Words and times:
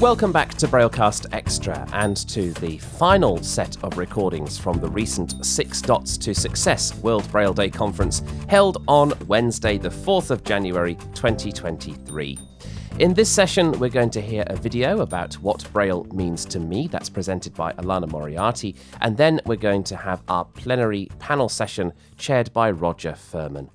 Welcome 0.00 0.32
back 0.32 0.54
to 0.54 0.66
Braillecast 0.66 1.26
Extra 1.32 1.86
and 1.92 2.16
to 2.30 2.52
the 2.54 2.78
final 2.78 3.42
set 3.42 3.76
of 3.84 3.98
recordings 3.98 4.56
from 4.56 4.80
the 4.80 4.88
recent 4.88 5.44
Six 5.44 5.82
Dots 5.82 6.16
to 6.16 6.34
Success 6.34 6.94
World 7.02 7.30
Braille 7.30 7.52
Day 7.52 7.68
conference 7.68 8.22
held 8.48 8.82
on 8.88 9.12
Wednesday, 9.26 9.76
the 9.76 9.90
4th 9.90 10.30
of 10.30 10.42
January 10.42 10.94
2023. 11.12 12.38
In 12.98 13.12
this 13.12 13.28
session, 13.28 13.72
we're 13.72 13.90
going 13.90 14.08
to 14.10 14.22
hear 14.22 14.42
a 14.46 14.56
video 14.56 15.00
about 15.00 15.34
what 15.34 15.70
Braille 15.70 16.04
means 16.14 16.46
to 16.46 16.58
me. 16.58 16.88
That's 16.88 17.10
presented 17.10 17.52
by 17.52 17.74
Alannah 17.74 18.10
Moriarty. 18.10 18.76
And 19.02 19.18
then 19.18 19.38
we're 19.44 19.56
going 19.56 19.84
to 19.84 19.96
have 19.96 20.22
our 20.28 20.46
plenary 20.46 21.10
panel 21.18 21.50
session 21.50 21.92
chaired 22.16 22.50
by 22.54 22.70
Roger 22.70 23.12
Firman. 23.12 23.68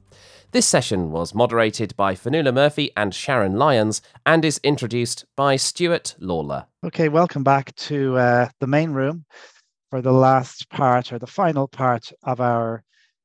This 0.52 0.66
session 0.66 1.12
was 1.12 1.36
moderated 1.36 1.96
by 1.98 2.16
Fionnuala 2.16 2.54
Murphy 2.54 2.91
and 2.96 3.14
Sharon 3.14 3.57
Lyons 3.57 4.01
and 4.25 4.46
is 4.46 4.60
introduced 4.64 5.25
by 5.36 5.57
Stuart 5.57 6.15
Lawler. 6.20 6.65
Okay, 6.83 7.10
welcome 7.10 7.43
back 7.43 7.75
to 7.75 8.18
uh, 8.18 8.50
the 8.60 8.68
main 8.68 8.92
room 8.92 9.25
for 9.89 10.01
the 10.01 10.14
last 10.14 10.70
part 10.70 11.11
or 11.11 11.20
the 11.20 11.28
final 11.28 11.68
part 11.68 12.11
of 12.23 12.39
our 12.39 12.84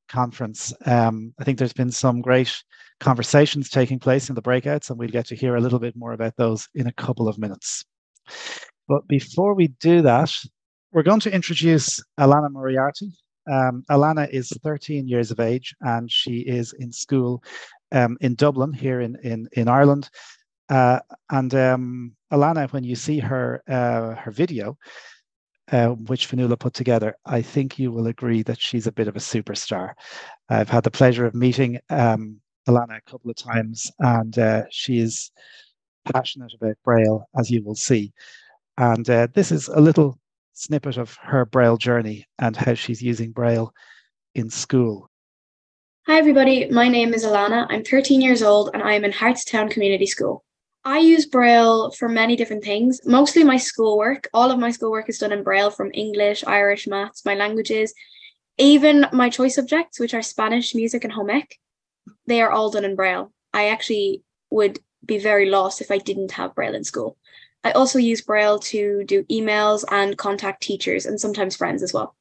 conference. 0.09 0.73
Um, 0.85 1.33
I 1.39 1.43
think 1.43 1.57
there's 1.57 1.73
been 1.73 1.91
some 1.91 2.21
great 2.21 2.53
conversations 2.99 3.69
taking 3.69 3.99
place 3.99 4.29
in 4.29 4.35
the 4.35 4.41
breakouts, 4.41 4.89
and 4.89 4.99
we'll 4.99 5.09
get 5.09 5.27
to 5.27 5.35
hear 5.35 5.55
a 5.55 5.61
little 5.61 5.79
bit 5.79 5.95
more 5.95 6.11
about 6.11 6.35
those 6.37 6.67
in 6.75 6.87
a 6.87 6.93
couple 6.93 7.27
of 7.27 7.39
minutes. 7.39 7.83
But 8.87 9.07
before 9.07 9.55
we 9.55 9.69
do 9.79 10.01
that, 10.01 10.33
we're 10.91 11.03
going 11.03 11.21
to 11.21 11.33
introduce 11.33 12.03
Alannah 12.19 12.49
Moriarty, 12.49 13.13
um, 13.49 13.83
Alannah 13.89 14.27
is 14.31 14.49
13 14.63 15.07
years 15.07 15.31
of 15.31 15.39
age 15.39 15.73
and 15.81 16.11
she 16.11 16.39
is 16.39 16.73
in 16.73 16.91
school 16.91 17.43
um, 17.91 18.17
in 18.21 18.35
Dublin 18.35 18.73
here 18.73 19.01
in, 19.01 19.17
in, 19.23 19.47
in 19.53 19.67
Ireland. 19.67 20.09
Uh, 20.69 20.99
and 21.29 21.53
um, 21.53 22.15
Alannah, 22.31 22.67
when 22.67 22.83
you 22.83 22.95
see 22.95 23.19
her 23.19 23.61
uh, 23.67 24.15
her 24.15 24.31
video, 24.31 24.77
uh, 25.71 25.89
which 25.89 26.29
Fionnuala 26.29 26.57
put 26.57 26.73
together, 26.73 27.13
I 27.25 27.41
think 27.41 27.77
you 27.77 27.91
will 27.91 28.07
agree 28.07 28.41
that 28.43 28.59
she's 28.59 28.87
a 28.87 28.91
bit 28.91 29.09
of 29.09 29.17
a 29.17 29.19
superstar. 29.19 29.93
I've 30.47 30.69
had 30.69 30.85
the 30.85 30.91
pleasure 30.91 31.25
of 31.25 31.35
meeting 31.35 31.79
um, 31.89 32.39
Alannah 32.67 32.97
a 33.05 33.11
couple 33.11 33.29
of 33.29 33.35
times, 33.35 33.91
and 33.99 34.37
uh, 34.39 34.63
she 34.69 34.99
is 34.99 35.31
passionate 36.05 36.53
about 36.53 36.77
Braille, 36.85 37.27
as 37.37 37.51
you 37.51 37.63
will 37.63 37.75
see. 37.75 38.13
And 38.77 39.09
uh, 39.09 39.27
this 39.33 39.51
is 39.51 39.67
a 39.67 39.81
little 39.81 40.17
snippet 40.61 40.97
of 40.97 41.17
her 41.23 41.45
Braille 41.45 41.77
journey 41.77 42.27
and 42.37 42.55
how 42.55 42.75
she's 42.75 43.01
using 43.01 43.31
Braille 43.31 43.73
in 44.35 44.49
school. 44.49 45.09
Hi, 46.07 46.17
everybody. 46.17 46.69
My 46.69 46.87
name 46.87 47.13
is 47.13 47.23
Alannah. 47.23 47.65
I'm 47.69 47.83
13 47.83 48.21
years 48.21 48.43
old 48.43 48.69
and 48.73 48.83
I 48.83 48.93
am 48.93 49.03
in 49.03 49.11
Hartstown 49.11 49.71
Community 49.71 50.05
School. 50.05 50.43
I 50.83 50.99
use 50.99 51.25
Braille 51.25 51.91
for 51.91 52.07
many 52.07 52.35
different 52.35 52.63
things, 52.63 53.01
mostly 53.05 53.43
my 53.43 53.57
schoolwork. 53.57 54.27
All 54.33 54.51
of 54.51 54.59
my 54.59 54.71
schoolwork 54.71 55.09
is 55.09 55.17
done 55.17 55.31
in 55.31 55.43
Braille 55.43 55.71
from 55.71 55.91
English, 55.93 56.43
Irish, 56.45 56.87
maths, 56.87 57.25
my 57.25 57.35
languages, 57.35 57.93
even 58.57 59.05
my 59.11 59.29
choice 59.29 59.55
subjects, 59.55 59.99
which 59.99 60.13
are 60.13 60.23
Spanish, 60.23 60.75
music, 60.75 61.03
and 61.03 61.13
home 61.13 61.29
ec. 61.29 61.57
They 62.27 62.41
are 62.41 62.51
all 62.51 62.71
done 62.71 62.85
in 62.85 62.95
Braille. 62.95 63.31
I 63.53 63.69
actually 63.69 64.23
would 64.49 64.79
be 65.05 65.17
very 65.17 65.49
lost 65.49 65.81
if 65.81 65.91
I 65.91 65.97
didn't 65.97 66.31
have 66.33 66.55
Braille 66.55 66.75
in 66.75 66.83
school. 66.83 67.17
I 67.63 67.71
also 67.71 67.99
use 67.99 68.21
Braille 68.21 68.59
to 68.59 69.03
do 69.03 69.23
emails 69.25 69.83
and 69.91 70.17
contact 70.17 70.63
teachers 70.63 71.05
and 71.05 71.19
sometimes 71.19 71.55
friends 71.55 71.83
as 71.83 71.93
well. 71.93 72.15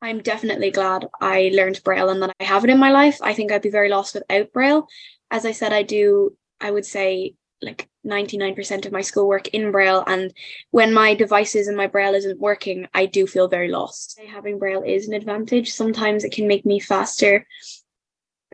I'm 0.00 0.20
definitely 0.20 0.70
glad 0.70 1.08
I 1.20 1.50
learned 1.54 1.82
Braille 1.82 2.10
and 2.10 2.22
that 2.22 2.34
I 2.38 2.44
have 2.44 2.62
it 2.62 2.70
in 2.70 2.78
my 2.78 2.90
life. 2.90 3.18
I 3.22 3.32
think 3.32 3.50
I'd 3.50 3.62
be 3.62 3.70
very 3.70 3.88
lost 3.88 4.14
without 4.14 4.52
Braille. 4.52 4.86
As 5.30 5.46
I 5.46 5.52
said, 5.52 5.72
I 5.72 5.82
do, 5.82 6.36
I 6.60 6.70
would 6.70 6.84
say, 6.84 7.34
like 7.62 7.88
99% 8.06 8.84
of 8.84 8.92
my 8.92 9.00
schoolwork 9.00 9.48
in 9.48 9.72
Braille. 9.72 10.04
And 10.06 10.32
when 10.70 10.92
my 10.92 11.14
devices 11.14 11.68
and 11.68 11.76
my 11.76 11.86
Braille 11.86 12.14
isn't 12.14 12.38
working, 12.38 12.86
I 12.92 13.06
do 13.06 13.26
feel 13.26 13.48
very 13.48 13.68
lost. 13.68 14.20
Having 14.28 14.58
Braille 14.58 14.82
is 14.82 15.08
an 15.08 15.14
advantage. 15.14 15.72
Sometimes 15.72 16.22
it 16.22 16.32
can 16.32 16.46
make 16.46 16.66
me 16.66 16.78
faster 16.78 17.46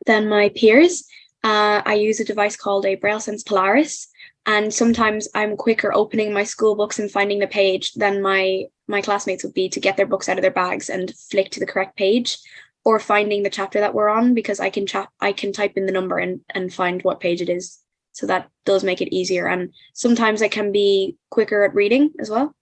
than 0.07 0.29
my 0.29 0.51
peers. 0.51 1.05
Uh, 1.43 1.83
I 1.85 1.95
use 1.95 2.21
a 2.21 2.25
device 2.25 2.57
called 2.57 2.87
a 2.87 2.95
Braille 2.95 3.21
Sense 3.21 3.43
Polaris, 3.43 4.09
and 4.51 4.75
sometimes 4.75 5.29
i'm 5.35 5.57
quicker 5.57 5.93
opening 5.95 6.33
my 6.33 6.45
school 6.45 6.75
books 6.75 6.99
and 6.99 7.11
finding 7.11 7.39
the 7.39 7.47
page 7.47 7.93
than 7.93 8.23
my 8.23 8.65
my 8.89 9.01
classmates 9.01 9.45
would 9.45 9.55
be 9.55 9.69
to 9.69 9.81
get 9.87 9.97
their 9.97 10.13
books 10.13 10.29
out 10.29 10.39
of 10.39 10.43
their 10.43 10.59
bags 10.63 10.91
and 10.91 11.15
flick 11.31 11.51
to 11.51 11.61
the 11.61 11.73
correct 11.73 11.97
page 11.97 12.39
or 12.85 12.99
finding 12.99 13.43
the 13.43 13.57
chapter 13.59 13.81
that 13.81 13.95
we're 13.95 14.09
on 14.09 14.35
because 14.35 14.61
i 14.61 14.71
can 14.71 14.87
chat 14.87 15.09
i 15.21 15.33
can 15.33 15.53
type 15.53 15.75
in 15.77 15.87
the 15.87 15.99
number 15.99 16.19
and 16.19 16.41
and 16.55 16.75
find 16.75 17.03
what 17.03 17.21
page 17.21 17.41
it 17.41 17.49
is 17.49 17.79
so 18.13 18.27
that 18.27 18.49
does 18.65 18.83
make 18.83 19.01
it 19.01 19.15
easier 19.15 19.47
and 19.47 19.73
sometimes 19.95 20.43
i 20.43 20.49
can 20.49 20.73
be 20.73 21.17
quicker 21.31 21.63
at 21.63 21.75
reading 21.75 22.11
as 22.19 22.31
well 22.31 22.55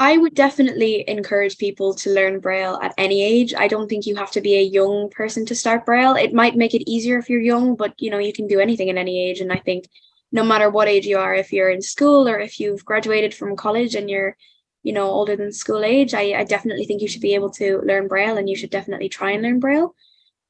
I 0.00 0.16
would 0.16 0.34
definitely 0.34 1.04
encourage 1.08 1.58
people 1.58 1.92
to 1.94 2.14
learn 2.14 2.38
Braille 2.38 2.78
at 2.80 2.94
any 2.96 3.20
age. 3.20 3.52
I 3.52 3.66
don't 3.66 3.88
think 3.88 4.06
you 4.06 4.14
have 4.14 4.30
to 4.30 4.40
be 4.40 4.54
a 4.54 4.62
young 4.62 5.10
person 5.10 5.44
to 5.46 5.56
start 5.56 5.84
Braille. 5.84 6.14
It 6.14 6.32
might 6.32 6.54
make 6.54 6.72
it 6.72 6.88
easier 6.88 7.18
if 7.18 7.28
you're 7.28 7.40
young, 7.40 7.74
but 7.74 7.94
you 7.98 8.08
know, 8.08 8.18
you 8.18 8.32
can 8.32 8.46
do 8.46 8.60
anything 8.60 8.90
at 8.90 8.96
any 8.96 9.20
age. 9.28 9.40
And 9.40 9.52
I 9.52 9.56
think 9.56 9.88
no 10.32 10.44
matter 10.44 10.68
what 10.70 10.88
age 10.88 11.06
you 11.06 11.18
are, 11.18 11.34
if 11.34 11.52
you're 11.52 11.70
in 11.70 11.82
school 11.82 12.28
or 12.28 12.38
if 12.38 12.60
you've 12.60 12.84
graduated 12.84 13.34
from 13.34 13.56
college 13.56 13.94
and 13.94 14.10
you're, 14.10 14.36
you 14.82 14.92
know, 14.92 15.06
older 15.06 15.36
than 15.36 15.52
school 15.52 15.84
age, 15.84 16.14
I, 16.14 16.34
I 16.40 16.44
definitely 16.44 16.84
think 16.84 17.02
you 17.02 17.08
should 17.08 17.22
be 17.22 17.34
able 17.34 17.50
to 17.52 17.80
learn 17.84 18.08
Braille 18.08 18.36
and 18.36 18.48
you 18.48 18.56
should 18.56 18.70
definitely 18.70 19.08
try 19.08 19.32
and 19.32 19.42
learn 19.42 19.60
Braille. 19.60 19.94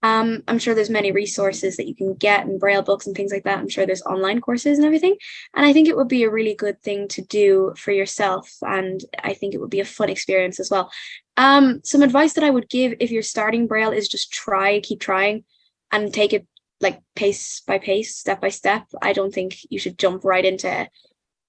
Um, 0.03 0.45
I'm 0.47 0.61
sure 0.61 0.75
there's 0.75 0.91
many 0.91 1.11
resources 1.11 1.77
that 1.77 1.89
you 1.89 1.95
can 1.95 2.15
get 2.15 2.47
and 2.47 2.61
Braille 2.61 2.83
books 2.83 3.07
and 3.07 3.17
things 3.17 3.33
like 3.33 3.43
that. 3.45 3.59
I'm 3.59 3.69
sure 3.69 3.85
there's 3.85 4.03
online 4.03 4.41
courses 4.41 4.79
and 4.79 4.87
everything. 4.87 5.17
And 5.55 5.67
I 5.67 5.73
think 5.73 5.89
it 5.89 5.97
would 5.97 6.09
be 6.09 6.23
a 6.23 6.31
really 6.31 6.55
good 6.55 6.81
thing 6.83 7.09
to 7.09 7.23
do 7.23 7.75
for 7.77 7.91
yourself. 7.91 8.49
And 8.63 9.01
I 9.23 9.35
think 9.35 9.55
it 9.55 9.61
would 9.61 9.71
be 9.71 9.81
a 9.81 9.85
fun 9.85 10.09
experience 10.09 10.61
as 10.61 10.71
well. 10.71 10.91
Um, 11.37 11.81
some 11.85 12.03
advice 12.03 12.35
that 12.35 12.45
I 12.45 12.51
would 12.51 12.69
give 12.69 12.95
if 13.01 13.11
you're 13.11 13.23
starting 13.23 13.67
Braille 13.67 13.91
is 13.91 14.09
just 14.09 14.33
try, 14.33 14.81
keep 14.81 15.01
trying 15.01 15.45
and 15.91 16.13
take 16.13 16.33
it 16.33 16.47
like 16.81 17.01
pace 17.17 17.61
by 17.61 17.79
pace, 17.79 18.17
step 18.17 18.41
by 18.41 18.49
step. 18.49 18.87
I 19.03 19.13
don't 19.13 19.33
think 19.33 19.57
you 19.71 19.79
should 19.79 19.99
jump 19.99 20.25
right 20.25 20.45
into 20.45 20.89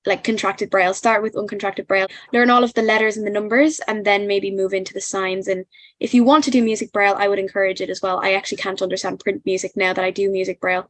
like 0.06 0.24
contracted 0.24 0.70
braille. 0.70 0.94
Start 0.94 1.22
with 1.22 1.36
uncontracted 1.36 1.88
braille, 1.88 2.08
learn 2.34 2.50
all 2.50 2.64
of 2.64 2.74
the 2.74 2.82
letters 2.82 3.18
and 3.18 3.26
the 3.26 3.32
numbers, 3.32 3.80
and 3.88 4.06
then 4.06 4.28
maybe 4.28 4.52
move 4.52 4.74
into 4.74 4.94
the 4.94 5.02
signs. 5.02 5.48
And 5.48 5.66
if 6.00 6.14
you 6.14 6.24
want 6.24 6.44
to 6.46 6.52
do 6.52 6.64
music 6.64 6.92
braille, 6.92 7.16
I 7.18 7.28
would 7.28 7.40
encourage 7.40 7.82
it 7.82 7.90
as 7.90 8.02
well. 8.02 8.20
I 8.24 8.34
actually 8.34 8.58
can't 8.58 8.82
understand 8.82 9.20
print 9.20 9.44
music 9.46 9.74
now 9.76 9.94
that 9.94 10.06
I 10.06 10.12
do 10.12 10.32
music 10.32 10.60
braille. 10.60 10.90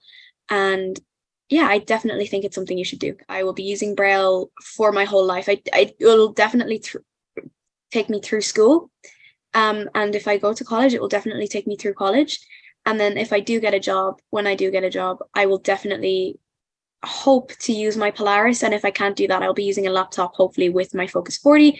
And 0.50 1.00
yeah, 1.50 1.68
I 1.68 1.80
definitely 1.80 2.28
think 2.28 2.46
it's 2.46 2.56
something 2.56 2.78
you 2.78 2.86
should 2.86 3.00
do. 3.00 3.18
I 3.28 3.44
will 3.44 3.54
be 3.54 3.64
using 3.64 3.96
braille 3.96 4.52
for 4.64 4.92
my 4.92 5.06
whole 5.06 5.26
life. 5.26 5.50
I, 5.50 5.62
I 5.74 5.94
it 6.00 6.06
will 6.06 6.32
definitely 6.32 6.80
th- 6.80 7.04
take 7.92 8.10
me 8.10 8.22
through 8.22 8.42
school. 8.42 8.92
Um, 9.56 9.90
and 9.96 10.14
if 10.16 10.28
I 10.28 10.38
go 10.38 10.54
to 10.54 10.64
college, 10.64 10.94
it 10.94 11.02
will 11.02 11.08
definitely 11.08 11.48
take 11.48 11.66
me 11.66 11.76
through 11.76 11.96
college. 11.96 12.40
And 12.86 13.00
then 13.00 13.18
if 13.18 13.34
I 13.34 13.40
do 13.40 13.60
get 13.60 13.74
a 13.74 13.80
job, 13.80 14.20
when 14.30 14.48
I 14.48 14.56
do 14.56 14.72
get 14.72 14.84
a 14.84 14.90
job, 14.90 15.20
I 15.34 15.46
will 15.46 15.60
definitely 15.60 16.40
hope 17.04 17.56
to 17.60 17.74
use 17.74 17.96
my 17.96 18.12
Polaris. 18.12 18.64
And 18.64 18.74
if 18.74 18.84
I 18.84 18.92
can't 18.92 19.16
do 19.16 19.28
that, 19.28 19.44
I'll 19.44 19.54
be 19.54 19.64
using 19.64 19.88
a 19.88 19.92
laptop, 19.92 20.36
hopefully 20.36 20.70
with 20.70 20.94
my 20.94 21.08
Focus 21.08 21.38
40. 21.38 21.80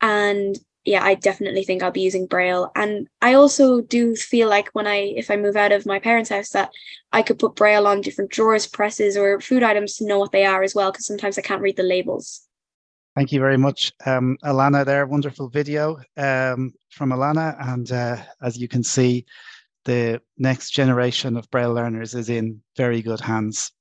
And 0.00 0.58
yeah, 0.84 1.04
I 1.04 1.14
definitely 1.14 1.62
think 1.62 1.82
I'll 1.82 1.92
be 1.92 2.00
using 2.00 2.26
Braille. 2.26 2.70
And 2.74 3.06
I 3.20 3.34
also 3.34 3.80
do 3.80 4.16
feel 4.16 4.48
like 4.48 4.68
when 4.72 4.86
I, 4.86 5.12
if 5.16 5.30
I 5.30 5.36
move 5.36 5.56
out 5.56 5.70
of 5.70 5.86
my 5.86 6.00
parents' 6.00 6.30
house, 6.30 6.50
that 6.50 6.70
I 7.12 7.22
could 7.22 7.38
put 7.38 7.54
Braille 7.54 7.86
on 7.86 8.00
different 8.00 8.30
drawers, 8.30 8.66
presses, 8.66 9.16
or 9.16 9.40
food 9.40 9.62
items 9.62 9.96
to 9.96 10.06
know 10.06 10.18
what 10.18 10.32
they 10.32 10.44
are 10.44 10.62
as 10.62 10.74
well, 10.74 10.90
because 10.90 11.06
sometimes 11.06 11.38
I 11.38 11.42
can't 11.42 11.62
read 11.62 11.76
the 11.76 11.84
labels. 11.84 12.42
Thank 13.14 13.30
you 13.30 13.40
very 13.40 13.58
much, 13.58 13.92
um, 14.06 14.38
Alannah. 14.42 14.84
There, 14.84 15.06
wonderful 15.06 15.48
video 15.48 15.98
um, 16.16 16.72
from 16.90 17.12
Alannah, 17.12 17.56
and 17.60 17.92
uh, 17.92 18.16
as 18.40 18.58
you 18.58 18.68
can 18.68 18.82
see, 18.82 19.26
the 19.84 20.20
next 20.38 20.70
generation 20.70 21.36
of 21.36 21.50
Braille 21.50 21.72
learners 21.72 22.14
is 22.14 22.28
in 22.28 22.60
very 22.76 23.02
good 23.02 23.20
hands. 23.20 23.72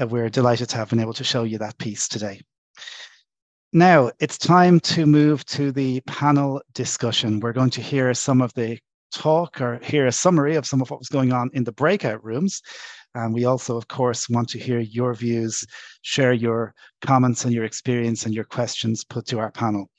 Uh, 0.00 0.06
we're 0.06 0.28
delighted 0.28 0.68
to 0.70 0.76
have 0.76 0.90
been 0.90 1.00
able 1.00 1.14
to 1.14 1.24
show 1.24 1.44
you 1.44 1.58
that 1.58 1.78
piece 1.78 2.08
today. 2.08 2.40
Now 3.72 4.10
it's 4.20 4.36
time 4.36 4.80
to 4.80 5.06
move 5.06 5.44
to 5.46 5.72
the 5.72 6.00
panel 6.02 6.60
discussion. 6.74 7.40
We're 7.40 7.52
going 7.52 7.70
to 7.70 7.80
hear 7.80 8.12
some 8.12 8.42
of 8.42 8.52
the 8.54 8.78
talk 9.12 9.60
or 9.60 9.78
hear 9.82 10.06
a 10.06 10.12
summary 10.12 10.56
of 10.56 10.66
some 10.66 10.80
of 10.80 10.90
what 10.90 11.00
was 11.00 11.08
going 11.08 11.32
on 11.32 11.50
in 11.52 11.64
the 11.64 11.72
breakout 11.72 12.24
rooms. 12.24 12.60
And 13.14 13.34
we 13.34 13.44
also, 13.44 13.76
of 13.76 13.88
course, 13.88 14.28
want 14.28 14.48
to 14.50 14.58
hear 14.58 14.80
your 14.80 15.14
views, 15.14 15.64
share 16.00 16.32
your 16.32 16.74
comments 17.02 17.44
and 17.44 17.52
your 17.52 17.64
experience 17.64 18.24
and 18.24 18.34
your 18.34 18.44
questions 18.44 19.04
put 19.04 19.26
to 19.26 19.38
our 19.38 19.50
panel. 19.50 19.90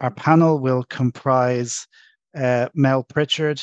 Our 0.00 0.10
panel 0.10 0.58
will 0.58 0.84
comprise 0.84 1.86
uh, 2.34 2.68
Mel 2.74 3.02
Pritchard, 3.02 3.62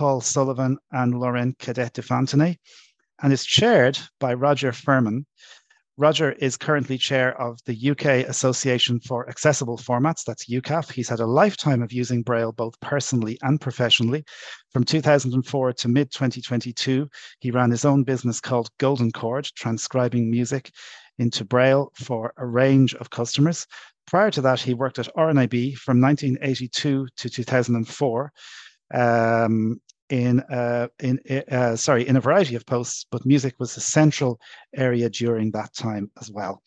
Paul 0.00 0.22
Sullivan 0.22 0.78
and 0.92 1.20
Laurent 1.20 1.58
Cadet 1.58 1.92
de 1.92 2.00
Fontenay, 2.00 2.56
and 3.22 3.34
is 3.34 3.44
chaired 3.44 3.98
by 4.18 4.32
Roger 4.32 4.72
Firman. 4.72 5.26
Roger 5.98 6.32
is 6.32 6.56
currently 6.56 6.96
chair 6.96 7.38
of 7.38 7.58
the 7.66 7.90
UK 7.90 8.26
Association 8.26 8.98
for 9.00 9.28
Accessible 9.28 9.76
Formats, 9.76 10.24
that's 10.24 10.48
UKAAF. 10.48 10.90
He's 10.90 11.10
had 11.10 11.20
a 11.20 11.26
lifetime 11.26 11.82
of 11.82 11.92
using 11.92 12.22
Braille 12.22 12.50
both 12.50 12.80
personally 12.80 13.36
and 13.42 13.60
professionally. 13.60 14.24
From 14.72 14.84
2004 14.84 15.74
to 15.74 15.88
mid 15.88 16.10
2022, 16.10 17.06
he 17.40 17.50
ran 17.50 17.70
his 17.70 17.84
own 17.84 18.02
business 18.02 18.40
called 18.40 18.70
Golden 18.78 19.12
Chord, 19.12 19.50
transcribing 19.54 20.30
music 20.30 20.70
into 21.18 21.44
Braille 21.44 21.92
for 21.94 22.32
a 22.38 22.46
range 22.46 22.94
of 22.94 23.10
customers. 23.10 23.66
Prior 24.06 24.30
to 24.30 24.40
that, 24.40 24.60
he 24.60 24.72
worked 24.72 24.98
at 24.98 25.14
RNIB 25.14 25.76
from 25.76 26.00
1982 26.00 27.06
to 27.14 27.28
2004. 27.28 28.32
Um, 28.92 29.78
in 30.10 30.40
uh, 30.40 30.88
in 30.98 31.20
uh, 31.50 31.76
sorry 31.76 32.06
in 32.06 32.16
a 32.16 32.20
variety 32.20 32.56
of 32.56 32.66
posts, 32.66 33.06
but 33.10 33.24
music 33.24 33.54
was 33.58 33.76
a 33.76 33.80
central 33.80 34.40
area 34.76 35.08
during 35.08 35.50
that 35.52 35.72
time 35.74 36.10
as 36.20 36.30
well. 36.30 36.62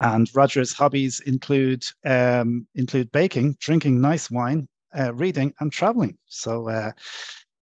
And 0.00 0.28
Roger's 0.34 0.72
hobbies 0.72 1.20
include 1.20 1.84
um, 2.04 2.66
include 2.74 3.10
baking, 3.10 3.56
drinking 3.58 4.00
nice 4.00 4.30
wine, 4.30 4.68
uh, 4.96 5.14
reading, 5.14 5.54
and 5.60 5.72
traveling. 5.72 6.18
So 6.26 6.68
uh, 6.68 6.92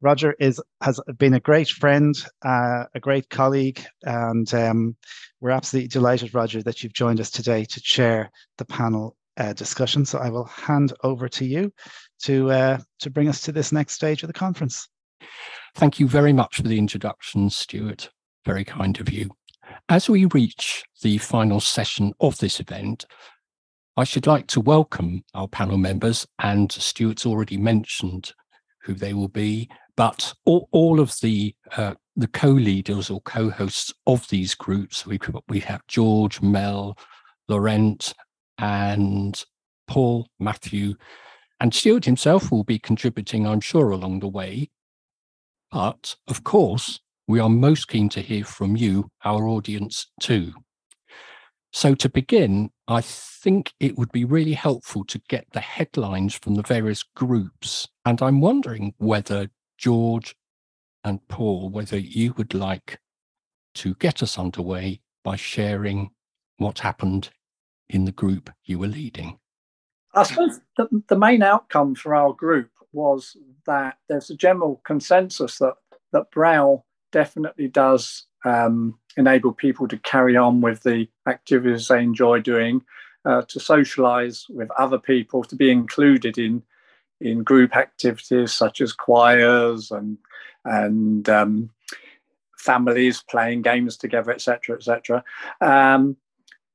Roger 0.01 0.35
is 0.41 0.61
has 0.81 0.99
been 1.19 1.35
a 1.35 1.41
great 1.41 1.69
friend, 1.69 2.15
uh, 2.43 2.85
a 2.95 3.01
great 3.01 3.29
colleague, 3.29 3.85
and 4.05 4.53
um, 4.55 4.97
we're 5.41 5.51
absolutely 5.51 5.89
delighted, 5.89 6.35
Roger, 6.35 6.63
that 6.63 6.83
you've 6.83 6.95
joined 6.95 7.21
us 7.21 7.31
today 7.31 7.67
to 7.67 7.81
chair 7.81 8.31
the 8.57 8.65
panel 8.65 9.17
uh, 9.37 9.53
discussion. 9.53 10.07
So 10.07 10.19
I 10.19 10.31
will 10.31 10.45
hand 10.47 10.95
over 11.05 11.29
to 11.29 11.45
you 11.45 11.73
to 12.23 12.79
to 13.01 13.11
bring 13.11 13.29
us 13.29 13.43
to 13.43 13.53
this 13.53 13.71
next 13.71 13.95
stage 13.95 14.23
of 14.23 14.29
the 14.29 14.33
conference. 14.33 14.89
Thank 15.75 16.01
you 16.01 16.09
very 16.09 16.33
much 16.33 16.57
for 16.57 16.63
the 16.63 16.79
introduction, 16.79 17.51
Stuart. 17.51 18.11
Very 18.45 18.65
kind 18.65 18.99
of 19.01 19.13
you. 19.13 19.31
As 19.89 20.09
we 20.09 20.25
reach 20.27 20.85
the 21.03 21.19
final 21.19 21.61
session 21.61 22.13
of 22.21 22.39
this 22.39 22.61
event, 22.61 23.05
I 23.97 24.05
should 24.05 24.27
like 24.27 24.47
to 24.49 24.61
welcome 24.61 25.25
our 25.35 25.49
panel 25.49 25.77
members, 25.77 26.27
and 26.39 26.71
Stuart's 26.71 27.27
already 27.27 27.57
mentioned 27.57 28.33
who 28.83 28.95
they 28.95 29.13
will 29.13 29.29
be, 29.29 29.69
but 29.97 30.33
all, 30.45 30.69
all 30.73 31.01
of 31.01 31.15
the 31.21 31.55
uh, 31.77 31.95
the 32.17 32.29
co-leaders 32.29 33.11
or 33.11 33.21
co-hosts 33.23 33.93
of 34.07 34.29
these 34.29 34.55
groups, 34.55 35.07
we 35.07 35.19
we 35.49 35.61
have 35.61 35.87
George, 35.87 36.41
Mel, 36.41 36.97
Laurent, 37.49 38.15
and 38.59 39.45
Paul, 39.87 40.29
Matthew, 40.39 40.95
and 41.61 41.75
Stuart 41.75 42.05
himself 42.05 42.51
will 42.51 42.65
be 42.65 42.79
contributing, 42.79 43.47
I'm 43.47 43.61
sure, 43.61 43.91
along 43.91 44.21
the 44.21 44.29
way. 44.29 44.71
But 45.71 46.17
of 46.27 46.45
course, 46.45 47.01
we 47.29 47.39
are 47.39 47.49
most 47.49 47.89
keen 47.89 48.09
to 48.11 48.21
hear 48.21 48.45
from 48.45 48.77
you, 48.77 49.09
our 49.25 49.47
audience, 49.47 50.07
too. 50.21 50.53
So, 51.73 51.95
to 51.95 52.09
begin, 52.09 52.71
I 52.89 53.01
think 53.01 53.73
it 53.79 53.97
would 53.97 54.11
be 54.11 54.25
really 54.25 54.55
helpful 54.55 55.05
to 55.05 55.21
get 55.29 55.47
the 55.53 55.61
headlines 55.61 56.35
from 56.35 56.57
the 56.57 56.63
various 56.63 57.05
groups. 57.15 57.87
And 58.05 58.21
I'm 58.21 58.41
wondering 58.41 58.95
whether 58.99 59.49
George 59.79 60.35
and 61.05 61.27
Paul, 61.29 61.71
whether 61.71 61.97
you 61.97 62.35
would 62.37 62.53
like 62.53 62.99
to 63.75 63.95
get 63.95 64.23
us 64.23 64.39
underway 64.39 65.01
by 65.23 65.37
sharing 65.37 66.11
what 66.57 66.81
happened 66.81 67.31
in 67.89 68.05
the 68.05 68.13
group 68.13 68.51
you 68.65 68.79
were 68.79 68.89
leading. 68.89 69.39
I 70.13 70.25
suppose 70.25 70.61
the, 70.77 70.89
the 71.09 71.17
main 71.17 71.43
outcome 71.43 71.95
for 71.95 72.15
our 72.17 72.33
group 72.33 72.71
was 72.93 73.37
that 73.67 73.99
there's 74.09 74.31
a 74.31 74.37
general 74.37 74.81
consensus 74.85 75.59
that 75.59 75.75
that 76.13 76.31
Braille 76.31 76.85
definitely 77.13 77.69
does 77.69 78.27
um, 78.45 78.99
enable 79.17 79.53
people 79.53 79.87
to 79.89 79.99
carry 79.99 80.37
on 80.37 80.61
with 80.61 80.83
the 80.83 81.09
activities 81.29 81.89
they 81.89 82.03
enjoy 82.03 82.41
doing, 82.41 82.83
uh, 83.25 83.43
to 83.43 83.61
socialize 83.61 84.47
with 84.49 84.71
other 84.73 84.99
people, 84.99 85.45
to 85.45 85.57
be 85.57 85.71
included 85.71 86.39
in 86.39 86.63
in 87.21 87.43
group 87.43 87.77
activities 87.77 88.53
such 88.53 88.81
as 88.81 88.93
choirs 88.93 89.91
and 89.91 90.19
and 90.65 91.29
um, 91.29 91.71
families 92.57 93.23
playing 93.23 93.63
games 93.63 93.97
together, 93.97 94.33
etc., 94.33 94.77
etc. 94.77 95.25
Um, 95.61 96.17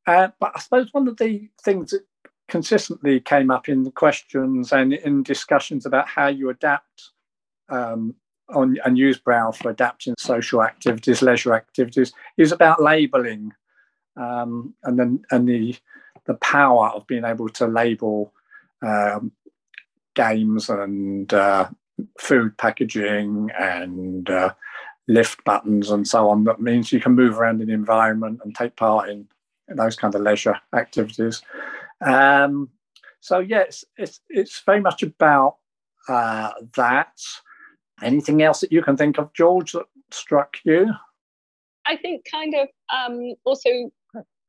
uh, 0.07 0.29
but 0.39 0.51
I 0.56 0.59
suppose 0.59 0.94
one 0.94 1.07
of 1.07 1.17
the 1.17 1.50
things 1.63 1.91
that 1.91 2.06
consistently 2.47 3.19
came 3.19 3.50
up 3.50 3.68
in 3.68 3.83
the 3.83 3.92
questions 3.92 4.71
and 4.71 4.94
in 4.94 5.24
discussions 5.24 5.86
about 5.86 6.07
how 6.07 6.27
you 6.27 6.50
adapt 6.50 7.12
um, 7.69 8.15
on 8.50 8.77
and 8.86 8.97
use 8.97 9.18
braille 9.18 9.51
for 9.51 9.69
adapting 9.69 10.13
social 10.19 10.62
activities, 10.62 11.21
leisure 11.21 11.53
activities, 11.56 12.13
is 12.38 12.51
about 12.51 12.81
labelling, 12.81 13.51
um, 14.18 14.74
and 14.83 15.00
then 15.00 15.24
and 15.31 15.47
the 15.50 15.75
the 16.25 16.36
power 16.36 16.89
of 16.89 17.07
being 17.07 17.25
able 17.25 17.50
to 17.50 17.68
label 17.68 18.33
um, 18.81 19.31
games 20.15 20.69
and 20.69 21.33
uh, 21.33 21.68
food 22.19 22.57
packaging 22.57 23.50
and 23.59 24.30
uh, 24.30 24.53
lift 25.07 25.44
buttons 25.44 25.89
and 25.89 26.07
so 26.07 26.30
on. 26.30 26.44
That 26.45 26.62
means 26.62 26.91
you 26.91 27.00
can 27.00 27.13
move 27.13 27.39
around 27.39 27.62
in 27.62 27.68
the 27.68 27.74
environment 27.74 28.41
and 28.44 28.56
take 28.56 28.75
part 28.75 29.09
in 29.09 29.27
those 29.68 29.95
kind 29.95 30.13
of 30.13 30.21
leisure 30.21 30.59
activities. 30.74 31.41
Um, 32.05 32.69
so 33.19 33.39
yes, 33.39 33.83
it's 33.97 34.21
it's 34.29 34.61
very 34.65 34.81
much 34.81 35.03
about 35.03 35.57
uh, 36.07 36.51
that. 36.75 37.17
Anything 38.03 38.41
else 38.41 38.59
that 38.59 38.71
you 38.71 38.81
can 38.81 38.97
think 38.97 39.17
of, 39.17 39.33
George, 39.33 39.71
that 39.71 39.85
struck 40.11 40.57
you? 40.63 40.91
I 41.87 41.95
think 41.95 42.25
kind 42.29 42.53
of 42.53 42.67
um, 42.93 43.33
also, 43.45 43.69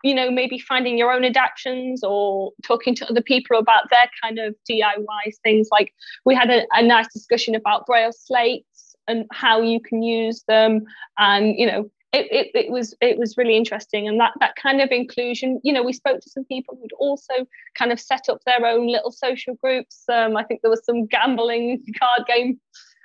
you 0.02 0.14
know, 0.14 0.30
maybe 0.30 0.58
finding 0.58 0.98
your 0.98 1.12
own 1.12 1.24
adaptations 1.24 2.02
or 2.02 2.52
talking 2.64 2.94
to 2.96 3.08
other 3.08 3.22
people 3.22 3.58
about 3.58 3.88
their 3.90 4.10
kind 4.22 4.38
of 4.38 4.54
DIY 4.68 5.36
things. 5.42 5.68
Like 5.70 5.92
we 6.24 6.34
had 6.34 6.50
a, 6.50 6.66
a 6.72 6.82
nice 6.82 7.12
discussion 7.12 7.54
about 7.54 7.86
braille 7.86 8.12
slates 8.12 8.96
and 9.08 9.26
how 9.30 9.60
you 9.60 9.80
can 9.80 10.02
use 10.02 10.42
them, 10.48 10.84
and 11.18 11.54
you 11.56 11.66
know, 11.66 11.88
it, 12.16 12.32
it, 12.32 12.50
it, 12.54 12.70
was 12.70 12.94
it 13.00 13.18
was 13.18 13.36
really 13.36 13.56
interesting. 13.56 14.08
And 14.08 14.18
that 14.20 14.32
that 14.40 14.54
kind 14.56 14.80
of 14.80 14.90
inclusion 14.90 15.60
you 15.62 15.72
know 15.72 15.82
we 15.82 15.92
spoke 15.92 16.20
to 16.20 16.30
some 16.30 16.44
people 16.44 16.78
who'd 16.80 16.92
also 16.98 17.34
kind 17.76 17.92
of 17.92 18.00
set 18.00 18.28
up 18.28 18.40
their 18.44 18.64
own 18.64 18.86
little 18.86 19.12
social 19.12 19.54
groups. 19.54 20.04
Um, 20.12 20.36
i 20.36 20.42
think 20.44 20.60
there 20.62 20.70
was 20.70 20.84
some 20.84 21.06
gambling 21.06 21.82
card 21.98 22.26
game 22.26 22.60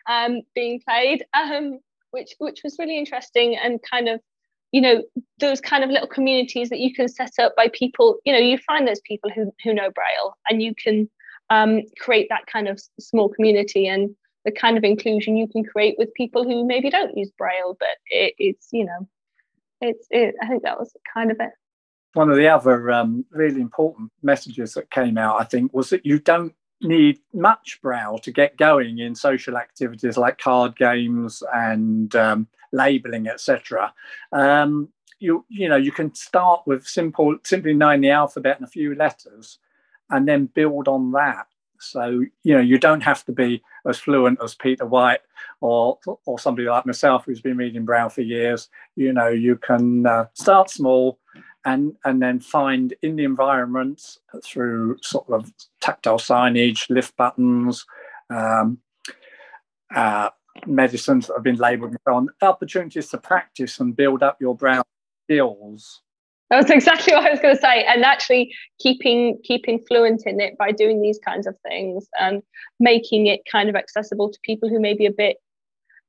um, 0.10 0.42
being 0.56 0.82
played 0.88 1.24
um, 1.34 1.80
which 2.12 2.34
which 2.40 2.62
was 2.64 2.76
really 2.80 2.98
interesting 2.98 3.56
and 3.56 3.80
kind 3.90 4.08
of 4.10 4.20
you 4.72 4.82
know 4.82 5.04
those 5.40 5.62
kind 5.62 5.84
of 5.84 5.90
little 5.90 6.08
communities 6.08 6.70
that 6.70 6.80
you 6.80 6.94
can 6.94 7.08
set 7.08 7.34
up 7.40 7.54
by 7.56 7.68
people 7.74 8.18
you 8.26 8.34
know 8.34 8.40
you 8.40 8.58
find 8.58 8.88
those 8.88 9.02
people 9.02 9.30
who, 9.30 9.54
who 9.64 9.74
know 9.74 9.90
braille 9.92 10.38
and 10.50 10.62
you 10.62 10.74
can 10.76 11.10
um, 11.52 11.82
create 12.00 12.28
that 12.30 12.48
kind 12.48 12.68
of 12.68 12.82
small 13.00 13.30
community. 13.30 13.88
And 13.88 14.16
the 14.46 14.52
kind 14.52 14.78
of 14.78 14.84
inclusion 14.84 15.38
you 15.38 15.48
can 15.48 15.64
create 15.64 15.96
with 15.98 16.14
people 16.14 16.44
who 16.44 16.66
maybe 16.66 16.90
don't 16.90 17.18
use 17.18 17.32
braille 17.38 17.76
but 17.80 17.90
it, 18.08 18.34
it's 18.38 18.68
you 18.72 18.86
know 18.86 19.08
it's 19.82 20.08
it 20.10 20.36
i 20.42 20.48
think 20.48 20.64
that 20.64 20.80
was 20.80 20.96
kind 21.14 21.32
of 21.32 21.38
it. 21.40 21.52
One 22.14 22.30
of 22.30 22.36
the 22.36 22.50
other 22.50 22.92
um, 22.92 23.24
really 23.32 23.62
important 23.62 24.12
messages 24.22 24.74
that 24.74 24.92
came 24.92 25.18
out 25.18 25.40
i 25.40 25.44
think 25.44 25.74
was 25.74 25.90
that 25.90 26.06
you 26.06 26.20
don't 26.20 26.54
need 26.82 27.20
much 27.34 27.80
braille 27.82 28.18
to 28.20 28.32
get 28.32 28.58
going 28.58 29.00
in 29.00 29.14
social 29.14 29.56
activities 29.56 30.18
like 30.18 30.40
card 30.40 30.76
games 30.76 31.44
and 31.54 32.16
um, 32.16 32.48
labeling 32.72 33.28
etc 33.28 33.94
um, 34.32 34.90
you 35.20 35.46
you 35.48 35.70
know 35.70 35.76
you 35.78 35.92
can 35.92 36.14
start 36.14 36.64
with 36.66 36.86
simple 36.86 37.38
simply 37.44 37.74
knowing 37.74 38.02
the 38.02 38.10
alphabet 38.10 38.58
and 38.58 38.68
a 38.68 38.72
few 38.72 38.96
letters 38.96 39.60
and 40.10 40.28
then 40.28 40.48
build 40.48 40.88
on 40.88 41.12
that 41.12 41.46
so 41.82 42.24
you 42.44 42.54
know 42.54 42.60
you 42.60 42.78
don't 42.78 43.02
have 43.02 43.26
to 43.26 43.32
be 43.32 43.62
as 43.88 44.00
fluent 44.00 44.40
as 44.44 44.56
Peter 44.56 44.86
White 44.86 45.22
or 45.60 46.00
or 46.26 46.40
somebody 46.40 46.68
like 46.68 46.86
myself 46.86 47.26
who's 47.26 47.42
been 47.42 47.58
reading 47.58 47.86
Braille 47.86 48.10
for 48.10 48.22
years. 48.22 48.70
You 48.96 49.14
know 49.14 49.28
you 49.28 49.58
can 49.58 50.06
uh, 50.06 50.26
start 50.34 50.70
small 50.70 51.20
and 51.66 51.96
and 52.06 52.22
then 52.22 52.40
find 52.40 52.94
in 53.02 53.16
the 53.16 53.24
environment 53.24 54.18
through 54.44 54.98
sort 55.02 55.30
of 55.30 55.52
tactile 55.82 56.18
signage, 56.18 56.90
lift 56.90 57.16
buttons, 57.18 57.86
um, 58.30 58.80
uh, 59.96 60.30
medicines 60.66 61.28
that 61.28 61.34
have 61.36 61.44
been 61.44 61.56
labelled 61.56 61.96
on, 62.08 62.30
opportunities 62.42 63.10
to 63.10 63.18
practice 63.18 63.80
and 63.80 63.96
build 63.96 64.24
up 64.24 64.40
your 64.40 64.56
braille 64.56 64.86
skills 65.26 66.02
that's 66.52 66.70
exactly 66.70 67.14
what 67.16 67.26
I 67.26 67.32
was 67.32 67.40
going 67.40 67.56
to 67.56 67.62
say. 67.62 67.84
And 67.86 68.04
actually 68.04 68.54
keeping 68.80 69.40
keeping 69.44 69.80
fluent 69.88 70.28
in 70.28 70.40
it 70.40 70.58
by 70.58 70.72
doing 70.72 71.02
these 71.02 71.18
kinds 71.18 71.48
of 71.48 71.56
things 71.68 72.08
and 72.20 72.44
making 72.80 73.26
it 73.26 73.42
kind 73.52 73.70
of 73.70 73.76
accessible 73.76 74.30
to 74.32 74.40
people 74.44 74.70
who 74.70 74.80
may 74.80 74.94
be 74.94 75.08
a 75.08 75.12
bit 75.12 75.38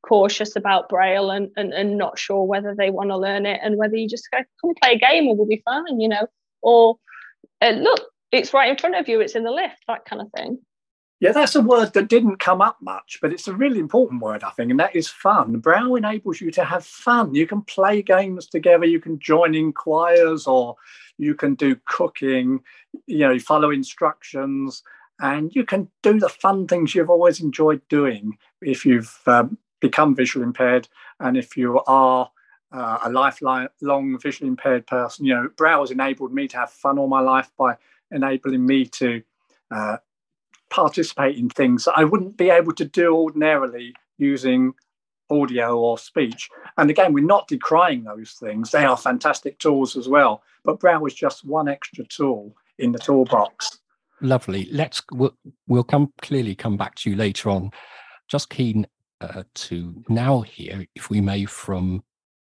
cautious 0.02 0.56
about 0.56 0.88
Braille 0.88 1.30
and, 1.30 1.49
and, 1.56 1.72
and 1.72 1.96
not 1.96 2.18
sure 2.18 2.44
whether 2.44 2.75
they 2.75 2.90
want 2.90 3.11
to 3.11 3.16
learn 3.16 3.46
it 3.46 3.61
and 3.62 3.76
whether 3.76 3.96
you 3.96 4.08
just 4.08 4.28
go, 4.32 4.38
come 4.61 4.75
play 4.82 4.94
a 4.94 4.99
game 4.99 5.28
and 5.28 5.38
we'll 5.38 5.46
be 5.46 5.62
fine, 5.64 6.00
you 6.00 6.08
know, 6.08 6.26
or 6.61 6.96
uh, 7.61 7.70
look, 7.70 8.00
it's 8.32 8.52
right 8.52 8.68
in 8.68 8.76
front 8.76 8.96
of 8.96 9.08
you, 9.08 9.20
it's 9.20 9.37
in 9.37 9.44
the 9.44 9.52
lift, 9.52 9.76
that 9.87 10.04
kind 10.04 10.20
of 10.20 10.28
thing. 10.37 10.58
Yeah, 11.23 11.31
that's 11.31 11.55
a 11.55 11.61
word 11.61 11.93
that 11.93 12.09
didn't 12.09 12.38
come 12.38 12.61
up 12.61 12.79
much, 12.81 13.21
but 13.23 13.33
it's 13.33 13.47
a 13.47 13.55
really 13.55 13.79
important 13.79 14.21
word, 14.21 14.43
I 14.43 14.50
think, 14.50 14.73
and 14.73 14.81
that 14.81 14.97
is 14.97 15.07
fun. 15.07 15.61
Braille 15.61 15.95
enables 15.95 16.41
you 16.41 16.50
to 16.50 16.64
have 16.64 16.85
fun. 16.85 17.33
You 17.33 17.47
can 17.47 17.62
play 17.62 18.02
games 18.02 18.49
together, 18.49 18.87
you 18.87 18.99
can 18.99 19.21
join 19.21 19.55
in 19.55 19.73
choirs, 19.73 20.49
or 20.49 20.75
you 21.19 21.37
can 21.37 21.55
do 21.55 21.76
cooking, 21.85 22.59
you 23.07 23.19
know, 23.19 23.38
follow 23.38 23.71
instructions, 23.71 24.83
and 25.21 25.55
you 25.55 25.64
can 25.64 25.88
do 26.02 26.19
the 26.19 26.29
fun 26.29 26.67
things 26.67 26.93
you've 26.93 27.09
always 27.09 27.41
enjoyed 27.41 27.83
doing 27.88 28.37
if 28.61 28.85
you've 28.85 29.17
um, 29.26 29.57
become 29.79 30.17
visually 30.17 30.43
impaired 30.43 30.88
and 31.21 31.37
if 31.37 31.57
you 31.57 31.81
are 31.87 32.33
uh, 32.73 32.99
a 33.05 33.11
lifelong 33.11 34.19
visually 34.21 34.49
impaired 34.49 34.88
person, 34.88 35.25
you 35.25 35.35
know, 35.37 35.49
Braille 35.57 35.83
has 35.83 35.93
enabled 35.93 36.35
me 36.35 36.49
to 36.49 36.57
have 36.57 36.71
fun 36.71 36.99
all 36.99 37.07
my 37.07 37.21
life 37.21 37.52
by 37.57 37.76
enabling 38.11 38.67
me 38.67 38.87
to 38.87 39.23
uh, 39.71 39.99
participate 40.73 41.37
in 41.37 41.49
things 41.50 41.85
that 41.85 41.95
I 41.97 42.05
wouldn't 42.05 42.37
be 42.37 42.50
able 42.50 42.73
to 42.75 42.85
do 42.85 43.14
ordinarily 43.14 43.95
using 44.19 44.73
audio 45.31 45.79
or 45.79 45.99
speech. 45.99 46.49
And 46.79 46.91
again, 46.91 47.12
we're 47.12 47.25
not 47.25 47.49
decrying 47.49 48.05
those 48.05 48.33
things. 48.33 48.71
They 48.71 48.85
are 48.85 48.97
fantastic 48.97 49.59
tools 49.59 49.97
as 49.97 50.09
well. 50.09 50.43
But 50.64 50.81
Braille 50.81 51.00
was 51.00 51.14
just 51.14 51.45
one 51.45 51.69
extra 51.69 52.05
tool 52.05 52.57
in 52.79 52.93
the 52.93 52.99
toolbox. 52.99 53.79
Lovely. 54.21 54.69
Let's 54.71 55.02
we'll, 55.12 55.37
we'll 55.67 55.85
come 55.85 56.12
clearly 56.23 56.55
come 56.55 56.76
back 56.76 56.95
to 56.97 57.11
you 57.11 57.17
later 57.17 57.50
on. 57.50 57.71
Just 58.29 58.50
keen 58.50 58.87
uh, 59.21 59.43
to 59.55 60.02
now 60.09 60.41
hear, 60.41 60.87
if 60.95 61.11
we 61.11 61.21
may, 61.21 61.45
from 61.45 62.02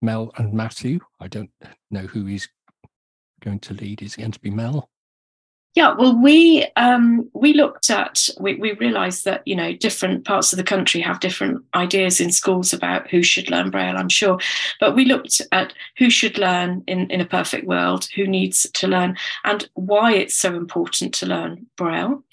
Mel 0.02 0.32
and 0.36 0.52
Matthew. 0.52 1.00
I 1.20 1.28
don't 1.28 1.50
know 1.90 2.06
who 2.06 2.26
is 2.26 2.48
going 3.40 3.60
to 3.60 3.74
lead. 3.74 4.02
Is 4.02 4.14
it 4.14 4.20
going 4.20 4.32
to 4.32 4.40
be 4.40 4.50
Mel? 4.50 4.90
Yeah, 5.76 5.94
well, 5.96 6.20
we 6.20 6.66
um, 6.74 7.30
we 7.32 7.54
looked 7.54 7.90
at 7.90 8.28
we, 8.40 8.56
we 8.56 8.72
realised 8.72 9.24
that 9.24 9.46
you 9.46 9.54
know 9.54 9.72
different 9.72 10.24
parts 10.24 10.52
of 10.52 10.56
the 10.56 10.64
country 10.64 11.00
have 11.00 11.20
different 11.20 11.64
ideas 11.76 12.20
in 12.20 12.32
schools 12.32 12.72
about 12.72 13.08
who 13.08 13.22
should 13.22 13.50
learn 13.50 13.70
Braille. 13.70 13.96
I'm 13.96 14.08
sure, 14.08 14.38
but 14.80 14.96
we 14.96 15.04
looked 15.04 15.40
at 15.52 15.72
who 15.96 16.10
should 16.10 16.38
learn 16.38 16.82
in 16.88 17.08
in 17.10 17.20
a 17.20 17.24
perfect 17.24 17.68
world, 17.68 18.08
who 18.16 18.26
needs 18.26 18.68
to 18.68 18.88
learn, 18.88 19.16
and 19.44 19.68
why 19.74 20.12
it's 20.12 20.34
so 20.36 20.56
important 20.56 21.14
to 21.14 21.26
learn 21.26 21.66
Braille. 21.76 22.24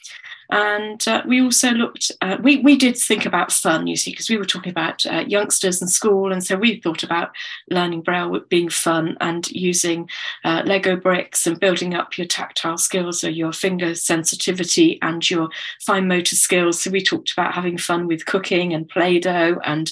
And 0.50 1.06
uh, 1.08 1.24
we 1.26 1.42
also 1.42 1.72
looked, 1.72 2.12
uh, 2.22 2.38
we, 2.42 2.58
we 2.58 2.78
did 2.78 2.98
think 2.98 3.26
about 3.26 3.52
fun, 3.52 3.88
you 3.88 3.96
see, 3.96 4.12
because 4.12 4.30
we 4.30 4.38
were 4.38 4.46
talking 4.46 4.72
about 4.72 5.06
uh, 5.06 5.24
youngsters 5.28 5.82
and 5.82 5.92
school. 5.92 6.32
And 6.32 6.44
so 6.44 6.56
we 6.56 6.80
thought 6.80 7.04
about 7.04 7.32
learning 7.70 8.02
Braille 8.02 8.40
being 8.50 8.70
fun 8.70 9.18
and 9.20 9.50
using 9.52 10.10
uh, 10.46 10.64
Lego 10.66 10.96
bricks 10.96 11.46
and 11.46 11.60
building 11.60 11.94
up 11.94 12.18
your 12.18 12.28
tactile 12.28 12.78
skills 12.78 13.24
or 13.24 13.30
your 13.30 13.52
finger 13.52 13.94
sensitivity 13.96 15.00
and 15.02 15.30
your 15.30 15.50
fine 15.82 16.08
motor 16.08 16.36
skills. 16.36 16.82
So 16.82 16.92
we 16.92 17.02
talked 17.02 17.32
about 17.32 17.54
having 17.54 17.78
fun 17.78 18.08
with 18.08 18.26
cooking 18.26 18.74
and 18.74 18.88
Play 18.88 19.20
Doh 19.20 19.60
and 19.66 19.92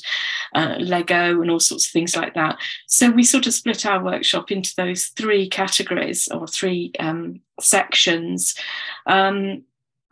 uh, 0.54 0.76
Lego 0.80 1.42
and 1.42 1.52
all 1.52 1.60
sorts 1.60 1.88
of 1.88 1.92
things 1.92 2.16
like 2.16 2.34
that. 2.36 2.58
So 2.88 3.10
we 3.10 3.24
sort 3.24 3.48
of 3.48 3.54
split 3.54 3.86
our 3.86 4.04
workshop 4.04 4.52
into 4.52 4.74
those 4.76 5.08
three 5.08 5.50
categories 5.50 6.30
or 6.30 6.48
three 6.48 6.92
um, 7.00 7.42
sections. 7.60 8.56
Um, 9.06 9.64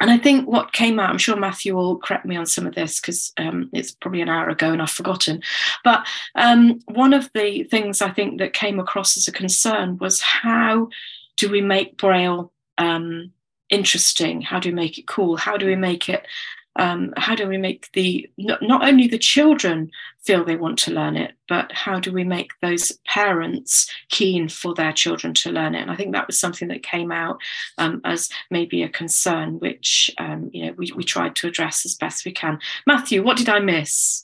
and 0.03 0.11
I 0.11 0.17
think 0.17 0.49
what 0.49 0.73
came 0.73 0.99
out, 0.99 1.09
I'm 1.09 1.17
sure 1.17 1.37
Matthew 1.37 1.77
will 1.77 1.95
correct 1.95 2.25
me 2.25 2.35
on 2.35 2.45
some 2.45 2.67
of 2.67 2.75
this 2.75 2.99
because 2.99 3.31
um, 3.37 3.69
it's 3.71 3.93
probably 3.93 4.19
an 4.19 4.27
hour 4.27 4.49
ago 4.49 4.73
and 4.73 4.81
I've 4.81 4.89
forgotten. 4.89 5.41
But 5.85 6.05
um, 6.35 6.81
one 6.87 7.13
of 7.13 7.29
the 7.33 7.63
things 7.63 8.01
I 8.01 8.09
think 8.09 8.39
that 8.39 8.51
came 8.51 8.81
across 8.81 9.15
as 9.15 9.29
a 9.29 9.31
concern 9.31 9.97
was 9.99 10.19
how 10.19 10.89
do 11.37 11.49
we 11.49 11.61
make 11.61 11.95
Braille 11.95 12.51
um, 12.77 13.31
interesting? 13.69 14.41
How 14.41 14.59
do 14.59 14.71
we 14.71 14.75
make 14.75 14.97
it 14.97 15.07
cool? 15.07 15.37
How 15.37 15.55
do 15.55 15.65
we 15.65 15.77
make 15.77 16.09
it 16.09 16.27
um, 16.75 17.13
how 17.17 17.35
do 17.35 17.47
we 17.47 17.57
make 17.57 17.91
the 17.93 18.29
not, 18.37 18.83
only 18.83 19.07
the 19.07 19.17
children 19.17 19.91
feel 20.19 20.43
they 20.43 20.55
want 20.55 20.79
to 20.79 20.91
learn 20.91 21.15
it, 21.15 21.33
but 21.47 21.71
how 21.71 21.99
do 21.99 22.11
we 22.11 22.23
make 22.23 22.51
those 22.61 22.91
parents 23.05 23.89
keen 24.09 24.49
for 24.49 24.73
their 24.73 24.91
children 24.91 25.33
to 25.35 25.51
learn 25.51 25.75
it? 25.75 25.81
And 25.81 25.91
I 25.91 25.95
think 25.95 26.13
that 26.13 26.27
was 26.27 26.39
something 26.39 26.67
that 26.69 26.81
came 26.81 27.11
out 27.11 27.37
um, 27.77 28.01
as 28.03 28.29
maybe 28.49 28.81
a 28.81 28.89
concern, 28.89 29.59
which 29.59 30.09
um, 30.17 30.49
you 30.53 30.65
know 30.65 30.73
we, 30.77 30.91
we 30.95 31.03
tried 31.03 31.35
to 31.37 31.47
address 31.47 31.85
as 31.85 31.95
best 31.95 32.25
we 32.25 32.31
can. 32.31 32.59
Matthew, 32.87 33.23
what 33.23 33.37
did 33.37 33.49
I 33.49 33.59
miss? 33.59 34.22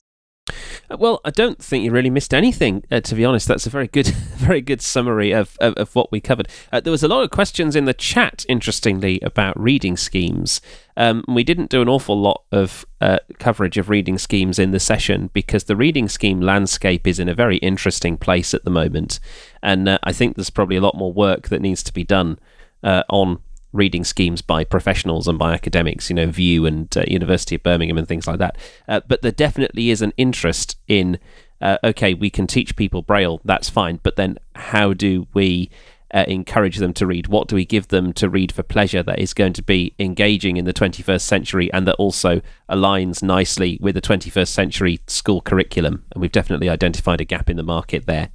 Uh, 0.90 0.98
well, 0.98 1.22
I 1.24 1.32
don't 1.32 1.62
think 1.62 1.84
you 1.84 1.92
really 1.92 2.10
missed 2.10 2.34
anything. 2.34 2.84
Uh, 2.92 3.00
to 3.02 3.16
be 3.16 3.26
honest, 3.26 3.48
that's 3.48 3.68
a 3.68 3.70
very 3.70 3.88
good, 3.88 4.08
very 4.38 4.62
good 4.62 4.82
summary 4.82 5.32
of 5.32 5.58
of, 5.60 5.74
of 5.76 5.96
what 5.96 6.12
we 6.12 6.20
covered. 6.20 6.48
Uh, 6.72 6.80
there 6.80 6.92
was 6.92 7.04
a 7.04 7.08
lot 7.08 7.24
of 7.24 7.30
questions 7.30 7.76
in 7.76 7.86
the 7.86 7.94
chat, 7.94 8.46
interestingly, 8.50 9.20
about 9.22 9.60
reading 9.60 9.98
schemes. 9.98 10.62
Um, 10.98 11.24
we 11.28 11.44
didn't 11.44 11.70
do 11.70 11.82
an 11.82 11.88
awful 11.88 12.20
lot 12.20 12.44
of 12.52 12.86
uh, 13.00 13.20
coverage 13.40 13.78
of 13.78 13.90
reading 13.90 14.18
schemes 14.18 14.60
in 14.60 14.72
the 14.72 14.80
session 14.80 15.30
because 15.34 15.64
the 15.64 15.76
reading 15.76 16.10
scheme 16.10 16.42
landscape 16.42 17.08
is 17.08 17.20
in 17.20 17.30
a 17.30 17.34
very 17.34 17.58
interesting 17.58 18.18
place 18.18 18.54
at 18.54 18.66
the 18.66 18.72
moment, 18.72 19.20
and 19.64 19.88
uh, 19.88 20.00
I 20.04 20.12
think 20.12 20.36
there's 20.36 20.50
probably 20.50 20.76
a 20.76 20.82
lot 20.82 20.96
more 20.96 21.14
work 21.14 21.50
that 21.50 21.62
needs 21.62 21.84
to 21.84 21.94
be 21.94 22.04
done 22.04 22.40
uh, 22.84 23.04
on 23.10 23.40
reading 23.72 24.04
schemes 24.04 24.42
by 24.42 24.64
professionals 24.64 25.28
and 25.28 25.38
by 25.38 25.54
academics, 25.54 26.10
you 26.10 26.16
know, 26.16 26.28
View 26.28 26.66
and 26.66 26.96
uh, 26.98 27.04
University 27.08 27.56
of 27.56 27.64
Birmingham 27.64 27.98
and 27.98 28.08
things 28.08 28.28
like 28.28 28.40
that. 28.40 28.58
Uh, 28.88 29.02
but 29.08 29.22
there 29.22 29.32
definitely 29.32 29.90
is 29.90 30.02
an 30.02 30.14
interest 30.18 30.78
in, 30.88 31.20
uh, 31.62 31.78
okay, 31.84 32.14
we 32.14 32.30
can 32.30 32.48
teach 32.48 32.76
people 32.76 33.02
Braille, 33.02 33.42
that's 33.46 33.70
fine, 33.70 34.00
but 34.02 34.16
then 34.16 34.38
how 34.56 34.94
do 34.94 35.28
we 35.34 35.70
uh, 36.14 36.26
encourage 36.28 36.78
them 36.78 36.94
to 36.94 37.06
read? 37.06 37.28
What 37.28 37.48
do 37.48 37.56
we 37.56 37.66
give 37.66 37.90
them 37.90 38.14
to 38.14 38.30
read 38.30 38.52
for 38.52 38.64
pleasure 38.64 39.04
that 39.04 39.20
is 39.20 39.34
going 39.34 39.54
to 39.54 39.64
be 39.64 39.94
engaging 40.00 40.58
in 40.58 40.66
the 40.66 40.74
21st 40.74 41.22
century 41.22 41.72
and 41.72 41.88
that 41.88 41.96
also 41.96 42.42
aligns 42.70 43.22
nicely 43.22 43.78
with 43.82 43.96
the 43.96 44.02
21st 44.02 44.48
century 44.48 45.00
school 45.08 45.42
curriculum? 45.42 46.06
And 46.12 46.22
we've 46.22 46.32
definitely 46.32 46.70
identified 46.70 47.22
a 47.22 47.26
gap 47.26 47.50
in 47.50 47.58
the 47.58 47.64
market 47.64 48.08
there. 48.08 48.30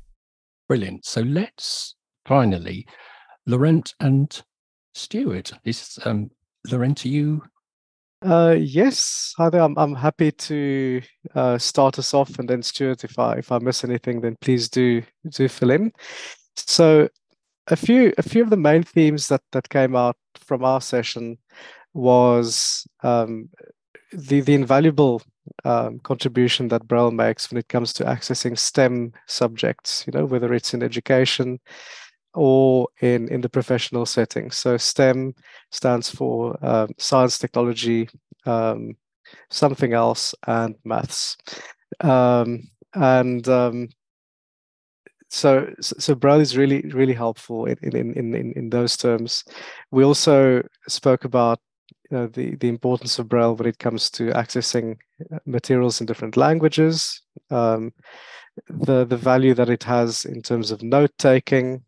Brilliant. 0.69 1.05
So 1.05 1.21
let's 1.21 1.97
finally, 2.25 2.87
Laurent 3.47 3.93
and 4.01 4.43
Stuart, 4.95 5.53
is 5.65 5.99
um, 6.05 6.31
Laurent, 6.71 7.05
you? 7.05 7.43
Uh, 8.25 8.57
yes, 8.59 9.35
I 9.39 9.51
think 9.51 9.63
I'm, 9.63 9.77
I'm 9.77 9.95
happy 9.95 10.33
to 10.33 11.03
uh, 11.35 11.59
start 11.59 11.99
us 11.99 12.15
off, 12.15 12.39
and 12.39 12.49
then 12.49 12.63
Stuart, 12.63 13.05
if 13.05 13.19
I 13.19 13.35
if 13.35 13.53
I 13.53 13.59
miss 13.59 13.85
anything, 13.85 14.23
then 14.23 14.37
please 14.41 14.69
do 14.69 15.03
do 15.29 15.47
fill 15.49 15.71
in. 15.73 15.93
So, 16.57 17.09
a 17.67 17.77
few 17.77 18.15
a 18.17 18.23
few 18.23 18.43
of 18.43 18.51
the 18.51 18.57
main 18.57 18.83
themes 18.83 19.29
that 19.29 19.43
that 19.53 19.69
came 19.69 19.95
out 19.95 20.17
from 20.39 20.65
our 20.65 20.81
session 20.81 21.37
was 21.93 22.87
um, 23.03 23.51
the 24.13 24.41
the 24.41 24.55
invaluable 24.55 25.21
um, 25.65 25.99
contribution 25.99 26.69
that 26.69 26.89
Braille 26.89 27.11
makes 27.11 27.51
when 27.51 27.59
it 27.59 27.69
comes 27.69 27.93
to 27.95 28.05
accessing 28.05 28.59
STEM 28.59 29.13
subjects. 29.27 30.05
You 30.07 30.19
know, 30.19 30.25
whether 30.25 30.55
it's 30.55 30.73
in 30.73 30.83
education, 30.83 31.61
or 32.35 32.89
in, 33.01 33.29
in 33.29 33.41
the 33.41 33.49
professional 33.49 34.07
setting. 34.07 34.51
So 34.51 34.77
STEM 34.77 35.35
stands 35.71 36.11
for 36.11 36.59
um, 36.65 36.91
science, 36.99 37.39
technology, 37.39 38.09
um, 38.45 38.97
something 39.51 39.93
else, 39.93 40.35
and 40.47 40.75
maths. 40.85 41.37
Um, 42.01 42.69
and 42.95 43.49
um, 43.49 43.89
so, 45.31 45.73
so 45.81 46.15
Braille 46.15 46.41
is 46.41 46.57
really, 46.57 46.83
really 46.93 47.15
helpful 47.15 47.67
in, 47.67 47.79
in, 47.83 48.13
in, 48.13 48.35
in, 48.35 48.53
in 48.53 48.71
those 48.71 48.97
terms. 48.97 49.45
We 49.91 50.05
also 50.05 50.63
spoke 50.89 51.25
about 51.25 51.61
you 52.11 52.17
know, 52.17 52.27
the, 52.27 52.55
the 52.57 52.69
importance 52.69 53.19
of 53.19 53.29
Braille 53.29 53.57
when 53.57 53.69
it 53.69 53.79
comes 53.79 54.11
to 54.11 54.29
accessing 54.31 54.97
uh, 55.33 55.39
materials 55.47 56.01
in 56.01 56.07
different 56.07 56.37
languages, 56.37 57.23
um, 57.51 57.93
the, 58.69 59.05
the 59.05 59.17
value 59.17 59.55
that 59.55 59.71
it 59.71 59.83
has 59.83 60.25
in 60.25 60.43
terms 60.43 60.71
of 60.71 60.83
note 60.83 61.13
taking, 61.19 61.83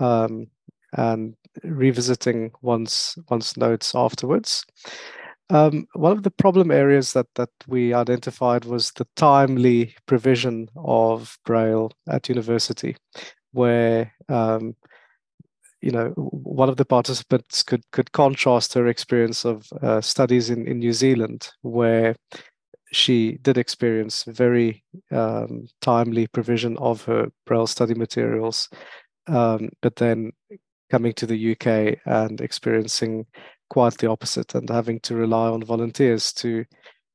um, 0.00 0.48
and 0.96 1.34
revisiting 1.62 2.52
one's 2.62 3.18
one's 3.28 3.56
notes 3.56 3.94
afterwards. 3.94 4.64
Um, 5.48 5.86
one 5.94 6.12
of 6.12 6.24
the 6.24 6.30
problem 6.30 6.70
areas 6.70 7.12
that 7.12 7.26
that 7.36 7.50
we 7.68 7.94
identified 7.94 8.64
was 8.64 8.90
the 8.92 9.06
timely 9.16 9.94
provision 10.06 10.68
of 10.76 11.38
Braille 11.44 11.92
at 12.08 12.28
university, 12.28 12.96
where 13.52 14.12
um, 14.28 14.74
you 15.80 15.92
know 15.92 16.08
one 16.16 16.68
of 16.68 16.76
the 16.76 16.84
participants 16.84 17.62
could 17.62 17.84
could 17.92 18.10
contrast 18.12 18.74
her 18.74 18.88
experience 18.88 19.44
of 19.44 19.68
uh, 19.82 20.00
studies 20.00 20.50
in 20.50 20.66
in 20.66 20.80
New 20.80 20.92
Zealand, 20.92 21.48
where 21.62 22.16
she 22.92 23.38
did 23.42 23.58
experience 23.58 24.24
very 24.24 24.82
um, 25.10 25.68
timely 25.80 26.26
provision 26.26 26.76
of 26.78 27.04
her 27.04 27.28
Braille 27.44 27.66
study 27.66 27.94
materials 27.94 28.68
um, 29.26 29.70
but 29.82 29.96
then 29.96 30.32
coming 30.90 31.12
to 31.14 31.26
the 31.26 31.52
UK 31.52 31.98
and 32.04 32.40
experiencing 32.40 33.26
quite 33.68 33.98
the 33.98 34.08
opposite 34.08 34.54
and 34.54 34.68
having 34.68 35.00
to 35.00 35.16
rely 35.16 35.48
on 35.48 35.62
volunteers 35.62 36.32
to 36.32 36.64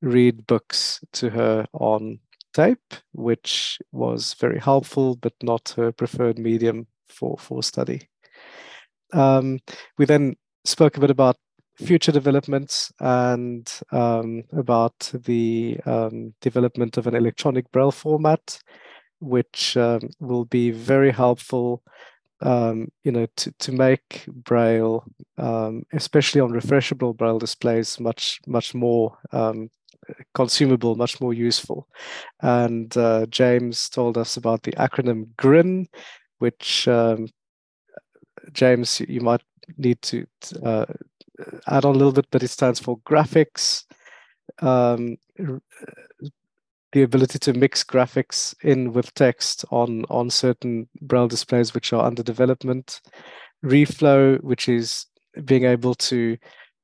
read 0.01 0.46
books 0.48 1.00
to 1.13 1.30
her 1.30 1.65
on 1.74 2.20
tape, 2.53 2.94
which 3.13 3.80
was 3.91 4.34
very 4.34 4.60
helpful, 4.60 5.15
but 5.15 5.34
not 5.41 5.74
her 5.77 5.91
preferred 5.91 6.38
medium 6.38 6.88
for, 7.08 7.38
for 7.38 7.63
study. 7.63 8.10
Um, 9.13 9.60
we 9.98 10.06
then 10.06 10.36
spoke 10.65 10.98
a 10.98 11.00
bit 11.00 11.12
about 11.12 11.38
future 11.77 12.12
developments 12.12 12.91
and 13.00 13.72
um, 13.91 14.44
about 14.51 15.12
the 15.13 15.80
um, 15.86 16.34
development 16.41 16.98
of 16.98 17.08
an 17.08 17.15
electronic 17.15 17.72
braille 17.72 17.91
format 17.91 18.60
which 19.21 19.77
um, 19.77 20.09
will 20.19 20.45
be 20.45 20.71
very 20.71 21.11
helpful 21.11 21.81
um, 22.41 22.91
you 23.03 23.11
know, 23.11 23.27
to, 23.35 23.51
to 23.59 23.71
make 23.71 24.25
Braille, 24.27 25.03
um, 25.37 25.83
especially 25.93 26.41
on 26.41 26.51
refreshable 26.51 27.15
Braille 27.15 27.39
displays, 27.39 27.99
much 27.99 28.41
much 28.47 28.73
more 28.73 29.17
um, 29.31 29.69
consumable, 30.33 30.95
much 30.95 31.21
more 31.21 31.33
useful. 31.33 31.87
And 32.41 32.95
uh, 32.97 33.27
James 33.27 33.89
told 33.89 34.17
us 34.17 34.37
about 34.37 34.63
the 34.63 34.71
acronym 34.73 35.35
GRIN, 35.37 35.87
which 36.39 36.87
um, 36.87 37.27
James, 38.53 38.99
you 39.01 39.21
might 39.21 39.41
need 39.77 40.01
to 40.01 40.25
uh, 40.63 40.85
add 41.67 41.85
on 41.85 41.95
a 41.95 41.97
little 41.97 42.11
bit, 42.11 42.27
but 42.31 42.43
it 42.43 42.49
stands 42.49 42.79
for 42.79 42.99
graphics, 42.99 43.85
um, 44.59 45.17
the 46.91 47.03
ability 47.03 47.39
to 47.39 47.53
mix 47.53 47.83
graphics 47.83 48.53
in 48.63 48.91
with 48.93 49.13
text 49.13 49.63
on, 49.71 50.03
on 50.10 50.29
certain 50.29 50.88
Braille 51.01 51.27
displays 51.27 51.74
which 51.74 51.93
are 51.93 52.05
under 52.05 52.24
development, 52.24 53.01
reflow, 53.63 54.41
which 54.41 54.67
is 54.67 55.05
being 55.45 55.65
able 55.65 55.95
to 55.95 56.38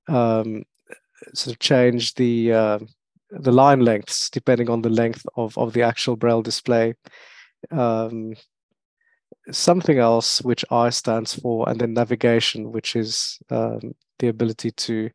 um, 0.08 0.64
sort 1.34 1.54
of 1.54 1.60
change 1.60 2.14
the 2.16 2.54
uh, 2.54 2.80
the 3.32 3.52
line 3.52 3.82
lengths 3.82 4.30
depending 4.30 4.70
on 4.70 4.82
the 4.82 4.90
length 4.90 5.26
of, 5.36 5.58
of 5.58 5.74
the 5.74 5.82
actual 5.82 6.16
braille 6.16 6.42
display. 6.42 6.94
Um, 7.72 8.36
something 9.52 9.98
else 9.98 10.42
which 10.42 10.64
I 10.72 10.90
stands 10.90 11.34
for, 11.34 11.68
and 11.68 11.80
then 11.80 11.94
navigation, 11.94 12.72
which 12.72 12.96
is 12.96 13.40
um, 13.50 13.96
the 14.20 14.28
ability 14.30 14.72
to 14.72 15.10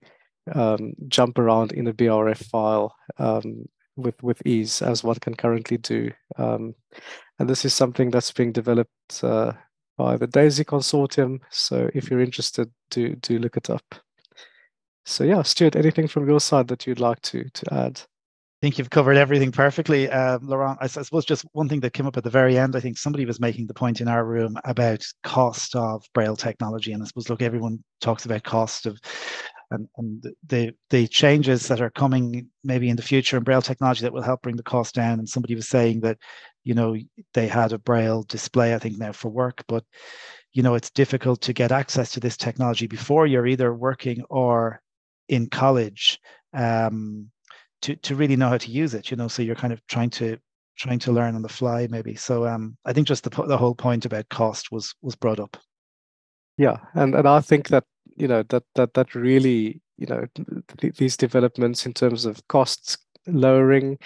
um, 0.54 0.94
jump 1.08 1.38
around 1.38 1.72
in 1.72 1.87
a 1.87 1.94
BRF 1.94 2.44
file 2.46 2.94
um, 3.18 3.66
with 3.96 4.22
with 4.22 4.44
ease, 4.46 4.82
as 4.82 5.04
one 5.04 5.16
can 5.16 5.34
currently 5.34 5.78
do. 5.78 6.11
Um, 6.37 6.75
and 7.38 7.49
this 7.49 7.64
is 7.64 7.75
something 7.75 8.11
that's 8.11 8.32
being 8.32 8.52
developed 8.52 9.22
uh, 9.22 9.52
by 9.96 10.16
the 10.16 10.26
DAISY 10.26 10.64
consortium. 10.64 11.40
So 11.50 11.90
if 11.94 12.11
you're 12.11 12.20
interested, 12.20 12.70
do 12.90 13.14
do 13.16 13.38
look 13.38 13.56
it 13.56 13.70
up. 13.70 13.94
So 15.04 15.25
yeah, 15.25 15.42
Stuart, 15.42 15.76
anything 15.76 16.08
from 16.08 16.28
your 16.28 16.40
side 16.40 16.68
that 16.68 16.87
you'd 16.87 17.00
like 17.00 17.20
to 17.22 17.49
to 17.49 17.75
add? 17.75 18.00
I 18.62 18.66
think 18.66 18.78
you've 18.78 18.90
covered 18.90 19.16
everything 19.16 19.50
perfectly, 19.50 20.08
uh, 20.08 20.38
Laurent. 20.40 20.78
I, 20.80 20.84
I, 20.84 20.87
suppose 20.87 21.25
just 21.25 21.44
one 21.50 21.68
thing 21.68 21.80
that 21.80 21.94
came 21.94 22.06
up 22.06 22.16
at 22.16 22.22
the 22.22 22.30
very 22.30 22.56
end. 22.56 22.76
I 22.76 22.80
think 22.80 22.96
somebody 22.96 23.26
was 23.26 23.40
making 23.40 23.66
the 23.66 23.75
point 23.75 24.00
in 24.00 24.06
our 24.06 24.25
room 24.25 24.56
about 24.64 25.04
cost 25.25 25.75
of 25.75 26.04
Braille 26.14 26.37
technology, 26.37 26.92
and 26.92 27.02
I 27.02 27.06
suppose 27.06 27.28
look, 27.28 27.42
everyone 27.42 27.82
talks 28.00 28.25
about 28.25 28.44
cost 28.44 28.87
of 28.87 29.00
and, 29.72 29.88
and 29.96 30.22
the 30.46 30.74
the 30.90 31.06
changes 31.08 31.68
that 31.68 31.80
are 31.80 31.90
coming 31.90 32.48
maybe 32.62 32.88
in 32.88 32.96
the 32.96 33.02
future 33.02 33.36
in 33.36 33.42
Braille 33.42 33.62
technology 33.62 34.02
that 34.02 34.12
will 34.12 34.22
help 34.22 34.42
bring 34.42 34.56
the 34.56 34.62
cost 34.62 34.94
down. 34.94 35.18
And 35.18 35.28
somebody 35.28 35.54
was 35.54 35.68
saying 35.68 36.00
that, 36.00 36.18
you 36.64 36.74
know, 36.74 36.96
they 37.34 37.48
had 37.48 37.72
a 37.72 37.78
Braille 37.78 38.22
display, 38.24 38.74
I 38.74 38.78
think 38.78 38.98
now 38.98 39.12
for 39.12 39.28
work, 39.28 39.64
but 39.66 39.84
you 40.52 40.62
know, 40.62 40.74
it's 40.74 40.90
difficult 40.90 41.40
to 41.42 41.52
get 41.52 41.72
access 41.72 42.12
to 42.12 42.20
this 42.20 42.36
technology 42.36 42.86
before 42.86 43.26
you're 43.26 43.46
either 43.46 43.74
working 43.74 44.22
or 44.28 44.80
in 45.28 45.48
college 45.48 46.20
um, 46.52 47.30
to 47.80 47.96
to 47.96 48.14
really 48.14 48.36
know 48.36 48.48
how 48.48 48.58
to 48.58 48.70
use 48.70 48.94
it. 48.94 49.10
You 49.10 49.16
know, 49.16 49.28
so 49.28 49.42
you're 49.42 49.54
kind 49.54 49.72
of 49.72 49.84
trying 49.86 50.10
to 50.10 50.36
trying 50.76 50.98
to 51.00 51.12
learn 51.12 51.34
on 51.34 51.42
the 51.42 51.48
fly, 51.48 51.86
maybe. 51.90 52.14
So 52.14 52.46
um, 52.46 52.76
I 52.84 52.92
think 52.92 53.08
just 53.08 53.24
the 53.24 53.30
the 53.46 53.56
whole 53.56 53.74
point 53.74 54.04
about 54.04 54.28
cost 54.28 54.70
was 54.70 54.94
was 55.02 55.16
brought 55.16 55.40
up. 55.40 55.56
Yeah, 56.58 56.76
and 56.94 57.14
and 57.14 57.26
I 57.26 57.40
think 57.40 57.68
that 57.68 57.84
you 58.16 58.28
know 58.28 58.42
that 58.45 58.64
that 58.75 58.95
that 58.95 59.14
really 59.14 59.81
you 59.99 60.07
know 60.07 60.26
th- 60.78 60.97
these 60.97 61.16
developments 61.16 61.87
in 61.87 61.92
terms 61.92 62.25
of 62.25 62.47
costs 62.49 62.99
lowering 63.26 63.99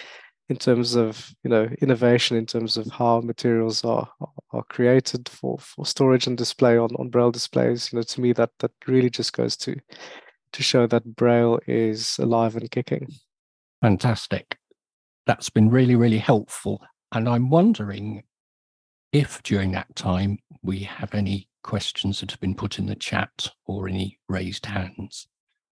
in 0.48 0.56
terms 0.56 0.94
of 0.94 1.34
you 1.42 1.50
know 1.50 1.68
innovation 1.80 2.36
in 2.36 2.46
terms 2.46 2.76
of 2.76 2.86
how 2.90 3.20
materials 3.20 3.84
are 3.84 4.08
are 4.52 4.64
created 4.64 5.28
for 5.28 5.58
for 5.58 5.86
storage 5.86 6.26
and 6.26 6.38
display 6.38 6.76
on 6.76 6.90
on 6.96 7.08
braille 7.08 7.32
displays 7.32 7.92
you 7.92 7.98
know 7.98 8.02
to 8.02 8.20
me 8.20 8.32
that 8.32 8.50
that 8.58 8.72
really 8.86 9.10
just 9.10 9.32
goes 9.32 9.56
to 9.56 9.76
to 10.56 10.62
show 10.62 10.86
that 10.86 11.16
Braille 11.16 11.60
is 11.66 12.18
alive 12.18 12.56
and 12.56 12.70
kicking. 12.70 13.12
Fantastic. 13.82 14.56
That's 15.26 15.50
been 15.50 15.70
really, 15.70 15.96
really 15.96 16.18
helpful. 16.18 16.80
And 17.12 17.28
I'm 17.28 17.50
wondering 17.50 18.22
if 19.16 19.42
during 19.42 19.72
that 19.72 19.96
time 19.96 20.38
we 20.62 20.80
have 20.80 21.14
any 21.14 21.48
questions 21.62 22.20
that 22.20 22.30
have 22.30 22.40
been 22.40 22.54
put 22.54 22.78
in 22.78 22.84
the 22.84 22.94
chat 22.94 23.48
or 23.64 23.88
any 23.88 24.18
raised 24.28 24.66
hands. 24.66 25.26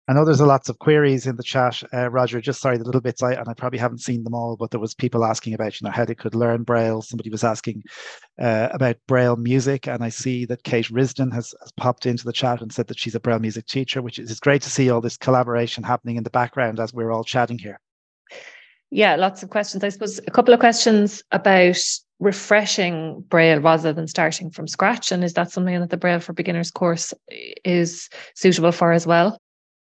I 0.08 0.14
know 0.14 0.24
there's 0.24 0.40
a 0.40 0.46
lots 0.46 0.68
of 0.70 0.78
queries 0.78 1.26
in 1.26 1.36
the 1.36 1.42
chat, 1.42 1.82
uh, 1.92 2.08
Roger. 2.08 2.40
Just 2.40 2.60
sorry, 2.60 2.78
the 2.78 2.84
little 2.84 3.00
bits 3.00 3.22
I 3.22 3.32
and 3.32 3.48
I 3.48 3.54
probably 3.54 3.78
haven't 3.78 3.98
seen 3.98 4.24
them 4.24 4.34
all, 4.34 4.56
but 4.56 4.70
there 4.70 4.80
was 4.80 4.94
people 4.94 5.24
asking 5.24 5.52
about, 5.52 5.78
you 5.78 5.84
know, 5.84 5.90
how 5.90 6.04
they 6.04 6.14
could 6.14 6.34
learn 6.34 6.62
Braille. 6.62 7.02
Somebody 7.02 7.28
was 7.28 7.44
asking 7.44 7.82
uh, 8.40 8.68
about 8.72 8.96
Braille 9.06 9.36
music, 9.36 9.86
and 9.86 10.02
I 10.02 10.08
see 10.08 10.44
that 10.46 10.62
Kate 10.62 10.86
Risden 10.86 11.34
has, 11.34 11.54
has, 11.60 11.72
popped 11.72 12.06
into 12.06 12.24
the 12.24 12.32
chat 12.32 12.62
and 12.62 12.72
said 12.72 12.86
that 12.86 12.98
she's 12.98 13.16
a 13.16 13.20
Braille 13.20 13.40
music 13.40 13.66
teacher, 13.66 14.00
which 14.00 14.20
is 14.20 14.40
great 14.40 14.62
to 14.62 14.70
see 14.70 14.90
all 14.90 15.00
this 15.00 15.16
collaboration 15.16 15.82
happening 15.82 16.16
in 16.16 16.24
the 16.24 16.30
background 16.30 16.78
as 16.78 16.94
we're 16.94 17.10
all 17.10 17.24
chatting 17.24 17.58
here. 17.58 17.80
Yeah, 18.90 19.16
lots 19.16 19.42
of 19.42 19.50
questions. 19.50 19.82
I 19.82 19.88
suppose 19.88 20.20
a 20.20 20.30
couple 20.30 20.54
of 20.54 20.60
questions 20.60 21.22
about 21.32 21.76
refreshing 22.18 23.20
Braille 23.28 23.60
rather 23.60 23.92
than 23.92 24.06
starting 24.06 24.50
from 24.50 24.66
scratch, 24.66 25.12
and 25.12 25.22
is 25.22 25.34
that 25.34 25.50
something 25.50 25.78
that 25.80 25.90
the 25.90 25.96
Braille 25.96 26.20
for 26.20 26.32
Beginners 26.32 26.70
course 26.70 27.12
is 27.64 28.08
suitable 28.34 28.72
for 28.72 28.92
as 28.92 29.06
well? 29.06 29.38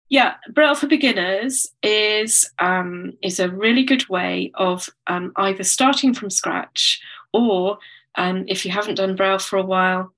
Yeah, 0.10 0.36
Braille 0.49 0.75
for 0.75 0.88
Beginners 0.88 1.67
is 1.81 2.51
um, 2.60 3.13
is 3.23 3.39
a 3.39 3.49
really 3.49 3.84
good 3.84 4.07
way 4.10 4.51
of 4.55 4.89
um, 5.07 5.31
either 5.38 5.63
starting 5.63 6.13
from 6.13 6.29
scratch 6.29 7.01
or 7.34 7.77
um, 8.15 8.43
if 8.47 8.65
you 8.65 8.71
haven't 8.71 8.95
done 8.95 9.15
Braille 9.15 9.39
for 9.39 9.57
a 9.57 9.65
while, 9.65 10.13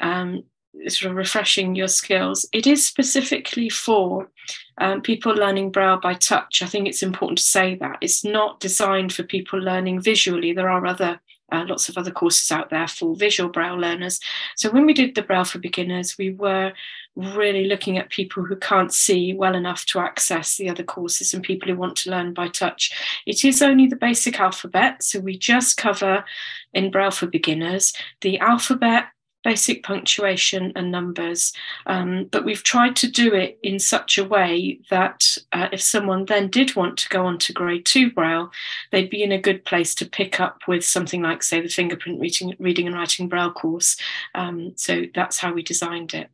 um, 0.00 0.44
sort 0.88 1.10
of 1.10 1.16
refreshing 1.16 1.74
your 1.74 1.88
skills. 1.88 2.46
It 2.52 2.66
is 2.66 2.86
specifically 2.86 3.70
for 3.70 4.30
um, 4.78 5.00
people 5.00 5.32
learning 5.32 5.70
Braille 5.70 5.98
by 6.00 6.14
touch. 6.14 6.62
I 6.62 6.66
think 6.66 6.86
it's 6.86 7.02
important 7.02 7.38
to 7.38 7.44
say 7.44 7.76
that 7.76 7.98
it's 8.00 8.24
not 8.24 8.60
designed 8.60 9.12
for 9.12 9.22
people 9.22 9.58
learning 9.58 10.02
visually. 10.02 10.52
There 10.52 10.68
are 10.68 10.84
other 10.84 11.20
uh, 11.52 11.64
lots 11.66 11.88
of 11.88 11.98
other 11.98 12.10
courses 12.10 12.50
out 12.50 12.70
there 12.70 12.88
for 12.88 13.16
visual 13.16 13.50
Braille 13.50 13.78
learners. 13.78 14.20
So 14.56 14.70
when 14.70 14.86
we 14.86 14.94
did 14.94 15.14
the 15.14 15.22
Braille 15.22 15.44
for 15.44 15.58
Beginners, 15.58 16.16
we 16.18 16.30
were 16.30 16.72
really 17.16 17.66
looking 17.66 17.98
at 17.98 18.10
people 18.10 18.44
who 18.44 18.56
can't 18.56 18.92
see 18.92 19.34
well 19.34 19.54
enough 19.54 19.84
to 19.86 19.98
access 19.98 20.56
the 20.56 20.68
other 20.68 20.84
courses 20.84 21.34
and 21.34 21.42
people 21.42 21.68
who 21.68 21.76
want 21.76 21.96
to 21.96 22.10
learn 22.10 22.32
by 22.32 22.48
touch. 22.48 22.92
It 23.26 23.44
is 23.44 23.62
only 23.62 23.86
the 23.86 23.96
basic 23.96 24.38
alphabet. 24.38 25.02
So 25.02 25.20
we 25.20 25.36
just 25.36 25.76
cover 25.76 26.24
in 26.72 26.90
Braille 26.90 27.10
for 27.10 27.26
Beginners 27.26 27.92
the 28.20 28.38
alphabet, 28.38 29.06
basic 29.42 29.82
punctuation 29.82 30.72
and 30.76 30.90
numbers. 30.90 31.52
Um, 31.86 32.28
but 32.30 32.44
we've 32.44 32.62
tried 32.62 32.94
to 32.96 33.10
do 33.10 33.34
it 33.34 33.58
in 33.62 33.78
such 33.78 34.18
a 34.18 34.24
way 34.24 34.80
that 34.90 35.36
uh, 35.52 35.68
if 35.72 35.80
someone 35.80 36.26
then 36.26 36.48
did 36.48 36.76
want 36.76 36.98
to 36.98 37.08
go 37.08 37.24
on 37.24 37.38
to 37.38 37.52
grade 37.52 37.86
two 37.86 38.10
Braille, 38.10 38.50
they'd 38.92 39.10
be 39.10 39.22
in 39.22 39.32
a 39.32 39.40
good 39.40 39.64
place 39.64 39.94
to 39.96 40.08
pick 40.08 40.40
up 40.40 40.60
with 40.68 40.84
something 40.84 41.22
like, 41.22 41.42
say, 41.42 41.60
the 41.60 41.68
fingerprint 41.68 42.20
reading, 42.20 42.54
reading 42.58 42.86
and 42.86 42.96
writing 42.96 43.28
Braille 43.28 43.52
course. 43.52 43.96
Um, 44.34 44.72
so 44.76 45.04
that's 45.14 45.38
how 45.38 45.52
we 45.54 45.62
designed 45.62 46.12
it. 46.14 46.28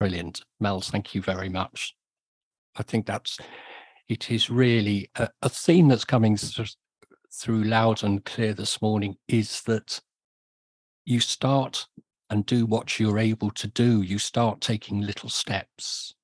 Brilliant. 0.00 0.42
Mel, 0.58 0.80
thank 0.80 1.14
you 1.14 1.22
very 1.22 1.48
much. 1.48 1.94
I 2.76 2.82
think 2.82 3.06
that's, 3.06 3.38
it 4.08 4.30
is 4.30 4.50
really 4.50 5.10
a, 5.14 5.28
a 5.42 5.48
theme 5.48 5.88
that's 5.88 6.04
coming 6.04 6.36
through 7.32 7.64
loud 7.64 8.02
and 8.02 8.24
clear 8.24 8.52
this 8.52 8.82
morning 8.82 9.16
is 9.28 9.62
that 9.62 10.00
you 11.04 11.20
start 11.20 11.86
and 12.32 12.46
do 12.46 12.64
what 12.64 12.98
you're 12.98 13.18
able 13.18 13.50
to 13.50 13.68
do, 13.68 14.00
you 14.00 14.18
start 14.18 14.62
taking 14.62 15.02
little 15.02 15.28
steps 15.28 16.14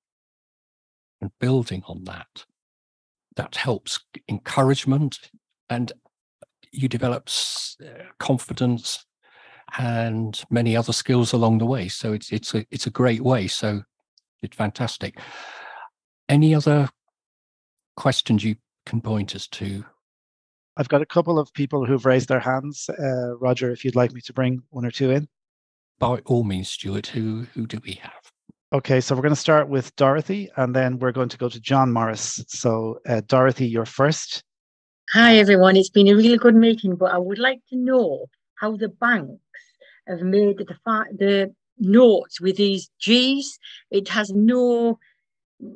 and 1.20 1.30
building 1.38 1.82
on 1.86 2.04
that. 2.04 2.46
That 3.36 3.56
helps 3.56 4.00
encouragement 4.26 5.30
and 5.68 5.92
you 6.72 6.88
develop 6.88 7.28
uh, 7.84 8.04
confidence 8.18 9.04
and 9.76 10.42
many 10.48 10.74
other 10.78 10.94
skills 10.94 11.34
along 11.34 11.58
the 11.58 11.66
way. 11.66 11.88
So 11.88 12.14
it's 12.14 12.32
it's 12.32 12.54
a 12.54 12.64
it's 12.70 12.86
a 12.86 12.90
great 12.90 13.20
way. 13.20 13.46
So 13.46 13.82
it's 14.40 14.56
fantastic. 14.56 15.18
Any 16.26 16.54
other 16.54 16.88
questions 17.98 18.42
you 18.42 18.56
can 18.86 19.02
point 19.02 19.36
us 19.36 19.46
to? 19.48 19.84
I've 20.78 20.88
got 20.88 21.02
a 21.02 21.06
couple 21.06 21.38
of 21.38 21.52
people 21.52 21.84
who've 21.84 22.06
raised 22.06 22.30
their 22.30 22.40
hands. 22.40 22.88
Uh, 22.88 23.36
Roger, 23.36 23.70
if 23.70 23.84
you'd 23.84 23.96
like 23.96 24.14
me 24.14 24.22
to 24.22 24.32
bring 24.32 24.62
one 24.70 24.86
or 24.86 24.90
two 24.90 25.10
in 25.10 25.28
by 25.98 26.20
all 26.26 26.44
means, 26.44 26.68
Stuart, 26.68 27.08
who 27.08 27.46
who 27.54 27.66
do 27.66 27.80
we 27.84 27.94
have? 27.94 28.32
Okay, 28.72 29.00
so 29.00 29.14
we're 29.14 29.22
going 29.22 29.34
to 29.34 29.36
start 29.36 29.68
with 29.68 29.96
Dorothy, 29.96 30.50
and 30.56 30.76
then 30.76 30.98
we're 30.98 31.12
going 31.12 31.30
to 31.30 31.38
go 31.38 31.48
to 31.48 31.60
John 31.60 31.90
Morris. 31.90 32.44
So, 32.48 32.98
uh, 33.08 33.22
Dorothy, 33.26 33.66
you're 33.66 33.86
first. 33.86 34.44
Hi, 35.14 35.36
everyone. 35.38 35.76
It's 35.76 35.88
been 35.88 36.08
a 36.08 36.14
really 36.14 36.36
good 36.36 36.54
meeting, 36.54 36.94
but 36.94 37.12
I 37.12 37.18
would 37.18 37.38
like 37.38 37.60
to 37.70 37.76
know 37.76 38.26
how 38.56 38.76
the 38.76 38.90
banks 38.90 39.40
have 40.06 40.20
made 40.20 40.58
the 40.58 40.66
the 41.16 41.54
notes 41.78 42.40
with 42.40 42.56
these 42.56 42.90
G's. 43.00 43.58
It 43.90 44.08
has 44.08 44.30
no 44.30 44.98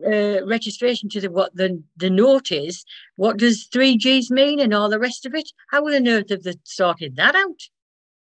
uh, 0.07 0.45
registration 0.47 1.09
to 1.11 1.21
the, 1.21 1.31
what 1.31 1.55
the, 1.57 1.83
the 1.97 2.11
note 2.11 2.53
is. 2.53 2.85
What 3.17 3.39
does 3.39 3.69
three 3.73 3.97
G's 3.97 4.31
mean 4.31 4.61
and 4.61 4.75
all 4.75 4.91
the 4.91 4.99
rest 4.99 5.25
of 5.27 5.35
it? 5.35 5.51
How 5.71 5.87
on 5.87 6.07
earth 6.07 6.31
have 6.31 6.43
they 6.43 6.55
sorted 6.65 7.17
that 7.17 7.35
out? 7.35 7.61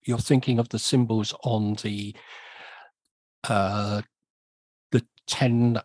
You're 0.10 0.17
thinking 0.17 0.60
of 0.60 0.69
the 0.69 0.80
symbols 0.80 1.34
on 1.43 1.76
the 1.76 2.15
uh, 3.48 4.02
the 4.91 5.06
ten 5.28 5.80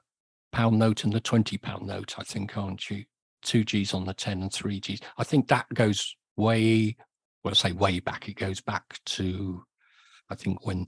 pound 0.52 0.78
note 0.78 1.04
and 1.04 1.12
the 1.12 1.20
twenty 1.20 1.58
pound 1.58 1.86
note, 1.86 2.14
I 2.18 2.24
think, 2.24 2.56
aren't 2.56 2.90
you? 2.90 3.04
two 3.44 3.62
G's 3.62 3.94
on 3.94 4.06
the 4.06 4.14
10 4.14 4.42
and 4.42 4.52
three 4.52 4.80
G's. 4.80 5.00
I 5.18 5.24
think 5.24 5.48
that 5.48 5.66
goes 5.72 6.16
way, 6.36 6.96
well, 7.44 7.52
I 7.52 7.54
say 7.54 7.72
way 7.72 8.00
back. 8.00 8.28
It 8.28 8.36
goes 8.36 8.60
back 8.60 8.98
to, 9.06 9.62
I 10.30 10.34
think, 10.34 10.66
when 10.66 10.86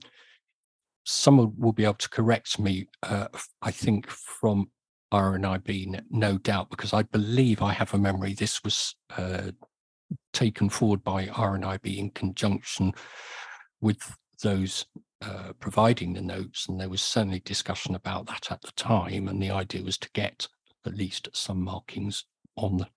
someone 1.05 1.53
will 1.57 1.71
be 1.71 1.85
able 1.85 1.93
to 1.95 2.09
correct 2.09 2.59
me, 2.59 2.87
uh, 3.03 3.27
I 3.61 3.71
think 3.71 4.09
from 4.09 4.71
RNIB, 5.13 6.01
no 6.09 6.37
doubt, 6.37 6.69
because 6.69 6.93
I 6.93 7.03
believe 7.03 7.61
I 7.61 7.71
have 7.71 7.93
a 7.93 7.97
memory 7.97 8.33
this 8.33 8.63
was 8.63 8.95
uh, 9.15 9.51
taken 10.33 10.69
forward 10.69 11.03
by 11.03 11.25
RNIB 11.25 11.97
in 11.97 12.09
conjunction 12.11 12.93
with 13.81 14.15
those 14.43 14.85
uh, 15.21 15.53
providing 15.59 16.13
the 16.13 16.21
notes, 16.21 16.67
and 16.69 16.79
there 16.79 16.89
was 16.89 17.01
certainly 17.01 17.39
discussion 17.39 17.95
about 17.95 18.27
that 18.27 18.51
at 18.51 18.61
the 18.61 18.71
time. 18.75 19.27
And 19.27 19.41
the 19.41 19.51
idea 19.51 19.83
was 19.83 19.97
to 19.99 20.09
get 20.13 20.47
at 20.85 20.95
least 20.95 21.29
some 21.33 21.63
markings 21.63 22.25
on 22.55 22.77
the, 22.77 22.87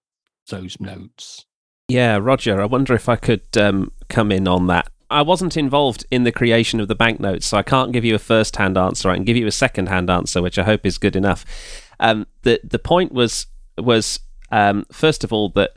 those 0.48 0.78
notes. 0.80 1.46
Yeah, 1.88 2.18
Roger, 2.20 2.60
I 2.60 2.66
wonder 2.66 2.94
if 2.94 3.08
I 3.08 3.16
could 3.16 3.56
um, 3.56 3.90
come 4.08 4.30
in 4.30 4.46
on 4.46 4.66
that. 4.68 4.90
I 5.10 5.22
wasn't 5.22 5.56
involved 5.56 6.06
in 6.10 6.22
the 6.22 6.30
creation 6.30 6.78
of 6.78 6.86
the 6.86 6.94
banknotes, 6.94 7.46
so 7.46 7.56
I 7.56 7.62
can't 7.62 7.90
give 7.90 8.04
you 8.04 8.14
a 8.14 8.20
first 8.20 8.56
hand 8.56 8.78
answer. 8.78 9.10
I 9.10 9.16
can 9.16 9.24
give 9.24 9.36
you 9.36 9.46
a 9.46 9.52
second 9.52 9.88
hand 9.88 10.08
answer, 10.08 10.40
which 10.40 10.58
I 10.58 10.62
hope 10.62 10.86
is 10.86 10.98
good 10.98 11.16
enough. 11.16 11.44
Um, 11.98 12.26
the 12.42 12.60
the 12.62 12.78
point 12.78 13.12
was 13.12 13.46
was 13.76 14.20
um, 14.52 14.84
first 14.92 15.24
of 15.24 15.32
all 15.32 15.48
that 15.50 15.72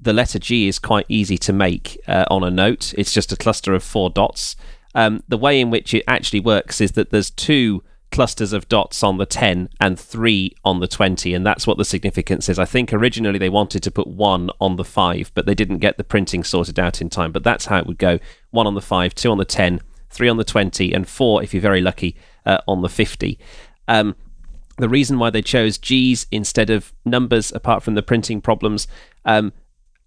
the 0.00 0.12
letter 0.12 0.38
G 0.38 0.68
is 0.68 0.78
quite 0.78 1.06
easy 1.08 1.38
to 1.38 1.52
make 1.52 1.98
uh, 2.06 2.24
on 2.30 2.44
a 2.44 2.50
note. 2.50 2.94
It's 2.96 3.12
just 3.12 3.32
a 3.32 3.36
cluster 3.36 3.74
of 3.74 3.82
four 3.82 4.10
dots. 4.10 4.56
Um, 4.94 5.22
the 5.28 5.36
way 5.36 5.60
in 5.60 5.70
which 5.70 5.92
it 5.92 6.04
actually 6.06 6.40
works 6.40 6.80
is 6.80 6.92
that 6.92 7.10
there's 7.10 7.30
two 7.30 7.82
clusters 8.10 8.52
of 8.52 8.68
dots 8.68 9.02
on 9.02 9.18
the 9.18 9.26
10 9.26 9.68
and 9.80 9.98
three 9.98 10.54
on 10.64 10.80
the 10.80 10.88
20, 10.88 11.34
and 11.34 11.44
that's 11.44 11.66
what 11.66 11.76
the 11.76 11.84
significance 11.84 12.48
is. 12.48 12.58
I 12.58 12.64
think 12.64 12.92
originally 12.92 13.38
they 13.38 13.48
wanted 13.48 13.82
to 13.82 13.90
put 13.90 14.06
one 14.06 14.50
on 14.60 14.76
the 14.76 14.84
5, 14.84 15.32
but 15.34 15.44
they 15.44 15.54
didn't 15.54 15.78
get 15.78 15.98
the 15.98 16.04
printing 16.04 16.44
sorted 16.44 16.78
out 16.78 17.00
in 17.00 17.10
time. 17.10 17.32
But 17.32 17.44
that's 17.44 17.66
how 17.66 17.78
it 17.78 17.86
would 17.86 17.98
go 17.98 18.18
one 18.50 18.66
on 18.66 18.74
the 18.74 18.80
5, 18.80 19.14
two 19.14 19.30
on 19.30 19.38
the 19.38 19.44
10, 19.44 19.80
three 20.08 20.28
on 20.28 20.36
the 20.36 20.44
20, 20.44 20.92
and 20.92 21.06
four, 21.06 21.42
if 21.42 21.52
you're 21.52 21.60
very 21.60 21.80
lucky, 21.80 22.16
uh, 22.46 22.58
on 22.66 22.82
the 22.82 22.88
50. 22.88 23.38
Um, 23.88 24.16
the 24.78 24.88
reason 24.88 25.18
why 25.18 25.30
they 25.30 25.42
chose 25.42 25.78
G's 25.78 26.26
instead 26.30 26.70
of 26.70 26.92
numbers, 27.04 27.52
apart 27.52 27.82
from 27.82 27.94
the 27.94 28.02
printing 28.02 28.40
problems, 28.40 28.86
um, 29.24 29.52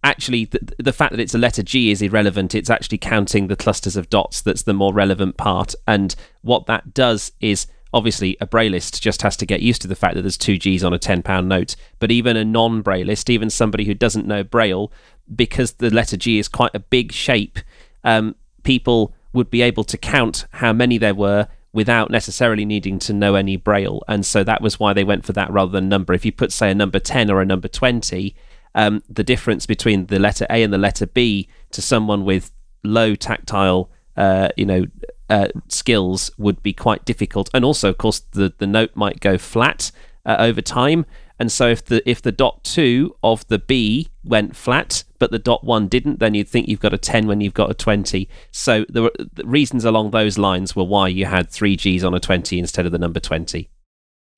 actually 0.04 0.46
the, 0.46 0.60
the 0.78 0.94
fact 0.94 1.12
that 1.12 1.20
it's 1.20 1.36
a 1.36 1.40
letter 1.40 1.64
G 1.64 1.92
is 1.92 2.02
irrelevant. 2.02 2.56
It's 2.56 2.70
actually 2.70 2.98
counting 2.98 3.48
the 3.48 3.56
clusters 3.56 3.96
of 3.96 4.10
dots 4.10 4.42
that's 4.42 4.64
the 4.64 4.74
more 4.74 4.94
relevant 4.94 5.38
part. 5.38 5.76
And 5.88 6.16
what 6.42 6.66
that 6.68 6.94
does 6.94 7.32
is 7.42 7.68
obviously 7.94 8.38
a 8.40 8.48
brailleist 8.48 9.02
just 9.02 9.22
has 9.22 9.36
to 9.38 9.46
get 9.46 9.62
used 9.62 9.82
to 9.82 9.88
the 9.88 9.96
fact 9.96 10.16
that 10.16 10.22
there's 10.22 10.38
two 10.38 10.58
G's 10.58 10.84
on 10.84 10.94
a 10.94 11.00
£10 11.00 11.46
note. 11.46 11.76
But 12.00 12.12
even 12.12 12.38
a 12.38 12.46
non 12.46 12.84
brailleist, 12.84 13.30
even 13.30 13.50
somebody 13.50 13.86
who 13.86 13.94
doesn't 13.94 14.28
know 14.28 14.44
Braille, 14.44 14.92
because 15.34 15.74
the 15.74 15.90
letter 15.90 16.18
G 16.18 16.40
is 16.40 16.48
quite 16.48 16.74
a 16.74 16.80
big 16.80 17.12
shape, 17.12 17.60
um, 18.04 18.36
people 18.64 19.14
would 19.34 19.50
be 19.50 19.62
able 19.62 19.84
to 19.84 19.98
count 19.98 20.46
how 20.52 20.74
many 20.74 20.98
there 20.98 21.14
were 21.14 21.48
without 21.72 22.10
necessarily 22.10 22.66
needing 22.66 22.98
to 22.98 23.14
know 23.14 23.36
any 23.36 23.56
Braille. 23.56 24.02
And 24.08 24.26
so 24.26 24.44
that 24.44 24.62
was 24.62 24.80
why 24.80 24.94
they 24.94 25.04
went 25.04 25.26
for 25.26 25.34
that 25.34 25.52
rather 25.52 25.72
than 25.72 25.88
number. 25.88 26.14
If 26.14 26.26
you 26.26 26.32
put, 26.32 26.52
say, 26.52 26.72
a 26.72 26.76
number 26.76 27.00
10 27.00 27.30
or 27.30 27.42
a 27.42 27.46
number 27.46 27.68
20, 27.68 28.36
um, 28.80 29.04
the 29.10 29.26
difference 29.26 29.66
between 29.66 30.06
the 30.06 30.20
letter 30.20 30.46
A 30.50 30.64
and 30.64 30.72
the 30.72 30.78
letter 30.78 31.06
B 31.06 31.50
to 31.72 31.82
someone 31.82 32.24
with 32.24 32.52
low 32.84 33.14
tactile, 33.14 33.92
uh, 34.16 34.50
you 34.56 34.66
know, 34.66 34.86
uh, 35.30 35.50
skills 35.68 36.32
would 36.38 36.64
be 36.64 36.72
quite 36.72 37.04
difficult. 37.04 37.50
And 37.54 37.66
also, 37.66 37.90
of 37.90 37.98
course, 37.98 38.22
the 38.32 38.54
the 38.58 38.68
note 38.68 38.92
might 38.96 39.20
go 39.20 39.38
flat 39.38 39.92
uh, 40.26 40.38
over 40.40 40.62
time. 40.62 41.06
And 41.38 41.52
so, 41.52 41.68
if 41.68 41.84
the 41.84 42.10
if 42.10 42.22
the 42.22 42.32
dot 42.32 42.64
two 42.64 43.16
of 43.22 43.46
the 43.50 43.60
B 43.60 44.10
went 44.24 44.56
flat, 44.56 45.04
but 45.20 45.32
the 45.32 45.40
dot 45.40 45.66
one 45.66 45.90
didn't, 45.90 46.20
then 46.20 46.34
you'd 46.34 46.48
think 46.48 46.70
you've 46.70 46.80
got 46.80 46.94
a 46.94 46.98
ten 46.98 47.28
when 47.28 47.42
you've 47.42 47.54
got 47.54 47.70
a 47.70 47.74
twenty. 47.74 48.30
So 48.52 48.86
the 48.88 49.12
reasons 49.44 49.84
along 49.84 50.12
those 50.12 50.38
lines 50.38 50.74
were 50.74 50.86
why 50.86 51.10
you 51.10 51.26
had 51.26 51.50
three 51.50 51.76
G's 51.76 52.06
on 52.06 52.14
a 52.14 52.20
twenty 52.20 52.60
instead 52.60 52.86
of 52.86 52.94
the 52.94 52.98
number 52.98 53.20
twenty. 53.20 53.70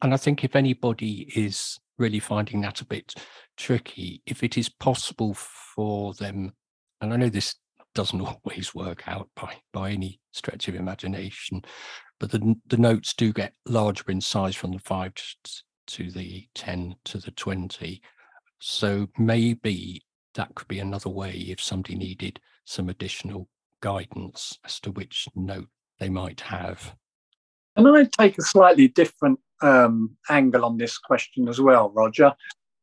And 0.01 0.15
I 0.15 0.17
think 0.17 0.43
if 0.43 0.56
anybody 0.56 1.32
is 1.36 1.80
really 1.99 2.19
finding 2.19 2.62
that 2.62 2.82
a 2.82 2.86
bit 2.86 3.13
tricky 3.62 4.21
if 4.26 4.43
it 4.43 4.58
is 4.58 4.69
possible 4.69 5.36
for 5.36 6.13
them, 6.15 6.52
and 7.00 7.13
I 7.13 7.17
know 7.17 7.30
this 7.30 7.56
doesn't 7.93 8.21
always 8.45 8.74
work 8.74 9.08
out 9.08 9.30
by 9.36 9.56
by 9.71 9.91
any 9.91 10.19
stretch 10.32 10.67
of 10.67 10.76
imagination, 10.76 11.63
but 12.19 12.32
the 12.32 12.56
the 12.67 12.78
notes 12.78 13.13
do 13.13 13.32
get 13.32 13.54
larger 13.65 14.10
in 14.10 14.21
size 14.21 14.56
from 14.56 14.71
the 14.71 14.80
five 14.80 15.13
to 15.88 16.12
the 16.12 16.47
ten 16.56 16.95
to 17.06 17.19
the 17.19 17.32
twenty. 17.32 18.02
So 18.60 19.08
maybe 19.17 20.04
that 20.36 20.54
could 20.56 20.67
be 20.67 20.80
another 20.80 21.10
way 21.10 21.32
if 21.32 21.62
somebody 21.62 21.95
needed 21.95 22.39
some 22.65 22.89
additional 22.89 23.47
guidance 23.82 24.58
as 24.63 24.80
to 24.80 24.91
which 24.91 25.28
note 25.36 25.67
they 26.00 26.10
might 26.10 26.41
have. 26.41 26.95
And 27.76 27.88
I 27.88 28.08
take 28.17 28.38
a 28.38 28.43
slightly 28.43 28.88
different 28.88 29.39
um, 29.62 30.15
angle 30.30 30.65
on 30.65 30.78
this 30.78 30.97
question 30.97 31.47
as 31.47 31.60
well, 31.60 31.89
Roger. 31.89 32.34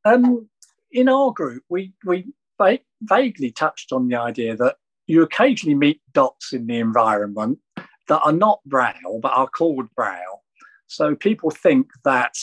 Um, 0.05 0.49
in 0.90 1.09
our 1.09 1.33
group, 1.33 1.62
we 1.68 1.92
we 2.05 2.27
va- 2.61 2.81
vaguely 3.03 3.51
touched 3.51 3.92
on 3.92 4.09
the 4.09 4.16
idea 4.16 4.57
that 4.57 4.77
you 5.07 5.22
occasionally 5.22 5.74
meet 5.74 6.01
dots 6.12 6.53
in 6.53 6.66
the 6.66 6.79
environment 6.79 7.59
that 8.09 8.20
are 8.24 8.33
not 8.33 8.61
braille 8.66 9.20
but 9.20 9.33
are 9.33 9.48
called 9.48 9.87
braille. 9.94 10.42
So 10.87 11.14
people 11.14 11.51
think 11.51 11.88
that 12.05 12.35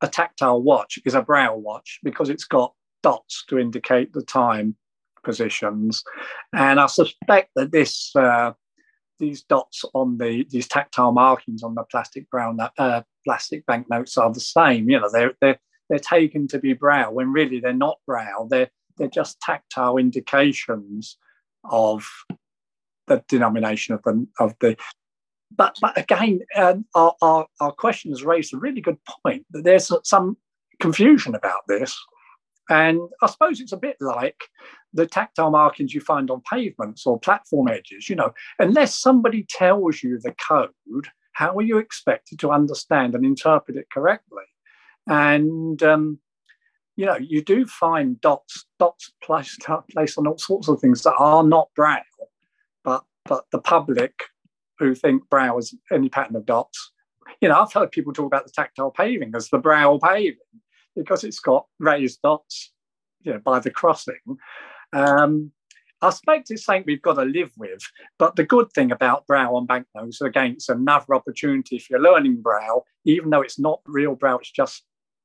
a 0.00 0.08
tactile 0.08 0.62
watch 0.62 0.98
is 1.04 1.14
a 1.14 1.22
braille 1.22 1.60
watch 1.60 2.00
because 2.02 2.28
it's 2.28 2.44
got 2.44 2.74
dots 3.02 3.44
to 3.48 3.58
indicate 3.58 4.12
the 4.12 4.22
time 4.22 4.76
positions, 5.22 6.02
and 6.52 6.80
I 6.80 6.86
suspect 6.86 7.50
that 7.56 7.72
this. 7.72 8.14
Uh, 8.14 8.52
these 9.20 9.44
dots 9.44 9.84
on 9.94 10.18
the 10.18 10.44
these 10.50 10.66
tactile 10.66 11.12
markings 11.12 11.62
on 11.62 11.76
the 11.76 11.84
plastic 11.84 12.28
brown 12.30 12.58
uh, 12.78 13.02
plastic 13.24 13.64
banknotes 13.64 14.18
are 14.18 14.32
the 14.32 14.40
same. 14.40 14.90
You 14.90 15.00
know, 15.00 15.08
they're 15.10 15.34
they're 15.40 15.60
they're 15.88 15.98
taken 15.98 16.48
to 16.48 16.58
be 16.58 16.72
braille 16.72 17.12
when 17.12 17.32
really 17.32 17.60
they're 17.60 17.72
not 17.72 17.98
braille. 18.06 18.46
They're 18.48 18.70
they're 18.96 19.08
just 19.08 19.40
tactile 19.40 19.96
indications 19.96 21.18
of 21.64 22.06
the 23.06 23.22
denomination 23.28 23.94
of 23.94 24.02
the 24.02 24.26
of 24.38 24.54
the. 24.60 24.76
But 25.56 25.76
but 25.80 25.96
again, 25.98 26.40
um, 26.56 26.84
our, 26.94 27.14
our 27.22 27.46
our 27.60 27.72
question 27.72 28.10
has 28.12 28.24
raised 28.24 28.54
a 28.54 28.58
really 28.58 28.80
good 28.80 28.98
point 29.24 29.46
that 29.50 29.64
there's 29.64 29.90
some 30.04 30.36
confusion 30.80 31.34
about 31.34 31.62
this, 31.68 31.96
and 32.68 33.00
I 33.22 33.26
suppose 33.26 33.60
it's 33.60 33.72
a 33.72 33.76
bit 33.76 33.96
like 34.00 34.40
the 34.92 35.06
tactile 35.06 35.50
markings 35.50 35.92
you 35.92 36.00
find 36.00 36.30
on 36.30 36.42
pavements 36.50 37.06
or 37.06 37.18
platform 37.20 37.68
edges. 37.68 38.08
You 38.08 38.16
know, 38.16 38.32
unless 38.58 38.98
somebody 38.98 39.46
tells 39.48 40.02
you 40.02 40.18
the 40.18 40.34
code, 40.48 41.08
how 41.32 41.56
are 41.56 41.62
you 41.62 41.78
expected 41.78 42.38
to 42.40 42.50
understand 42.50 43.14
and 43.14 43.24
interpret 43.24 43.76
it 43.76 43.90
correctly? 43.92 44.44
And 45.06 45.82
um, 45.82 46.18
you 46.96 47.06
know 47.06 47.16
you 47.16 47.42
do 47.42 47.66
find 47.66 48.20
dots 48.20 48.66
dots 48.78 49.12
placed 49.22 49.64
placed 49.90 50.18
on 50.18 50.26
all 50.26 50.38
sorts 50.38 50.68
of 50.68 50.80
things 50.80 51.02
that 51.02 51.14
are 51.18 51.44
not 51.44 51.68
braille, 51.74 52.00
but 52.84 53.04
but 53.24 53.44
the 53.52 53.60
public 53.60 54.14
who 54.78 54.94
think 54.94 55.28
braille 55.28 55.58
is 55.58 55.74
any 55.92 56.08
pattern 56.08 56.36
of 56.36 56.46
dots. 56.46 56.92
You 57.40 57.48
know, 57.48 57.60
I've 57.60 57.72
heard 57.72 57.92
people 57.92 58.12
talk 58.12 58.26
about 58.26 58.46
the 58.46 58.52
tactile 58.52 58.90
paving 58.90 59.32
as 59.34 59.48
the 59.48 59.58
braille 59.58 59.98
paving 59.98 60.36
because 60.96 61.24
it's 61.24 61.40
got 61.40 61.66
raised 61.78 62.22
dots, 62.22 62.72
you 63.22 63.32
know, 63.32 63.38
by 63.38 63.58
the 63.60 63.70
crossing. 63.70 64.20
Um, 64.92 65.52
I 66.04 66.10
suspect 66.10 66.50
it's 66.50 66.64
something 66.64 66.84
we've 66.86 67.02
got 67.02 67.14
to 67.14 67.24
live 67.24 67.50
with. 67.56 67.82
But 68.18 68.36
the 68.36 68.44
good 68.44 68.70
thing 68.72 68.92
about 68.92 69.26
Braille 69.26 69.56
on 69.56 69.66
banknotes, 69.66 70.20
again, 70.20 70.52
it's 70.52 70.68
another 70.68 71.14
opportunity 71.14 71.76
if 71.76 71.88
you're 71.88 72.00
learning 72.00 72.42
Braille, 72.42 72.84
even 73.04 73.30
though 73.30 73.40
it's 73.40 73.58
not 73.58 73.80
real 73.86 74.14
Braille, 74.14 74.38
it's 74.38 74.50
just 74.50 74.84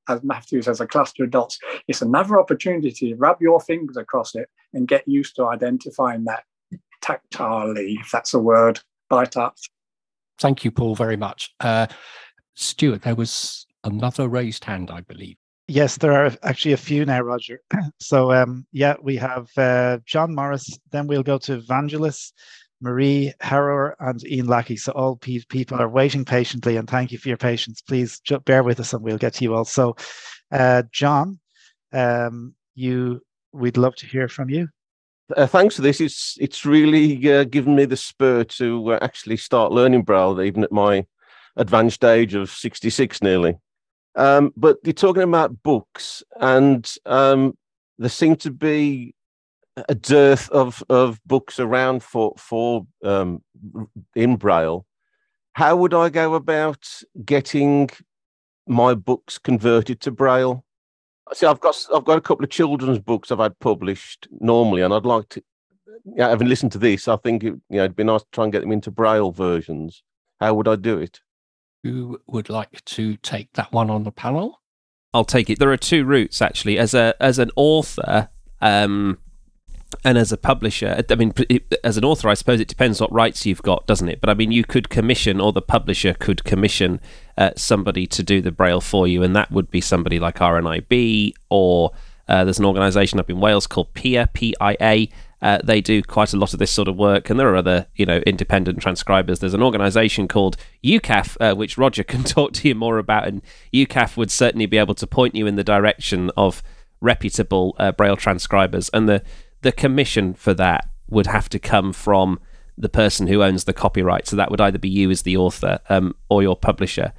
as 0.09 0.23
Matthew 0.23 0.61
says, 0.61 0.81
a 0.81 0.87
cluster 0.87 1.23
of 1.23 1.31
dots. 1.31 1.59
It's 1.87 2.01
another 2.01 2.39
opportunity 2.39 2.91
to 2.91 3.15
rub 3.15 3.41
your 3.41 3.59
fingers 3.59 3.97
across 3.97 4.35
it 4.35 4.49
and 4.73 4.87
get 4.87 5.07
used 5.07 5.35
to 5.35 5.45
identifying 5.45 6.25
that 6.25 6.43
tactilely, 7.01 7.95
if 7.99 8.11
that's 8.11 8.33
a 8.33 8.39
word, 8.39 8.79
by 9.09 9.25
touch. 9.25 9.69
Thank 10.39 10.63
you, 10.63 10.71
Paul, 10.71 10.95
very 10.95 11.17
much. 11.17 11.53
Uh, 11.59 11.87
Stuart, 12.55 13.01
there 13.01 13.15
was 13.15 13.65
another 13.83 14.27
raised 14.27 14.65
hand, 14.65 14.91
I 14.91 15.01
believe. 15.01 15.37
Yes, 15.67 15.97
there 15.97 16.13
are 16.13 16.31
actually 16.43 16.73
a 16.73 16.77
few 16.77 17.05
now, 17.05 17.21
Roger. 17.21 17.61
so, 17.99 18.31
um, 18.33 18.65
yeah, 18.71 18.95
we 19.01 19.15
have 19.17 19.49
uh, 19.55 19.99
John 20.05 20.33
Morris, 20.33 20.79
then 20.91 21.07
we'll 21.07 21.23
go 21.23 21.37
to 21.39 21.53
Evangelist, 21.53 22.33
Marie 22.81 23.33
Harrower 23.41 23.93
and 23.99 24.25
Ian 24.25 24.47
Lackey. 24.47 24.77
So 24.77 24.91
all 24.93 25.15
pe- 25.15 25.43
people 25.49 25.79
are 25.79 25.89
waiting 25.89 26.25
patiently, 26.25 26.77
and 26.77 26.89
thank 26.89 27.11
you 27.11 27.17
for 27.17 27.27
your 27.27 27.37
patience. 27.37 27.81
Please 27.81 28.19
ju- 28.21 28.39
bear 28.39 28.63
with 28.63 28.79
us, 28.79 28.93
and 28.93 29.03
we'll 29.03 29.17
get 29.17 29.33
to 29.35 29.43
you 29.43 29.53
all. 29.53 29.65
So, 29.65 29.95
uh, 30.51 30.83
John, 30.91 31.39
um, 31.91 32.55
you, 32.75 33.21
we'd 33.51 33.77
love 33.77 33.95
to 33.97 34.05
hear 34.07 34.27
from 34.27 34.49
you. 34.49 34.69
Uh, 35.35 35.45
thanks 35.45 35.75
for 35.75 35.83
this. 35.83 36.01
It's 36.01 36.37
it's 36.39 36.65
really 36.65 37.31
uh, 37.31 37.43
given 37.43 37.75
me 37.75 37.85
the 37.85 37.97
spur 37.97 38.43
to 38.45 38.93
uh, 38.93 38.99
actually 39.01 39.37
start 39.37 39.71
learning 39.71 40.03
Braille, 40.03 40.41
even 40.41 40.63
at 40.63 40.71
my 40.71 41.05
advanced 41.55 42.03
age 42.03 42.33
of 42.33 42.49
sixty 42.49 42.89
six 42.89 43.21
nearly. 43.21 43.57
Um, 44.15 44.51
but 44.57 44.77
you're 44.83 44.93
talking 44.93 45.23
about 45.23 45.61
books, 45.61 46.23
and 46.39 46.91
um, 47.05 47.55
there 47.99 48.09
seem 48.09 48.37
to 48.37 48.49
be 48.51 49.13
a 49.87 49.95
dearth 49.95 50.49
of, 50.49 50.83
of 50.89 51.19
books 51.25 51.59
around 51.59 52.03
for 52.03 52.33
for 52.37 52.85
um, 53.03 53.41
in 54.15 54.35
Braille. 54.35 54.85
How 55.53 55.75
would 55.75 55.93
I 55.93 56.09
go 56.09 56.35
about 56.35 56.87
getting 57.25 57.89
my 58.67 58.93
books 58.93 59.37
converted 59.37 59.99
to 60.01 60.11
Braille? 60.11 60.63
See, 61.33 61.45
I've 61.45 61.59
got 61.59 61.85
I've 61.93 62.05
got 62.05 62.17
a 62.17 62.21
couple 62.21 62.43
of 62.43 62.49
children's 62.49 62.99
books 62.99 63.31
I've 63.31 63.39
had 63.39 63.59
published 63.59 64.27
normally, 64.39 64.81
and 64.81 64.93
I'd 64.93 65.05
like 65.05 65.29
to. 65.29 65.43
Yeah, 66.05 66.29
having 66.29 66.47
listened 66.47 66.71
to 66.71 66.77
this, 66.77 67.07
I 67.07 67.17
think 67.17 67.43
it, 67.43 67.47
you 67.47 67.77
know 67.77 67.83
it'd 67.83 67.95
be 67.95 68.03
nice 68.03 68.21
to 68.21 68.27
try 68.31 68.45
and 68.45 68.53
get 68.53 68.61
them 68.61 68.71
into 68.71 68.89
Braille 68.89 69.31
versions. 69.31 70.01
How 70.39 70.53
would 70.53 70.67
I 70.67 70.75
do 70.75 70.97
it? 70.97 71.19
Who 71.83 72.19
would 72.27 72.49
like 72.49 72.83
to 72.85 73.17
take 73.17 73.51
that 73.53 73.71
one 73.71 73.89
on 73.89 74.03
the 74.03 74.11
panel? 74.11 74.61
I'll 75.13 75.25
take 75.25 75.49
it. 75.49 75.59
There 75.59 75.71
are 75.71 75.77
two 75.77 76.05
routes 76.05 76.41
actually. 76.41 76.77
As 76.77 76.93
a 76.93 77.15
as 77.19 77.37
an 77.37 77.51
author, 77.55 78.29
um, 78.61 79.17
and 80.03 80.17
as 80.17 80.31
a 80.31 80.37
publisher, 80.37 81.03
I 81.09 81.15
mean, 81.15 81.33
as 81.83 81.97
an 81.97 82.05
author, 82.05 82.29
I 82.29 82.35
suppose 82.35 82.59
it 82.59 82.67
depends 82.67 83.01
what 83.01 83.11
rights 83.11 83.45
you've 83.45 83.63
got, 83.63 83.87
doesn't 83.87 84.07
it? 84.07 84.21
But 84.21 84.29
I 84.29 84.33
mean, 84.33 84.51
you 84.51 84.63
could 84.63 84.89
commission, 84.89 85.41
or 85.41 85.51
the 85.51 85.61
publisher 85.61 86.13
could 86.13 86.43
commission 86.43 87.01
uh, 87.37 87.51
somebody 87.55 88.05
to 88.07 88.23
do 88.23 88.41
the 88.41 88.51
braille 88.51 88.81
for 88.81 89.07
you, 89.07 89.23
and 89.23 89.35
that 89.35 89.51
would 89.51 89.71
be 89.71 89.81
somebody 89.81 90.19
like 90.19 90.35
RNIB, 90.35 91.33
or 91.49 91.91
uh, 92.27 92.43
there's 92.43 92.59
an 92.59 92.65
organisation 92.65 93.19
up 93.19 93.29
in 93.29 93.39
Wales 93.39 93.65
called 93.65 93.93
PIA, 93.93 94.29
P-I-A. 94.33 95.09
Uh, 95.41 95.59
they 95.63 95.81
do 95.81 96.03
quite 96.03 96.33
a 96.33 96.37
lot 96.37 96.53
of 96.53 96.59
this 96.59 96.69
sort 96.69 96.87
of 96.87 96.95
work, 96.95 97.29
and 97.29 97.39
there 97.39 97.49
are 97.49 97.55
other, 97.55 97.87
you 97.95 98.05
know, 98.05 98.19
independent 98.27 98.79
transcribers. 98.79 99.39
There's 99.39 99.53
an 99.53 99.63
organisation 99.63 100.27
called 100.27 100.55
UKAAF, 100.83 101.37
uh, 101.39 101.55
which 101.55 101.77
Roger 101.77 102.03
can 102.05 102.23
talk 102.23 102.53
to 102.53 102.67
you 102.67 102.75
more 102.75 102.99
about, 102.99 103.27
and 103.27 103.41
UKAAF 103.73 104.17
would 104.17 104.29
certainly 104.29 104.67
be 104.67 104.77
able 104.77 104.95
to 104.95 105.07
point 105.07 105.33
you 105.35 105.47
in 105.47 105.55
the 105.55 105.63
direction 105.63 106.29
of 106.37 106.61
reputable 107.01 107.75
uh, 107.79 107.91
braille 107.91 108.17
transcribers, 108.17 108.89
and 108.89 109.09
the 109.09 109.23
the 109.61 109.71
commission 109.71 110.33
for 110.33 110.53
that 110.53 110.89
would 111.09 111.27
have 111.27 111.49
to 111.49 111.59
come 111.59 111.93
from 111.93 112.39
the 112.77 112.89
person 112.89 113.27
who 113.27 113.43
owns 113.43 113.65
the 113.65 113.73
copyright. 113.73 114.27
So 114.27 114.35
that 114.35 114.49
would 114.51 114.61
either 114.61 114.79
be 114.79 114.89
you 114.89 115.11
as 115.11 115.23
the 115.23 115.35
author 115.37 115.79
um, 115.89 116.15
or 116.29 116.41
your 116.41 116.55
publisher. 116.55 117.13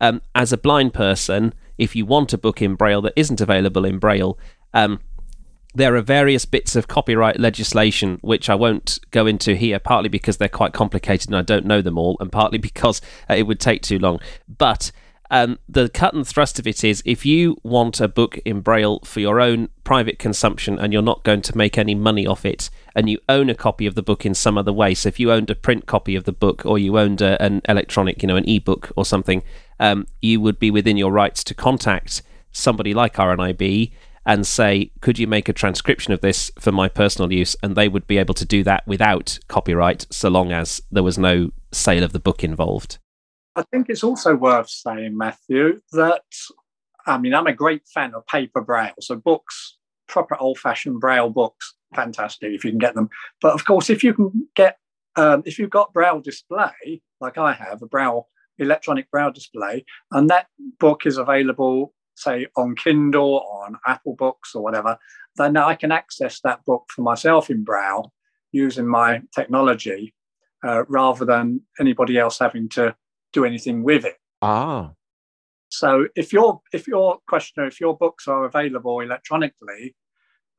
Um, 0.00 0.22
as 0.34 0.52
a 0.52 0.58
blind 0.58 0.94
person, 0.94 1.54
if 1.78 1.94
you 1.94 2.06
want 2.06 2.32
a 2.32 2.38
book 2.38 2.62
in 2.62 2.74
Braille 2.74 3.02
that 3.02 3.12
isn't 3.14 3.40
available 3.40 3.84
in 3.84 3.98
Braille, 3.98 4.38
um, 4.72 5.00
there 5.74 5.94
are 5.96 6.02
various 6.02 6.44
bits 6.44 6.76
of 6.76 6.88
copyright 6.88 7.40
legislation 7.40 8.18
which 8.20 8.50
I 8.50 8.54
won't 8.54 8.98
go 9.10 9.26
into 9.26 9.54
here, 9.54 9.78
partly 9.78 10.08
because 10.08 10.36
they're 10.36 10.48
quite 10.48 10.72
complicated 10.72 11.28
and 11.28 11.36
I 11.36 11.42
don't 11.42 11.66
know 11.66 11.82
them 11.82 11.98
all, 11.98 12.16
and 12.20 12.32
partly 12.32 12.58
because 12.70 13.00
uh, 13.28 13.34
it 13.34 13.44
would 13.44 13.60
take 13.60 13.82
too 13.82 13.98
long. 13.98 14.20
But 14.48 14.92
um, 15.32 15.58
the 15.66 15.88
cut 15.88 16.12
and 16.12 16.28
thrust 16.28 16.58
of 16.58 16.66
it 16.66 16.84
is 16.84 17.02
if 17.06 17.24
you 17.24 17.56
want 17.62 18.02
a 18.02 18.06
book 18.06 18.38
in 18.44 18.60
Braille 18.60 19.00
for 19.00 19.20
your 19.20 19.40
own 19.40 19.70
private 19.82 20.18
consumption 20.18 20.78
and 20.78 20.92
you're 20.92 21.00
not 21.00 21.24
going 21.24 21.40
to 21.40 21.56
make 21.56 21.78
any 21.78 21.94
money 21.94 22.26
off 22.26 22.44
it, 22.44 22.68
and 22.94 23.08
you 23.08 23.18
own 23.30 23.48
a 23.48 23.54
copy 23.54 23.86
of 23.86 23.94
the 23.94 24.02
book 24.02 24.26
in 24.26 24.34
some 24.34 24.58
other 24.58 24.74
way, 24.74 24.92
so 24.92 25.08
if 25.08 25.18
you 25.18 25.32
owned 25.32 25.48
a 25.48 25.54
print 25.54 25.86
copy 25.86 26.14
of 26.14 26.24
the 26.24 26.32
book 26.32 26.66
or 26.66 26.78
you 26.78 26.98
owned 26.98 27.22
a, 27.22 27.42
an 27.42 27.62
electronic, 27.66 28.22
you 28.22 28.26
know, 28.26 28.36
an 28.36 28.46
e-book 28.46 28.92
or 28.94 29.06
something, 29.06 29.42
um, 29.80 30.06
you 30.20 30.38
would 30.38 30.58
be 30.58 30.70
within 30.70 30.98
your 30.98 31.10
rights 31.10 31.42
to 31.44 31.54
contact 31.54 32.20
somebody 32.52 32.92
like 32.92 33.14
RNIB 33.14 33.90
and 34.26 34.46
say, 34.46 34.92
could 35.00 35.18
you 35.18 35.26
make 35.26 35.48
a 35.48 35.54
transcription 35.54 36.12
of 36.12 36.20
this 36.20 36.50
for 36.60 36.72
my 36.72 36.90
personal 36.90 37.32
use? 37.32 37.56
And 37.62 37.74
they 37.74 37.88
would 37.88 38.06
be 38.06 38.18
able 38.18 38.34
to 38.34 38.44
do 38.44 38.62
that 38.64 38.86
without 38.86 39.38
copyright, 39.48 40.06
so 40.10 40.28
long 40.28 40.52
as 40.52 40.82
there 40.92 41.02
was 41.02 41.16
no 41.16 41.52
sale 41.72 42.04
of 42.04 42.12
the 42.12 42.20
book 42.20 42.44
involved. 42.44 42.98
I 43.54 43.62
think 43.70 43.86
it's 43.88 44.04
also 44.04 44.34
worth 44.34 44.70
saying, 44.70 45.16
Matthew, 45.16 45.80
that 45.92 46.22
I 47.06 47.18
mean, 47.18 47.34
I'm 47.34 47.46
a 47.46 47.52
great 47.52 47.82
fan 47.92 48.14
of 48.14 48.26
paper 48.26 48.60
braille. 48.60 48.94
So 49.00 49.16
books, 49.16 49.78
proper 50.08 50.36
old-fashioned 50.38 51.00
braille 51.00 51.30
books, 51.30 51.74
fantastic 51.94 52.52
if 52.52 52.64
you 52.64 52.70
can 52.70 52.78
get 52.78 52.94
them. 52.94 53.08
But 53.40 53.54
of 53.54 53.64
course, 53.64 53.90
if 53.90 54.04
you 54.04 54.14
can 54.14 54.48
get, 54.54 54.76
um, 55.16 55.42
if 55.44 55.58
you've 55.58 55.70
got 55.70 55.92
braille 55.92 56.20
display, 56.20 57.02
like 57.20 57.38
I 57.38 57.52
have, 57.52 57.82
a 57.82 57.86
braille 57.86 58.28
electronic 58.58 59.10
braille 59.10 59.32
display, 59.32 59.84
and 60.12 60.30
that 60.30 60.46
book 60.78 61.06
is 61.06 61.16
available, 61.16 61.92
say, 62.16 62.46
on 62.56 62.76
Kindle 62.76 63.44
or 63.50 63.66
on 63.66 63.76
Apple 63.86 64.14
Books 64.16 64.54
or 64.54 64.62
whatever, 64.62 64.98
then 65.36 65.56
I 65.56 65.74
can 65.74 65.92
access 65.92 66.40
that 66.44 66.64
book 66.64 66.84
for 66.94 67.02
myself 67.02 67.50
in 67.50 67.64
braille 67.64 68.12
using 68.52 68.86
my 68.86 69.22
technology 69.34 70.14
uh, 70.64 70.84
rather 70.88 71.24
than 71.24 71.62
anybody 71.80 72.18
else 72.18 72.38
having 72.38 72.68
to 72.70 72.94
do 73.32 73.44
anything 73.44 73.82
with 73.82 74.04
it. 74.04 74.16
Ah. 74.40 74.92
So 75.68 76.06
if 76.14 76.32
your 76.32 76.60
if 76.72 76.86
your 76.86 77.18
questioner, 77.26 77.66
if 77.66 77.80
your 77.80 77.96
books 77.96 78.28
are 78.28 78.44
available 78.44 79.00
electronically, 79.00 79.96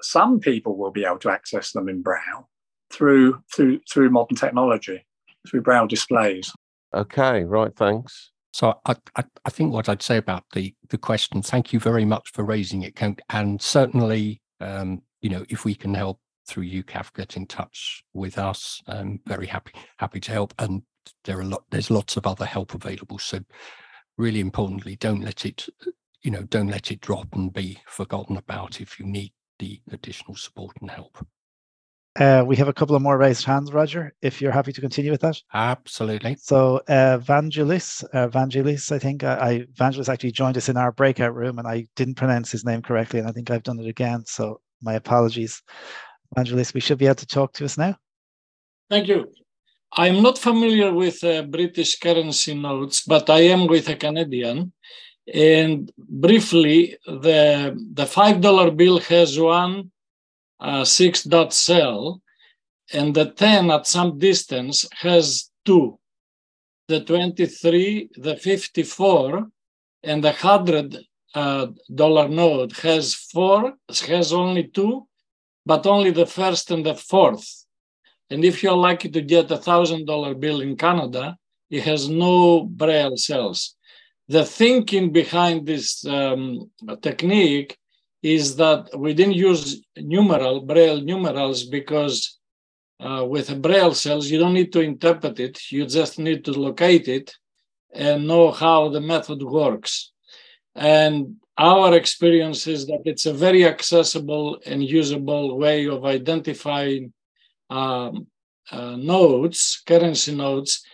some 0.02 0.40
people 0.40 0.76
will 0.78 0.92
be 0.92 1.06
able 1.06 1.20
to 1.20 1.30
access 1.30 1.72
them 1.72 1.88
in 1.88 2.02
Braille 2.02 2.50
through 2.92 3.42
through 3.54 3.82
through 3.92 4.10
modern 4.10 4.36
technology, 4.36 5.06
through 5.48 5.62
Braille 5.62 5.88
displays. 5.88 6.52
Okay, 6.94 7.44
right. 7.44 7.76
Thanks. 7.76 8.32
So 8.54 8.80
I, 8.86 8.96
I, 9.16 9.24
I 9.46 9.50
think 9.50 9.74
what 9.74 9.90
I'd 9.90 10.02
say 10.02 10.18
about 10.18 10.44
the 10.54 10.74
the 10.90 10.98
question. 10.98 11.42
Thank 11.42 11.74
you 11.74 11.80
very 11.80 12.06
much 12.06 12.32
for 12.32 12.44
raising 12.44 12.84
it, 12.84 12.96
Kent. 12.96 13.22
and 13.30 13.62
certainly, 13.62 14.42
um, 14.62 15.02
you 15.22 15.30
know, 15.30 15.46
if 15.50 15.66
we 15.66 15.76
can 15.76 15.94
help 15.94 16.20
through 16.46 16.66
UKAAF, 16.66 17.14
get 17.14 17.38
in 17.38 17.48
touch 17.48 18.04
with 18.14 18.38
us. 18.38 18.82
I'm 18.88 19.22
very 19.26 19.48
happy 19.48 19.74
happy 19.98 20.20
to 20.22 20.32
help. 20.32 20.54
And 20.60 20.84
there 21.24 21.40
are 21.40 21.44
lot 21.44 21.64
there's 21.70 21.92
lots 21.92 22.18
of 22.18 22.28
other 22.28 22.46
help 22.46 22.74
available 22.74 23.20
so 23.20 23.40
really 24.18 24.40
importantly 24.40 24.96
don't 24.96 25.24
let 25.24 25.46
it 25.46 25.68
you 26.22 26.32
know 26.32 26.44
don't 26.44 26.68
let 26.70 26.92
it 26.92 27.02
drop 27.02 27.28
and 27.34 27.54
be 27.54 27.80
forgotten 27.88 28.38
about 28.38 28.82
if 28.82 29.00
you 29.00 29.06
need 29.06 29.34
the 29.60 29.80
additional 29.92 30.36
support 30.36 30.76
and 30.82 30.92
help 30.92 31.26
uh, 32.20 32.44
we 32.46 32.56
have 32.56 32.68
a 32.68 32.74
couple 32.74 32.96
of 32.96 33.02
more 33.02 33.18
raised 33.18 33.44
hands, 33.44 33.74
Roger, 33.74 34.14
if 34.22 34.40
you're 34.40 34.52
happy 34.52 34.72
to 34.72 34.82
continue 34.82 35.10
with 35.10 35.22
that. 35.22 35.42
Absolutely. 35.54 36.36
So, 36.40 36.80
uh, 36.88 37.18
Vangelis, 37.18 38.04
uh, 38.14 38.28
Vangelis, 38.28 38.92
I 38.92 39.00
think 39.00 39.24
I, 39.24 39.34
I, 39.34 39.60
Vangelis 39.74 40.10
actually 40.10 40.32
joined 40.32 40.56
us 40.56 40.70
in 40.70 40.78
our 40.78 40.92
breakout 40.92 41.34
room 41.34 41.58
and 41.58 41.68
I 41.68 41.88
didn't 41.96 42.14
pronounce 42.16 42.52
his 42.52 42.66
name 42.66 42.84
correctly. 42.84 43.20
And 43.20 43.28
I 43.28 43.32
think 43.32 43.50
I've 43.50 43.64
done 43.64 43.80
it 43.80 43.88
again. 43.88 44.26
So, 44.28 44.62
my 44.82 44.94
apologies. 44.94 45.64
Vangelis, 46.38 46.74
we 46.74 46.82
should 46.82 47.00
be 47.00 47.06
able 47.06 47.16
to 47.16 47.26
talk 47.26 47.54
to 47.54 47.66
us 47.66 47.80
now. 47.80 47.98
Thank 48.90 49.08
you. 49.08 49.32
I'm 49.96 50.24
not 50.24 50.38
familiar 50.38 50.94
with 50.94 51.24
uh, 51.24 51.44
British 51.44 52.00
currency 52.00 52.54
notes, 52.56 53.04
but 53.06 53.30
I 53.30 53.42
am 53.42 53.68
with 53.68 53.90
a 53.90 53.96
Canadian. 53.96 54.74
And 55.34 55.92
briefly, 55.98 56.98
the, 57.06 57.78
the 57.94 58.06
$5 58.06 58.76
bill 58.76 59.00
has 59.00 59.40
one 59.40 59.92
uh, 60.60 60.86
six 60.86 61.24
dot 61.24 61.54
cell, 61.54 62.22
and 62.92 63.14
the 63.14 63.32
10 63.32 63.72
at 63.72 63.88
some 63.88 64.18
distance 64.18 64.88
has 65.02 65.50
two 65.66 66.00
the 66.88 67.04
23, 67.04 68.10
the 68.18 68.36
54, 68.36 69.48
and 70.04 70.24
the 70.24 70.32
$100 70.32 71.04
uh, 71.34 71.68
dollar 71.94 72.28
note 72.28 72.74
has 72.78 73.16
four, 73.16 73.74
has 74.08 74.34
only 74.34 74.66
two, 74.66 75.08
but 75.66 75.86
only 75.86 76.12
the 76.12 76.26
first 76.26 76.72
and 76.72 76.86
the 76.86 76.96
fourth. 76.96 77.63
And 78.34 78.44
if 78.44 78.64
you're 78.64 78.86
lucky 78.90 79.10
to 79.10 79.22
get 79.22 79.52
a 79.52 79.58
thousand 79.58 80.06
dollar 80.06 80.34
bill 80.34 80.62
in 80.62 80.76
Canada, 80.76 81.38
it 81.70 81.84
has 81.84 82.10
no 82.10 82.64
braille 82.64 83.16
cells. 83.16 83.76
The 84.28 84.44
thinking 84.44 85.12
behind 85.12 85.68
this 85.68 86.04
um, 86.06 86.72
technique 87.02 87.78
is 88.24 88.56
that 88.56 88.82
we 88.98 89.14
didn't 89.14 89.36
use 89.52 89.84
numeral 89.98 90.62
braille 90.62 91.02
numerals 91.02 91.66
because 91.66 92.40
uh, 93.00 93.24
with 93.34 93.62
braille 93.62 93.94
cells 93.94 94.32
you 94.32 94.40
don't 94.40 94.54
need 94.54 94.72
to 94.72 94.80
interpret 94.80 95.40
it 95.40 95.60
you 95.72 95.86
just 95.86 96.18
need 96.18 96.46
to 96.46 96.54
locate 96.54 97.08
it 97.10 97.36
and 97.94 98.28
know 98.28 98.50
how 98.50 98.88
the 98.90 99.02
method 99.02 99.44
works 99.44 100.12
and 100.76 101.36
our 101.58 101.94
experience 101.94 102.66
is 102.66 102.88
that 102.88 103.02
it's 103.06 103.26
a 103.26 103.34
very 103.34 103.66
accessible 103.66 104.58
and 104.66 104.84
usable 104.84 105.58
way 105.58 105.86
of 105.88 106.06
identifying 106.06 107.12
um, 107.74 108.28
uh, 108.72 108.96
notes, 108.96 109.82
currency 109.86 110.36
notes, 110.36 110.86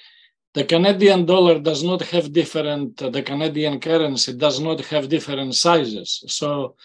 the 0.54 0.63
Canadian 0.63 1.26
dollar 1.26 1.60
does 1.60 1.84
not 1.84 2.02
have 2.02 2.34
different, 2.34 3.02
uh, 3.02 3.10
the 3.10 3.22
Canadian 3.22 3.80
currency 3.80 4.34
does 4.34 4.60
not 4.60 4.80
have 4.86 5.10
different 5.10 5.54
sizes. 5.56 6.24
So, 6.28 6.76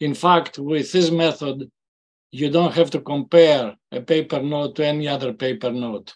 in 0.00 0.14
fact, 0.14 0.58
with 0.58 0.90
this 0.90 1.10
method, 1.10 1.70
you 2.30 2.50
don't 2.50 2.74
have 2.74 2.90
to 2.90 3.00
compare 3.00 3.76
a 3.92 4.00
paper 4.00 4.42
note 4.42 4.74
to 4.76 4.86
any 4.86 5.06
other 5.06 5.32
paper 5.32 5.70
note. 5.70 6.14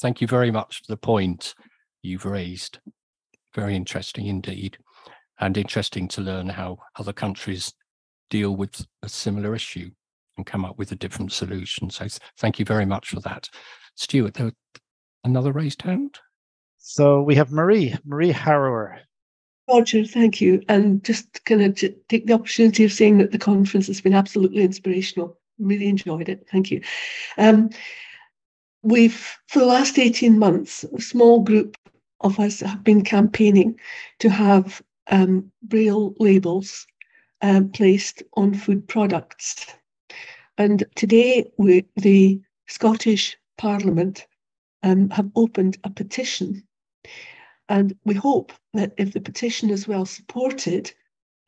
Thank 0.00 0.20
you 0.20 0.26
very 0.26 0.50
much 0.50 0.82
for 0.82 0.92
the 0.92 0.98
point 0.98 1.54
you've 2.02 2.26
raised. 2.26 2.78
Very 3.54 3.74
interesting 3.74 4.26
indeed, 4.26 4.76
and 5.40 5.56
interesting 5.56 6.06
to 6.08 6.20
learn 6.20 6.50
how 6.50 6.78
other 6.96 7.14
countries 7.14 7.72
deal 8.28 8.54
with 8.54 8.86
a 9.02 9.08
similar 9.08 9.54
issue 9.54 9.90
and 10.36 10.46
come 10.46 10.64
up 10.64 10.78
with 10.78 10.92
a 10.92 10.96
different 10.96 11.32
solution. 11.32 11.90
So 11.90 12.06
thank 12.38 12.58
you 12.58 12.64
very 12.64 12.86
much 12.86 13.10
for 13.10 13.20
that. 13.20 13.48
Stuart, 13.94 14.34
there 14.34 14.52
another 15.24 15.52
raised 15.52 15.82
hand? 15.82 16.18
So 16.78 17.20
we 17.20 17.34
have 17.34 17.50
Marie, 17.50 17.94
Marie 18.04 18.32
Harrower. 18.32 18.98
Roger, 19.68 20.04
thank 20.04 20.40
you. 20.40 20.62
And 20.68 21.02
just 21.02 21.44
kind 21.44 21.62
of 21.62 21.74
take 22.08 22.26
the 22.26 22.32
opportunity 22.32 22.84
of 22.84 22.92
saying 22.92 23.18
that 23.18 23.32
the 23.32 23.38
conference 23.38 23.88
has 23.88 24.00
been 24.00 24.14
absolutely 24.14 24.62
inspirational. 24.62 25.38
Really 25.58 25.88
enjoyed 25.88 26.28
it. 26.28 26.46
Thank 26.50 26.70
you. 26.70 26.80
Um, 27.36 27.70
we've, 28.82 29.36
for 29.48 29.58
the 29.58 29.66
last 29.66 29.98
18 29.98 30.38
months, 30.38 30.84
a 30.84 31.00
small 31.00 31.40
group 31.40 31.76
of 32.20 32.38
us 32.38 32.60
have 32.60 32.84
been 32.84 33.02
campaigning 33.02 33.78
to 34.20 34.30
have 34.30 34.80
um, 35.08 35.50
Braille 35.62 36.14
labels 36.18 36.86
um, 37.42 37.70
placed 37.70 38.22
on 38.34 38.54
food 38.54 38.86
products. 38.86 39.66
And 40.58 40.84
today, 40.94 41.50
we, 41.58 41.84
the 41.96 42.40
Scottish 42.66 43.36
Parliament 43.58 44.26
um, 44.82 45.10
have 45.10 45.30
opened 45.34 45.78
a 45.84 45.90
petition 45.90 46.66
and 47.68 47.96
we 48.04 48.14
hope 48.14 48.52
that 48.74 48.92
if 48.96 49.12
the 49.12 49.20
petition 49.20 49.70
is 49.70 49.88
well 49.88 50.06
supported, 50.06 50.92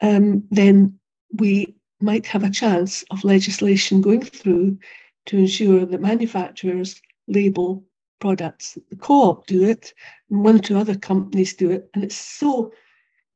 um, 0.00 0.42
then 0.50 0.98
we 1.32 1.74
might 2.00 2.26
have 2.26 2.44
a 2.44 2.50
chance 2.50 3.04
of 3.10 3.24
legislation 3.24 4.00
going 4.00 4.22
through 4.22 4.78
to 5.26 5.38
ensure 5.38 5.84
that 5.84 6.00
manufacturers 6.00 7.00
label 7.28 7.84
products. 8.20 8.78
The 8.90 8.96
co-op 8.96 9.46
do 9.46 9.62
it, 9.64 9.94
and 10.30 10.42
one 10.42 10.56
or 10.56 10.60
two 10.60 10.76
other 10.76 10.96
companies 10.96 11.54
do 11.54 11.70
it, 11.70 11.88
and 11.94 12.02
it's 12.02 12.16
so 12.16 12.72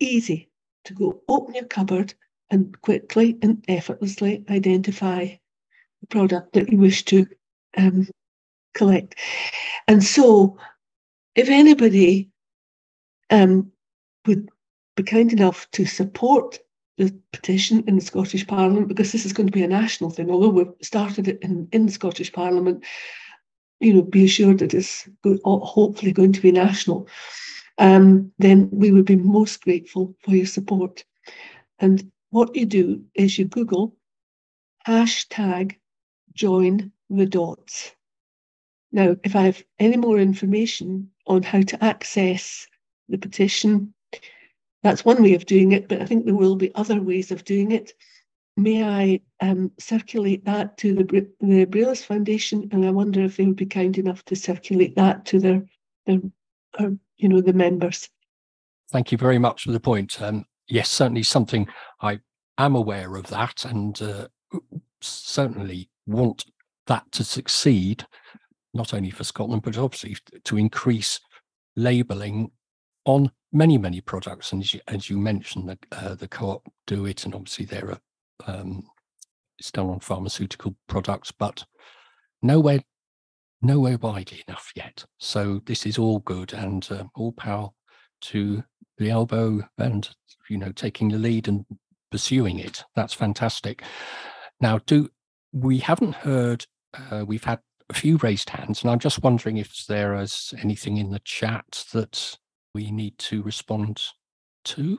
easy 0.00 0.50
to 0.84 0.94
go 0.94 1.22
open 1.28 1.54
your 1.54 1.64
cupboard 1.64 2.14
and 2.50 2.80
quickly 2.80 3.38
and 3.42 3.64
effortlessly 3.68 4.44
identify 4.50 5.28
product 6.08 6.52
that 6.54 6.70
you 6.70 6.78
wish 6.78 7.04
to 7.06 7.26
um, 7.76 8.08
collect. 8.74 9.14
And 9.88 10.02
so, 10.02 10.58
if 11.34 11.48
anybody 11.48 12.30
um, 13.30 13.72
would 14.26 14.48
be 14.96 15.02
kind 15.02 15.32
enough 15.32 15.68
to 15.72 15.86
support 15.86 16.58
the 16.98 17.14
petition 17.32 17.82
in 17.86 17.96
the 17.96 18.02
Scottish 18.02 18.46
Parliament 18.46 18.88
because 18.88 19.12
this 19.12 19.24
is 19.24 19.32
going 19.32 19.46
to 19.46 19.52
be 19.52 19.62
a 19.62 19.68
national 19.68 20.10
thing. 20.10 20.30
Although 20.30 20.50
we've 20.50 20.72
started 20.82 21.28
it 21.28 21.38
in, 21.40 21.68
in 21.72 21.86
the 21.86 21.92
Scottish 21.92 22.32
Parliament, 22.32 22.84
you 23.80 23.94
know, 23.94 24.02
be 24.02 24.24
assured 24.24 24.58
that 24.58 24.74
it's 24.74 25.08
hopefully 25.44 26.12
going 26.12 26.32
to 26.32 26.40
be 26.40 26.52
national. 26.52 27.08
Um, 27.78 28.30
then 28.38 28.68
we 28.70 28.92
would 28.92 29.06
be 29.06 29.16
most 29.16 29.62
grateful 29.62 30.14
for 30.22 30.32
your 30.32 30.46
support. 30.46 31.04
And 31.78 32.12
what 32.30 32.54
you 32.54 32.66
do 32.66 33.02
is 33.14 33.38
you 33.38 33.46
Google 33.46 33.96
hashtag 34.86 35.76
join 36.34 36.92
the 37.10 37.26
dots. 37.26 37.92
Now, 38.90 39.16
if 39.24 39.34
I 39.34 39.42
have 39.42 39.62
any 39.78 39.96
more 39.96 40.18
information 40.18 41.10
on 41.26 41.42
how 41.42 41.62
to 41.62 41.84
access 41.84 42.66
the 43.08 43.18
petition. 43.18 43.94
That's 44.82 45.04
one 45.04 45.22
way 45.22 45.34
of 45.34 45.46
doing 45.46 45.72
it, 45.72 45.88
but 45.88 46.02
I 46.02 46.06
think 46.06 46.24
there 46.24 46.34
will 46.34 46.56
be 46.56 46.74
other 46.74 47.00
ways 47.00 47.30
of 47.30 47.44
doing 47.44 47.70
it. 47.70 47.92
May 48.56 48.82
I 48.82 49.20
um, 49.40 49.70
circulate 49.78 50.44
that 50.44 50.76
to 50.78 50.94
the, 50.94 51.28
the 51.40 51.64
Braillists 51.66 52.04
Foundation? 52.04 52.68
And 52.72 52.84
I 52.84 52.90
wonder 52.90 53.22
if 53.22 53.36
they 53.36 53.46
would 53.46 53.56
be 53.56 53.66
kind 53.66 53.96
enough 53.96 54.24
to 54.24 54.36
circulate 54.36 54.96
that 54.96 55.24
to 55.26 55.38
their, 55.38 55.62
their 56.06 56.18
uh, 56.78 56.90
you 57.16 57.28
know, 57.28 57.40
the 57.40 57.52
members. 57.52 58.08
Thank 58.90 59.12
you 59.12 59.18
very 59.18 59.38
much 59.38 59.62
for 59.62 59.72
the 59.72 59.80
point. 59.80 60.20
Um, 60.20 60.44
yes, 60.66 60.90
certainly 60.90 61.22
something 61.22 61.68
I 62.00 62.20
am 62.58 62.74
aware 62.74 63.16
of 63.16 63.28
that 63.28 63.64
and 63.64 64.00
uh, 64.02 64.28
certainly 65.00 65.88
want 66.06 66.44
that 66.86 67.10
to 67.12 67.24
succeed, 67.24 68.04
not 68.74 68.94
only 68.94 69.10
for 69.10 69.24
Scotland, 69.24 69.62
but 69.62 69.78
obviously 69.78 70.16
to 70.44 70.56
increase 70.56 71.20
labelling 71.76 72.50
on 73.04 73.30
many 73.52 73.78
many 73.78 74.00
products. 74.00 74.52
And 74.52 74.62
as 74.62 74.74
you, 74.74 74.80
as 74.88 75.10
you 75.10 75.18
mentioned 75.18 75.68
the, 75.68 75.78
uh, 75.92 76.14
the 76.14 76.28
co-op 76.28 76.70
do 76.86 77.06
it 77.06 77.24
and 77.24 77.34
obviously 77.34 77.64
there 77.64 77.90
are 77.90 78.00
um, 78.46 78.84
it's 79.58 79.70
done 79.70 79.88
on 79.88 80.00
pharmaceutical 80.00 80.74
products 80.88 81.30
but 81.30 81.64
nowhere 82.40 82.80
nowhere 83.60 83.98
widely 83.98 84.42
enough 84.48 84.72
yet. 84.74 85.04
So 85.18 85.60
this 85.66 85.86
is 85.86 85.98
all 85.98 86.18
good 86.20 86.52
and 86.52 86.86
uh, 86.90 87.04
all 87.14 87.32
power 87.32 87.70
to 88.22 88.64
the 88.98 89.10
elbow 89.10 89.62
and 89.78 90.08
you 90.48 90.58
know 90.58 90.72
taking 90.72 91.08
the 91.08 91.18
lead 91.18 91.48
and 91.48 91.64
pursuing 92.10 92.58
it. 92.58 92.84
That's 92.96 93.14
fantastic. 93.14 93.82
Now 94.60 94.78
do 94.86 95.08
we 95.52 95.78
haven't 95.78 96.14
heard 96.14 96.66
uh, 97.10 97.24
we've 97.26 97.44
had 97.44 97.60
a 97.90 97.94
few 97.94 98.16
raised 98.18 98.48
hands 98.50 98.82
and 98.82 98.90
i'm 98.90 98.98
just 98.98 99.22
wondering 99.22 99.58
if 99.58 99.86
there 99.86 100.14
is 100.16 100.54
anything 100.62 100.96
in 100.96 101.10
the 101.10 101.20
chat 101.20 101.84
that 101.92 102.38
we 102.74 102.90
need 102.90 103.18
to 103.18 103.42
respond 103.42 104.02
to? 104.64 104.98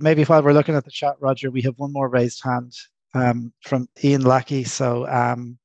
Maybe 0.00 0.24
while 0.24 0.42
we're 0.42 0.52
looking 0.52 0.74
at 0.74 0.84
the 0.84 0.90
chat, 0.90 1.16
Roger, 1.20 1.50
we 1.50 1.62
have 1.62 1.78
one 1.78 1.92
more 1.92 2.08
raised 2.08 2.42
hand 2.42 2.72
um, 3.14 3.52
from 3.62 3.88
Ian 4.02 4.22
Lackey. 4.22 4.64
So, 4.64 5.06
um, 5.08 5.58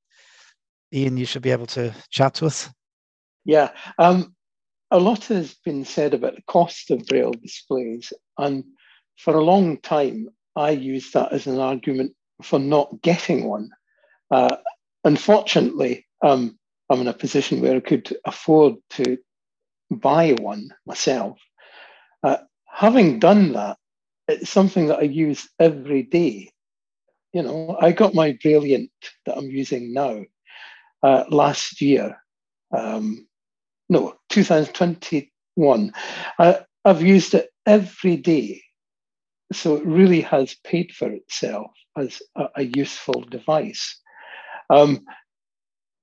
Ian, 0.94 1.18
you 1.18 1.26
should 1.26 1.42
be 1.42 1.52
able 1.52 1.66
to 1.68 1.94
chat 2.10 2.36
to 2.36 2.46
us. 2.46 2.70
Yeah, 3.44 3.72
um, 3.98 4.36
a 4.92 5.00
lot 5.00 5.26
has 5.26 5.56
been 5.66 5.84
said 5.84 6.14
about 6.14 6.36
the 6.36 6.44
cost 6.44 6.92
of 6.92 7.06
Braille 7.08 7.34
displays. 7.34 8.14
And 8.38 8.64
for 9.18 9.36
a 9.36 9.44
long 9.44 9.80
time, 9.80 10.28
I 10.56 10.72
used 10.72 11.14
that 11.14 11.34
as 11.34 11.48
an 11.48 11.60
argument 11.60 12.14
for 12.42 12.60
not 12.60 13.02
getting 13.02 13.46
one. 13.46 13.70
Uh, 14.30 14.58
unfortunately, 15.04 16.06
um, 16.22 16.58
I'm 16.90 17.02
in 17.02 17.08
a 17.08 17.14
position 17.14 17.62
where 17.62 17.78
I 17.78 17.80
could 17.80 18.16
afford 18.26 18.76
to 18.92 19.18
buy 19.90 20.32
one 20.34 20.70
myself. 20.86 21.40
Uh, 22.24 22.38
having 22.68 23.20
done 23.20 23.54
that, 23.54 23.78
it's 24.28 24.50
something 24.50 24.88
that 24.88 25.00
I 25.00 25.04
use 25.04 25.50
every 25.60 26.04
day. 26.04 26.52
You 27.34 27.44
know, 27.44 27.78
I 27.80 27.92
got 27.92 28.14
my 28.14 28.34
Brailliant 28.34 28.90
that 29.26 29.38
I'm 29.38 29.50
using 29.50 29.94
now 29.94 30.24
uh, 31.04 31.24
last 31.30 31.82
year. 31.82 32.18
Um, 32.76 33.28
no, 33.90 34.16
2021. 34.30 35.94
I, 36.40 36.60
I've 36.86 37.02
used 37.02 37.34
it 37.34 37.50
every 37.66 38.18
day. 38.18 38.62
So 39.54 39.76
it 39.76 39.86
really 39.86 40.22
has 40.22 40.56
paid 40.64 40.92
for 40.94 41.10
itself 41.10 41.72
as 41.98 42.22
a, 42.36 42.48
a 42.58 42.64
useful 42.64 43.22
device. 43.22 44.00
Um, 44.70 45.02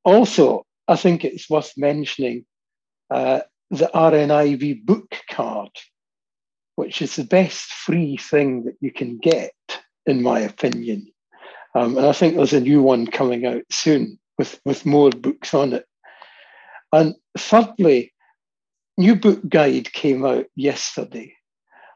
also, 0.04 0.64
I 0.86 0.96
think 0.96 1.24
it's 1.24 1.50
worth 1.50 1.72
mentioning 1.76 2.44
uh, 3.10 3.40
the 3.70 3.90
RNIB 3.94 4.84
book 4.84 5.14
card, 5.30 5.70
which 6.76 7.02
is 7.02 7.16
the 7.16 7.24
best 7.24 7.72
free 7.72 8.16
thing 8.16 8.64
that 8.64 8.76
you 8.80 8.92
can 8.92 9.18
get, 9.18 9.52
in 10.06 10.22
my 10.22 10.40
opinion. 10.40 11.06
Um, 11.74 11.96
and 11.96 12.06
I 12.06 12.12
think 12.12 12.36
there's 12.36 12.52
a 12.52 12.60
new 12.60 12.82
one 12.82 13.06
coming 13.06 13.46
out 13.46 13.64
soon 13.70 14.18
with, 14.38 14.60
with 14.64 14.86
more 14.86 15.10
books 15.10 15.52
on 15.54 15.74
it. 15.74 15.84
And 16.92 17.14
thirdly, 17.36 18.14
new 18.96 19.14
book 19.16 19.46
guide 19.48 19.92
came 19.92 20.24
out 20.24 20.46
yesterday. 20.56 21.34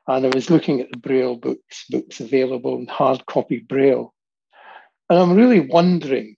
And 0.06 0.26
I 0.26 0.30
was 0.34 0.50
looking 0.50 0.80
at 0.80 0.90
the 0.90 0.98
Braille 0.98 1.36
books, 1.36 1.84
books 1.88 2.20
available 2.20 2.76
in 2.76 2.86
hard 2.86 3.24
copy 3.26 3.60
Braille. 3.60 4.12
And 5.08 5.18
I'm 5.18 5.34
really 5.34 5.60
wondering 5.60 6.36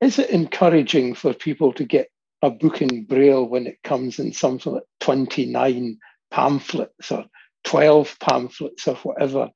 is 0.00 0.18
it 0.18 0.30
encouraging 0.30 1.14
for 1.14 1.34
people 1.34 1.72
to 1.72 1.84
get 1.84 2.08
a 2.42 2.50
book 2.50 2.80
in 2.80 3.04
Braille 3.04 3.44
when 3.44 3.66
it 3.66 3.82
comes 3.82 4.18
in 4.18 4.32
something 4.32 4.74
like 4.74 4.84
29 5.00 5.98
pamphlets 6.30 7.10
or 7.10 7.24
12 7.64 8.16
pamphlets 8.20 8.86
or 8.86 8.94
whatever. 8.96 9.50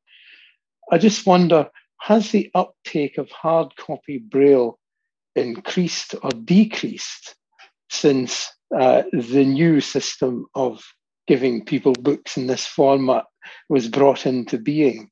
I 0.91 0.99
just 0.99 1.27
wonder 1.27 1.71
has 2.01 2.33
the 2.33 2.51
uptake 2.55 3.19
of 3.19 3.31
hard 3.31 3.77
copy 3.77 4.19
Braille 4.19 4.79
increased 5.37 6.17
or 6.21 6.31
decreased 6.31 7.37
since 7.89 8.53
uh, 8.77 9.05
the 9.13 9.45
new 9.45 9.81
system 9.81 10.47
of 10.57 10.83
giving 11.27 11.65
people 11.65 11.93
books 11.93 12.37
in 12.37 12.47
this 12.47 12.67
format 12.67 13.25
was 13.69 13.89
brought 13.89 14.27
into 14.27 14.59
being? 14.59 15.11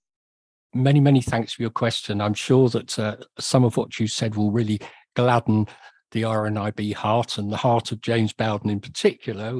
Many, 0.72 1.00
many 1.00 1.20
thanks 1.20 1.52
for 1.52 1.62
your 1.62 1.70
question. 1.70 2.20
I'm 2.20 2.34
sure 2.34 2.68
that 2.68 2.98
uh, 2.98 3.16
some 3.38 3.64
of 3.64 3.76
what 3.76 3.98
you 3.98 4.06
said 4.06 4.36
will 4.36 4.52
really 4.52 4.80
gladden 5.16 5.66
the 6.12 6.22
RNIB 6.22 6.94
heart 6.94 7.38
and 7.38 7.52
the 7.52 7.56
heart 7.56 7.92
of 7.92 8.00
James 8.00 8.32
Bowden 8.32 8.70
in 8.70 8.80
particular, 8.80 9.50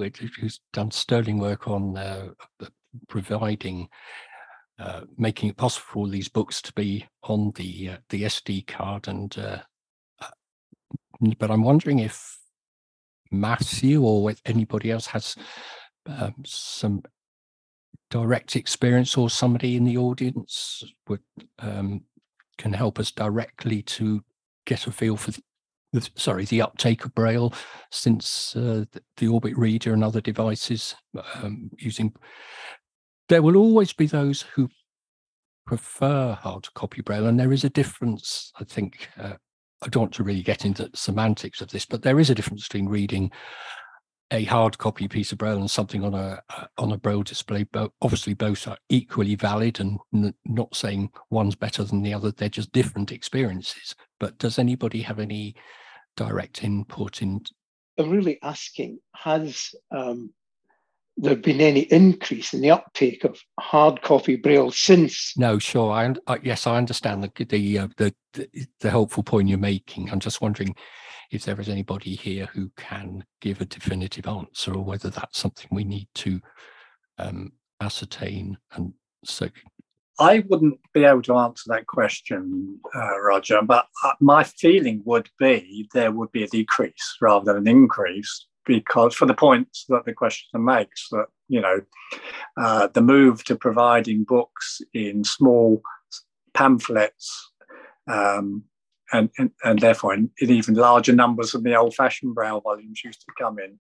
who's 0.41 0.61
done 0.73 0.91
sterling 0.91 1.39
work 1.39 1.69
on 1.69 1.97
uh, 1.97 2.31
providing, 3.09 3.89
uh, 4.79 5.03
making 5.17 5.51
it 5.51 5.57
possible 5.57 5.87
for 5.87 5.99
all 6.01 6.09
these 6.09 6.29
books 6.29 6.61
to 6.63 6.73
be 6.73 7.07
on 7.25 7.53
the 7.55 7.91
uh, 7.91 7.97
the 8.09 8.23
SD 8.25 8.67
card. 8.67 9.07
And 9.07 9.37
uh, 9.39 9.59
uh, 10.21 10.31
but 11.39 11.51
I'm 11.51 11.63
wondering 11.63 12.01
if 12.01 12.39
Matthew 13.31 14.03
or 14.03 14.33
anybody 14.45 14.91
else 14.91 15.07
has 15.07 15.37
um, 16.07 16.35
some 16.45 17.03
direct 18.11 18.57
experience 18.57 19.17
or 19.17 19.31
somebody 19.31 19.77
in 19.77 19.85
the 19.85 19.97
audience 19.97 20.83
would 21.09 21.21
um, 21.61 22.03
can 22.59 22.73
help 22.73 22.99
us 22.99 23.11
directly 23.11 23.83
to 23.83 24.23
get 24.67 24.87
a 24.87 24.93
feel 24.93 25.17
for 25.17 25.33
the, 25.93 26.09
sorry, 26.15 26.45
the 26.45 26.63
uptake 26.63 27.05
of 27.05 27.15
Braille 27.15 27.53
since 27.91 28.55
uh, 28.57 28.85
the, 28.93 29.03
the, 29.17 29.29
Orbit 29.29 29.57
Reader 29.57 29.93
and 29.93 30.05
other 30.05 30.21
devices 30.21 30.95
um, 31.43 31.71
using 31.79 32.13
there 33.29 33.43
will 33.43 33.57
always 33.57 33.93
be 33.93 34.07
those 34.07 34.43
who 34.43 34.69
prefer 35.67 36.33
hard 36.33 36.67
copy 36.75 37.01
braille, 37.01 37.27
and 37.27 37.39
there 37.39 37.53
is 37.53 37.63
a 37.63 37.71
difference. 37.71 38.53
I 38.59 38.65
think 38.65 39.09
uh, 39.17 39.35
I 39.83 39.89
don't 39.89 40.03
want 40.03 40.15
to 40.15 40.25
really 40.25 40.43
get 40.43 40.65
into 40.65 40.89
the 40.89 40.97
semantics 40.97 41.61
of 41.61 41.71
this, 41.71 41.87
but 41.87 42.03
there 42.03 42.19
is 42.19 42.29
a 42.29 42.35
difference 42.35 42.67
between 42.67 42.89
reading 42.89 43.31
a 44.33 44.45
hard 44.45 44.79
copy 44.79 45.09
piece 45.09 45.33
of 45.33 45.39
braille 45.39 45.59
and 45.59 45.71
something 45.71 46.05
on 46.05 46.15
a 46.15 46.43
on 46.79 46.93
a 46.93 46.97
braille 46.97 47.23
display. 47.23 47.65
But 47.65 47.93
obviously, 48.03 48.35
both 48.35 48.67
are 48.69 48.79
equally 48.89 49.35
valid, 49.35 49.81
and 49.81 49.99
n- 50.15 50.35
not 50.45 50.75
saying 50.75 51.11
one's 51.31 51.57
better 51.57 51.85
than 51.85 52.03
the 52.03 52.15
other. 52.15 52.31
They're 52.31 52.49
just 52.49 52.73
different 52.73 53.13
experiences. 53.13 53.95
But 54.19 54.39
does 54.39 54.59
anybody 54.59 55.03
have 55.03 55.19
any 55.19 55.55
direct 56.17 56.63
input 56.63 57.23
in? 57.23 57.41
I'm 57.99 58.11
really 58.11 58.39
asking: 58.43 59.01
Has 59.17 59.71
um, 59.91 60.33
there 61.17 61.37
been 61.37 61.61
any 61.61 61.81
increase 61.81 62.55
in 62.55 62.61
the 62.61 62.71
uptake 62.71 63.25
of 63.25 63.39
hard 63.59 64.03
copy 64.03 64.37
braille 64.37 64.71
since? 64.71 65.33
No, 65.37 65.59
sure. 65.59 65.93
I, 65.93 66.15
I 66.27 66.39
yes, 66.43 66.67
I 66.67 66.77
understand 66.77 67.23
the 67.23 67.45
the, 67.45 67.79
uh, 67.79 67.89
the 67.97 68.15
the 68.35 68.49
the 68.81 68.91
helpful 68.91 69.23
point 69.23 69.49
you're 69.49 69.59
making. 69.59 70.11
I'm 70.11 70.21
just 70.21 70.41
wondering 70.41 70.75
if 71.31 71.45
there 71.45 71.61
is 71.61 71.69
anybody 71.69 72.15
here 72.15 72.47
who 72.47 72.71
can 72.77 73.25
give 73.41 73.61
a 73.61 73.65
definitive 73.65 74.27
answer, 74.27 74.75
or 74.75 74.85
whether 74.85 75.11
that's 75.11 75.39
something 75.39 75.69
we 75.71 75.85
need 75.85 76.09
to 76.15 76.41
um, 77.19 77.53
ascertain. 77.81 78.59
And 78.73 78.93
so, 79.25 79.49
I 80.19 80.45
wouldn't 80.49 80.81
be 80.93 81.05
able 81.05 81.23
to 81.23 81.37
answer 81.37 81.65
that 81.69 81.87
question, 81.87 82.79
uh, 82.95 83.21
Roger. 83.21 83.63
But 83.63 83.87
uh, 84.05 84.13
my 84.21 84.45
feeling 84.45 85.03
would 85.05 85.29
be 85.39 85.89
there 85.95 86.13
would 86.13 86.33
be 86.33 86.45
a 86.45 86.49
decrease 86.49 87.17
rather 87.21 87.53
than 87.53 87.57
an 87.57 87.69
increase 87.69 88.47
because 88.67 89.15
for 89.15 89.27
the 89.27 89.35
points 89.35 89.85
that 89.89 90.05
the 90.05 90.13
questioner 90.13 90.63
makes 90.63 91.09
that 91.11 91.27
you 91.49 91.61
know 91.61 91.81
uh, 92.57 92.89
the 92.89 93.01
move 93.01 93.43
to 93.45 93.57
providing 93.57 94.25
books 94.25 94.81
in 94.93 95.25
small 95.25 95.83
pamphlets 96.55 97.53
um, 98.07 98.65
and, 99.13 99.31
and, 99.39 99.51
and 99.65 99.79
therefore 99.81 100.15
in, 100.15 100.31
in, 100.39 100.51
even 100.51 100.75
larger 100.75 101.13
numbers 101.13 101.53
than 101.53 101.63
the 101.63 101.75
old-fashioned 101.75 102.35
braille 102.35 102.61
volumes 102.61 103.03
used 103.05 103.21
to 103.21 103.33
come 103.39 103.59
in 103.59 103.79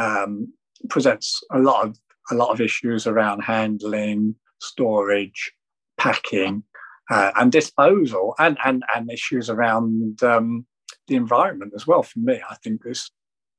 um, 0.00 0.52
presents 0.88 1.42
a 1.52 1.58
lot 1.58 1.86
of 1.86 1.98
a 2.30 2.34
lot 2.34 2.50
of 2.50 2.60
issues 2.60 3.06
around 3.06 3.40
handling 3.40 4.34
storage 4.60 5.52
packing 5.98 6.62
uh, 7.10 7.30
and 7.36 7.52
disposal 7.52 8.34
and, 8.38 8.58
and 8.64 8.82
and 8.94 9.10
issues 9.10 9.48
around 9.48 10.22
um, 10.22 10.66
the 11.08 11.14
environment 11.14 11.72
as 11.74 11.86
well 11.86 12.02
for 12.02 12.18
me 12.18 12.40
i 12.50 12.54
think 12.56 12.82
this 12.82 13.10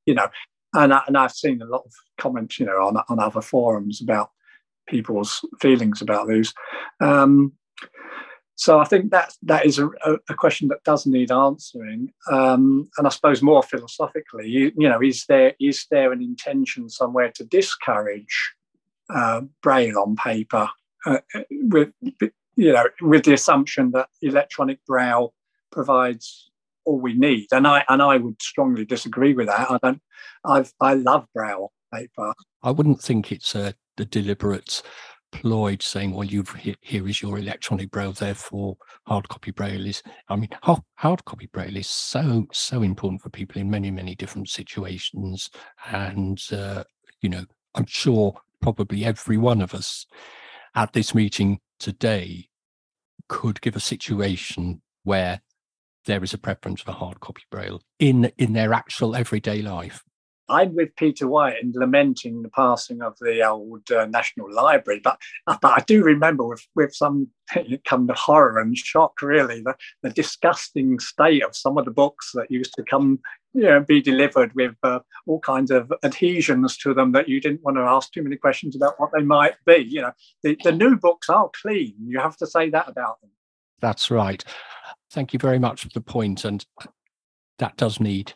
you 0.08 0.16
know, 0.16 0.30
and 0.74 0.93
I, 0.93 1.01
and 1.05 1.16
I've 1.16 1.34
seen 1.34 1.62
a 1.62 1.66
lot 1.66 1.84
of 1.86 1.91
comments, 2.18 2.60
you 2.60 2.66
know, 2.66 2.88
on 2.88 2.97
on 3.10 3.20
other 3.20 3.41
forums 3.41 4.01
about 4.01 4.32
people's 4.88 5.45
feelings 5.60 6.01
about 6.01 6.28
these. 6.28 6.53
Um, 6.99 7.53
so 8.58 8.80
I 8.80 8.86
think 8.86 9.12
that 9.12 9.34
that 9.43 9.68
is 9.68 9.78
a, 9.78 9.88
a, 10.30 10.34
question 10.34 10.68
that 10.70 10.84
does 10.84 11.05
need 11.05 11.32
answering, 11.32 12.12
um, 12.32 12.89
and 12.97 13.05
I 13.05 13.10
suppose 13.12 13.43
more 13.43 13.62
philosophically, 13.62 14.49
you, 14.49 14.72
you, 14.76 14.89
know, 14.89 14.99
is 14.99 15.26
there 15.28 15.53
is 15.60 15.86
there 15.91 16.12
an 16.12 16.24
intention 16.24 16.89
somewhere 16.89 17.32
to 17.36 17.43
discourage 17.43 18.55
uh, 19.14 19.41
braille 19.62 19.99
on 19.99 20.16
paper 20.16 20.68
uh, 21.05 21.20
with 21.51 21.93
you 22.55 22.74
know 22.74 22.86
with 22.99 23.26
the 23.26 23.34
assumption 23.34 23.91
that 23.91 24.10
electronic 24.24 24.84
braille 24.88 25.36
provides 25.72 26.49
all 26.84 26.99
we 26.99 27.14
need. 27.14 27.47
And 27.51 27.68
I 27.68 27.84
and 27.89 28.01
I 28.01 28.18
would 28.18 28.41
strongly 28.41 28.86
disagree 28.86 29.36
with 29.36 29.47
that. 29.47 29.70
I 29.70 29.78
don't. 29.84 30.01
I've 30.43 30.74
I 30.82 30.95
love 30.95 31.28
braille 31.32 31.72
paper. 31.93 32.34
I 32.64 32.72
wouldn't 32.72 33.01
think 33.01 33.32
it's 33.32 33.53
a, 33.53 33.76
a 33.99 34.05
deliberate 34.05 34.82
ploy 35.32 35.78
saying, 35.80 36.13
"Well, 36.13 36.25
you've 36.25 36.53
here 36.82 37.07
is 37.07 37.21
your 37.21 37.38
electronic 37.38 37.91
braille, 37.91 38.13
therefore 38.13 38.78
hard 39.05 39.30
copy 39.30 39.51
braille 39.51 39.86
is." 39.86 40.01
I 40.30 40.36
mean, 40.36 40.49
hard 40.61 41.25
copy 41.25 41.47
braille 41.47 41.78
is 41.78 41.88
so 41.88 42.47
so 42.51 42.82
important 42.82 43.21
for 43.21 43.30
people 43.30 43.61
in 43.61 43.69
many 43.69 43.91
many 43.91 44.15
different 44.15 44.49
situations, 44.49 45.49
and 45.91 46.41
uh, 46.51 46.84
you 47.21 47.30
know, 47.30 47.45
I'm 47.75 47.86
sure 47.86 48.36
probably 48.61 49.05
every 49.05 49.38
one 49.38 49.61
of 49.61 49.73
us 49.73 50.05
at 50.75 50.93
this 50.93 51.13
meeting 51.13 51.59
today 51.80 52.49
could 53.30 53.61
give 53.61 53.75
a 53.75 53.82
situation 53.82 54.82
where 55.03 55.41
there 56.05 56.23
is 56.23 56.34
a 56.34 56.38
preference 56.38 56.82
for 56.82 56.91
hard 56.91 57.19
copy 57.19 57.43
braille 57.51 57.82
in 57.99 58.32
in 58.38 58.53
their 58.53 58.73
actual 58.73 59.15
everyday 59.15 59.61
life. 59.61 60.03
I'm 60.50 60.76
with 60.76 60.95
Peter 60.95 61.28
White 61.28 61.62
in 61.62 61.74
lamenting 61.76 62.41
the 62.41 62.50
passing 62.50 63.02
of 63.02 63.18
the 63.20 63.43
old 63.43 63.91
uh, 63.91 64.06
National 64.06 64.54
Library, 64.54 65.02
but, 65.04 65.20
but 65.45 65.60
I 65.64 65.84
do 65.86 66.04
remember 66.04 66.45
with, 66.45 66.66
with 66.76 66.93
some 66.93 67.30
come 67.86 68.08
the 68.08 68.14
horror 68.14 68.60
and 68.60 68.78
shock, 68.78 69.22
really, 69.22 69.62
the, 69.62 69.76
the 70.04 70.10
disgusting 70.10 71.00
state 71.00 71.43
of 71.43 71.56
some 71.56 71.78
of 71.78 71.86
the 71.86 71.91
books 71.91 72.32
that 72.34 72.50
used 72.50 72.74
to 72.76 72.84
come, 72.84 73.20
you 73.54 73.64
know, 73.64 73.82
be 73.82 74.02
delivered 74.02 74.54
with 74.56 74.76
uh, 74.84 75.00
all 75.26 75.39
kinds 75.39 75.72
of 75.72 75.91
adhesions 76.04 76.78
to 76.78 76.93
them 76.93 77.12
that 77.12 77.28
you 77.28 77.41
didn't 77.41 77.64
want 77.64 77.78
to 77.78 77.82
ask 77.82 78.12
too 78.12 78.24
many 78.24 78.38
questions 78.38 78.76
about 78.76 79.00
what 79.00 79.12
they 79.14 79.24
might 79.24 79.56
be. 79.66 79.78
You 79.78 80.02
know, 80.02 80.12
the, 80.43 80.58
the 80.64 80.72
new 80.72 80.95
books 80.95 81.30
are 81.30 81.50
clean. 81.62 81.95
You 82.06 82.20
have 82.20 82.38
to 82.38 82.48
say 82.48 82.70
that 82.70 82.88
about 82.88 83.20
them. 83.22 83.32
That's 83.80 84.10
right. 84.10 84.43
Thank 85.12 85.34
you 85.34 85.39
very 85.39 85.60
much 85.60 85.82
for 85.82 85.89
the 85.93 86.02
point, 86.02 86.45
and 86.45 86.66
that 87.60 87.78
does 87.78 88.00
need 88.00 88.34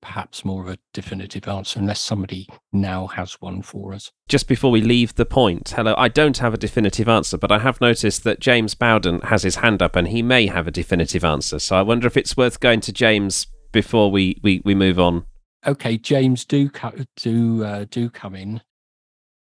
perhaps 0.00 0.44
more 0.44 0.62
of 0.62 0.68
a 0.68 0.78
definitive 0.92 1.46
answer 1.48 1.78
unless 1.78 2.00
somebody 2.00 2.48
now 2.72 3.06
has 3.06 3.34
one 3.40 3.62
for 3.62 3.92
us. 3.92 4.10
Just 4.28 4.48
before 4.48 4.70
we 4.70 4.80
leave 4.80 5.14
the 5.14 5.26
point, 5.26 5.74
hello, 5.76 5.94
I 5.96 6.08
don't 6.08 6.38
have 6.38 6.54
a 6.54 6.58
definitive 6.58 7.08
answer, 7.08 7.36
but 7.36 7.52
I 7.52 7.58
have 7.58 7.80
noticed 7.80 8.24
that 8.24 8.40
James 8.40 8.74
Bowden 8.74 9.20
has 9.22 9.42
his 9.42 9.56
hand 9.56 9.82
up 9.82 9.96
and 9.96 10.08
he 10.08 10.22
may 10.22 10.46
have 10.46 10.66
a 10.66 10.72
definitive 10.72 11.24
answer. 11.24 11.58
So 11.58 11.76
I 11.76 11.82
wonder 11.82 12.06
if 12.06 12.16
it's 12.16 12.36
worth 12.36 12.60
going 12.60 12.80
to 12.82 12.92
James 12.92 13.46
before 13.72 14.10
we, 14.10 14.38
we, 14.42 14.62
we 14.64 14.74
move 14.74 14.98
on. 14.98 15.26
Okay, 15.66 15.98
James, 15.98 16.46
do 16.46 16.70
do 17.16 17.64
uh, 17.64 17.84
do 17.90 18.08
come 18.08 18.34
in. 18.34 18.62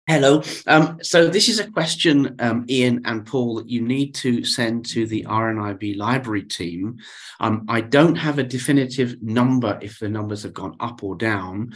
Hello. 0.07 0.43
Um, 0.67 0.99
so 1.01 1.29
this 1.29 1.49
is 1.49 1.59
a 1.59 1.71
question, 1.71 2.37
um, 2.39 2.67
Ian 2.69 3.01
and 3.07 3.25
Paul, 3.25 3.55
that 3.55 3.71
you 3.71 3.81
need 3.81 4.15
to 4.17 4.45
send 4.45 4.85
to 4.91 5.07
the 5.07 5.25
RNIB 5.25 5.97
library 5.97 6.43
team. 6.43 6.99
Um, 7.41 7.65
I 7.71 7.81
don't 7.81 8.17
have 8.17 8.39
a 8.39 8.43
definitive 8.43 9.23
number 9.23 9.79
if 9.81 9.99
the 9.99 10.11
numbers 10.11 10.43
have 10.43 10.53
gone 10.53 10.77
up 10.79 11.03
or 11.03 11.17
down, 11.17 11.73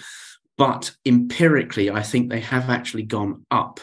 but 0.59 0.95
empirically, 1.07 1.91
I 1.91 2.03
think 2.03 2.29
they 2.29 2.41
have 2.41 2.69
actually 2.69 3.05
gone 3.05 3.47
up. 3.51 3.81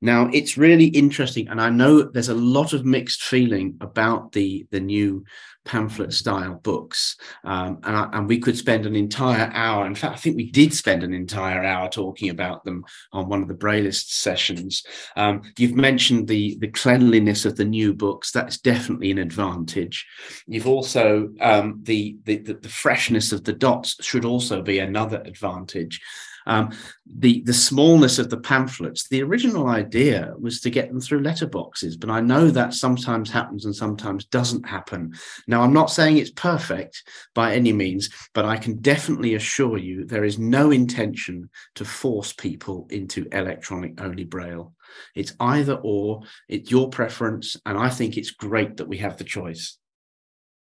Now, 0.00 0.30
it's 0.32 0.56
really 0.56 0.86
interesting, 0.86 1.48
and 1.48 1.60
I 1.60 1.70
know 1.70 2.02
there's 2.02 2.28
a 2.28 2.34
lot 2.34 2.72
of 2.72 2.84
mixed 2.84 3.24
feeling 3.24 3.78
about 3.80 4.30
the, 4.30 4.64
the 4.70 4.80
new 4.80 5.24
pamphlet 5.64 6.12
style 6.12 6.54
books. 6.62 7.16
Um, 7.44 7.78
and, 7.84 7.96
I, 7.96 8.08
and 8.12 8.28
we 8.28 8.38
could 8.38 8.56
spend 8.56 8.86
an 8.86 8.96
entire 8.96 9.50
hour. 9.52 9.86
In 9.86 9.94
fact, 9.94 10.14
I 10.14 10.18
think 10.18 10.36
we 10.36 10.50
did 10.50 10.74
spend 10.74 11.02
an 11.02 11.14
entire 11.14 11.62
hour 11.64 11.88
talking 11.88 12.30
about 12.30 12.64
them 12.64 12.84
on 13.12 13.28
one 13.28 13.42
of 13.42 13.48
the 13.48 13.54
Braillist 13.54 14.08
sessions. 14.08 14.82
Um, 15.16 15.42
you've 15.58 15.76
mentioned 15.76 16.28
the, 16.28 16.56
the 16.60 16.68
cleanliness 16.68 17.44
of 17.44 17.56
the 17.56 17.64
new 17.64 17.94
books. 17.94 18.32
That's 18.32 18.58
definitely 18.58 19.10
an 19.10 19.18
advantage. 19.18 20.06
You've 20.46 20.68
also, 20.68 21.30
um, 21.40 21.80
the, 21.82 22.16
the, 22.24 22.38
the 22.38 22.68
freshness 22.68 23.32
of 23.32 23.44
the 23.44 23.52
dots 23.52 23.96
should 24.04 24.24
also 24.24 24.62
be 24.62 24.78
another 24.78 25.22
advantage. 25.24 26.00
Um, 26.46 26.72
the 27.06 27.42
the 27.42 27.54
smallness 27.54 28.18
of 28.18 28.30
the 28.30 28.40
pamphlets. 28.40 29.08
The 29.08 29.22
original 29.22 29.68
idea 29.68 30.32
was 30.38 30.60
to 30.60 30.70
get 30.70 30.88
them 30.88 31.00
through 31.00 31.22
letterboxes, 31.22 31.98
but 31.98 32.10
I 32.10 32.20
know 32.20 32.50
that 32.50 32.74
sometimes 32.74 33.30
happens 33.30 33.64
and 33.64 33.74
sometimes 33.74 34.24
doesn't 34.26 34.66
happen. 34.66 35.14
Now, 35.46 35.62
I'm 35.62 35.72
not 35.72 35.90
saying 35.90 36.16
it's 36.16 36.30
perfect 36.30 37.02
by 37.34 37.54
any 37.54 37.72
means, 37.72 38.10
but 38.34 38.44
I 38.44 38.56
can 38.56 38.80
definitely 38.80 39.34
assure 39.34 39.78
you 39.78 40.04
there 40.04 40.24
is 40.24 40.38
no 40.38 40.70
intention 40.70 41.50
to 41.74 41.84
force 41.84 42.32
people 42.32 42.86
into 42.90 43.26
electronic 43.32 44.00
only 44.00 44.24
braille. 44.24 44.74
It's 45.14 45.34
either 45.40 45.78
or. 45.82 46.22
It's 46.48 46.70
your 46.70 46.88
preference, 46.90 47.56
and 47.66 47.78
I 47.78 47.88
think 47.88 48.16
it's 48.16 48.30
great 48.30 48.76
that 48.76 48.88
we 48.88 48.98
have 48.98 49.16
the 49.16 49.24
choice. 49.24 49.78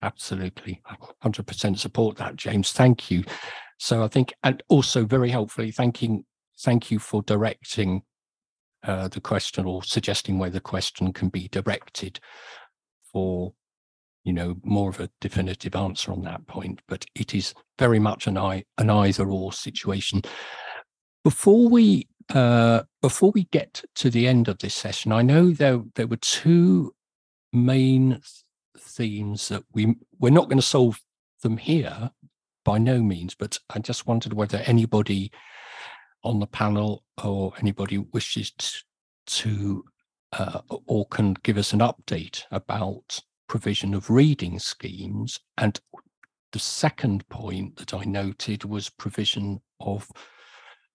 Absolutely. 0.03 0.81
100% 1.23 1.77
support 1.77 2.17
that, 2.17 2.35
James. 2.35 2.71
Thank 2.71 3.11
you. 3.11 3.23
So 3.81 4.03
I 4.03 4.09
think, 4.09 4.31
and 4.43 4.61
also 4.69 5.05
very 5.05 5.31
helpfully, 5.31 5.71
thanking, 5.71 6.23
thank 6.59 6.91
you 6.91 6.99
for 6.99 7.23
directing 7.23 8.03
uh, 8.83 9.07
the 9.07 9.19
question 9.19 9.65
or 9.65 9.81
suggesting 9.81 10.37
where 10.37 10.51
the 10.51 10.59
question 10.59 11.11
can 11.13 11.29
be 11.29 11.47
directed 11.47 12.19
for, 13.11 13.55
you 14.23 14.33
know, 14.33 14.57
more 14.63 14.91
of 14.91 14.99
a 14.99 15.09
definitive 15.19 15.75
answer 15.75 16.11
on 16.11 16.21
that 16.25 16.45
point. 16.45 16.83
But 16.87 17.05
it 17.15 17.33
is 17.33 17.55
very 17.79 17.97
much 17.97 18.27
an 18.27 18.37
I, 18.37 18.65
an 18.77 18.91
either 18.91 19.27
or 19.27 19.51
situation. 19.51 20.21
Before 21.23 21.67
we 21.67 22.07
uh, 22.35 22.83
before 23.01 23.31
we 23.31 23.45
get 23.45 23.83
to 23.95 24.11
the 24.11 24.27
end 24.27 24.47
of 24.47 24.59
this 24.59 24.75
session, 24.75 25.11
I 25.11 25.23
know 25.23 25.49
there 25.49 25.81
there 25.95 26.05
were 26.07 26.17
two 26.17 26.93
main 27.51 28.21
themes 28.77 29.47
that 29.47 29.63
we 29.73 29.95
we're 30.19 30.29
not 30.29 30.49
going 30.49 30.59
to 30.59 30.75
solve 30.77 30.99
them 31.41 31.57
here 31.57 32.11
by 32.63 32.77
no 32.77 33.01
means, 33.01 33.35
but 33.35 33.57
I 33.69 33.79
just 33.79 34.07
wondered 34.07 34.33
whether 34.33 34.57
anybody 34.59 35.31
on 36.23 36.39
the 36.39 36.47
panel 36.47 37.03
or 37.23 37.53
anybody 37.59 37.97
wishes 37.97 38.51
to, 39.27 39.83
uh, 40.33 40.61
or 40.85 41.05
can 41.07 41.35
give 41.43 41.57
us 41.57 41.73
an 41.73 41.79
update 41.79 42.43
about 42.51 43.19
provision 43.47 43.93
of 43.93 44.09
reading 44.09 44.59
schemes. 44.59 45.39
And 45.57 45.79
the 46.51 46.59
second 46.59 47.27
point 47.29 47.77
that 47.77 47.93
I 47.93 48.03
noted 48.03 48.65
was 48.65 48.89
provision 48.89 49.61
of 49.79 50.07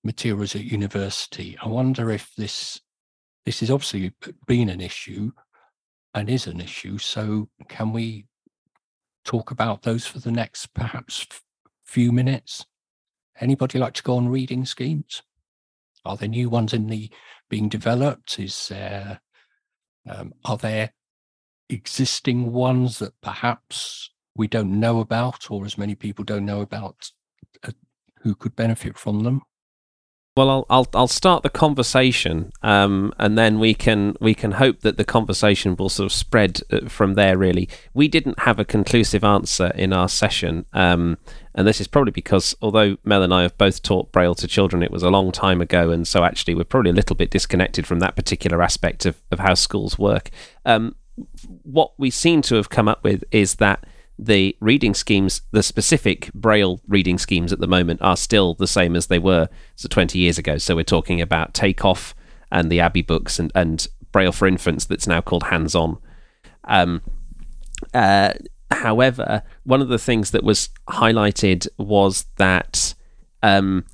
materials 0.05 0.55
at 0.55 0.65
university. 0.65 1.57
I 1.63 1.69
wonder 1.69 2.11
if 2.11 2.31
this 2.37 2.81
this 3.45 3.63
is 3.63 3.71
obviously 3.71 4.13
been 4.47 4.69
an 4.69 4.81
issue 4.81 5.31
and 6.15 6.29
is 6.29 6.47
an 6.49 6.61
issue. 6.61 6.99
So 6.99 7.49
can 7.69 7.93
we 7.93 8.27
talk 9.25 9.51
about 9.51 9.83
those 9.83 10.05
for 10.07 10.19
the 10.19 10.33
next 10.33 10.75
perhaps 10.75 11.27
few 11.87 12.13
minutes? 12.13 12.67
Anybody 13.41 13.79
like 13.79 13.95
to 13.95 14.03
go 14.03 14.17
on 14.17 14.29
reading 14.29 14.65
schemes? 14.65 15.23
Are 16.05 16.17
there 16.17 16.29
new 16.29 16.49
ones 16.49 16.73
in 16.73 16.87
the 16.87 17.11
being 17.49 17.69
developed? 17.69 18.39
Is 18.39 18.69
there 18.69 19.21
um, 20.09 20.33
are 20.45 20.57
there 20.57 20.93
existing 21.69 22.53
ones 22.53 22.99
that 23.01 23.21
perhaps 23.21 24.11
we 24.37 24.47
don't 24.47 24.79
know 24.79 25.01
about, 25.01 25.51
or 25.51 25.65
as 25.65 25.77
many 25.77 25.95
people 25.95 26.25
don't 26.25 26.47
know 26.47 26.61
about, 26.61 27.11
uh, 27.65 27.73
who 28.21 28.35
could 28.35 28.55
benefit 28.55 28.97
from 28.97 29.25
them? 29.25 29.43
Well, 30.37 30.51
I'll 30.51 30.67
I'll, 30.69 30.87
I'll 30.93 31.09
start 31.09 31.43
the 31.45 31.49
conversation, 31.49 32.53
um, 32.63 33.15
and 33.19 33.39
then 33.39 33.59
we 33.59 33.73
can 33.73 34.17
we 34.21 34.35
can 34.35 34.53
hope 34.53 34.81
that 34.81 34.99
the 34.99 35.05
conversation 35.05 35.77
will 35.77 35.89
sort 35.89 36.05
of 36.05 36.13
spread 36.13 36.61
uh, 36.71 36.89
from 36.89 37.15
there. 37.15 37.39
Really, 37.39 37.71
we 37.95 38.07
didn't 38.07 38.41
have 38.41 38.59
a 38.59 38.65
conclusive 38.65 39.25
answer 39.25 39.69
in 39.75 39.95
our 39.95 40.11
session, 40.11 40.67
um, 40.75 41.17
and 41.55 41.67
this 41.67 41.81
is 41.81 41.89
probably 41.89 42.11
because 42.11 42.55
although 42.61 42.99
Mel 43.03 43.23
and 43.23 43.33
I 43.33 43.43
have 43.43 43.57
both 43.57 43.83
taught 43.83 44.13
Braille 44.13 44.35
to 44.35 44.47
children, 44.47 44.83
it 44.83 44.91
was 44.91 45.03
a 45.03 45.09
long 45.09 45.33
time 45.33 45.63
ago, 45.63 45.91
and 45.91 46.07
so 46.07 46.23
actually 46.23 46.55
we're 46.55 46.65
probably 46.65 46.91
a 46.91 46.95
little 46.95 47.17
bit 47.17 47.31
disconnected 47.31 47.87
from 47.87 48.01
that 48.01 48.15
particular 48.15 48.63
aspect 48.63 49.07
of 49.07 49.23
of 49.31 49.39
how 49.39 49.55
schools 49.55 49.99
work. 49.99 50.29
Um, 50.67 50.97
what 51.63 51.93
we 51.97 52.11
seem 52.11 52.43
to 52.43 52.57
have 52.57 52.69
come 52.69 52.89
up 52.89 53.03
with 53.03 53.25
is 53.31 53.55
that 53.55 53.87
the 54.19 54.57
reading 54.61 54.95
schemes, 54.95 55.43
the 55.53 55.63
specific 55.63 56.33
Braille 56.33 56.81
reading 56.89 57.19
schemes 57.19 57.53
at 57.53 57.61
the 57.61 57.67
moment, 57.67 58.01
are 58.03 58.17
still 58.17 58.55
the 58.55 58.67
same 58.67 58.97
as 58.97 59.09
they 59.09 59.19
were 59.19 59.49
so 59.75 59.89
20 59.89 60.19
years 60.19 60.39
ago. 60.39 60.59
So 60.59 60.75
we're 60.77 60.85
talking 60.85 61.21
about 61.21 61.55
Takeoff 61.55 62.15
and 62.51 62.71
the 62.71 62.81
Abbey 62.81 63.03
books 63.03 63.39
and, 63.39 63.53
and 63.55 63.87
Braille 64.13 64.33
for 64.33 64.49
Infants 64.49 64.87
that's 64.87 65.07
now 65.07 65.21
called 65.21 65.45
Hands 65.45 65.75
On. 65.75 65.99
Um, 66.65 67.03
uh, 67.93 68.33
however, 68.71 69.43
one 69.65 69.83
of 69.83 69.89
the 69.89 69.99
things 69.99 70.31
that 70.31 70.43
was 70.43 70.71
highlighted 70.89 71.69
was 71.77 72.27
that 72.37 72.95
um, 73.43 73.85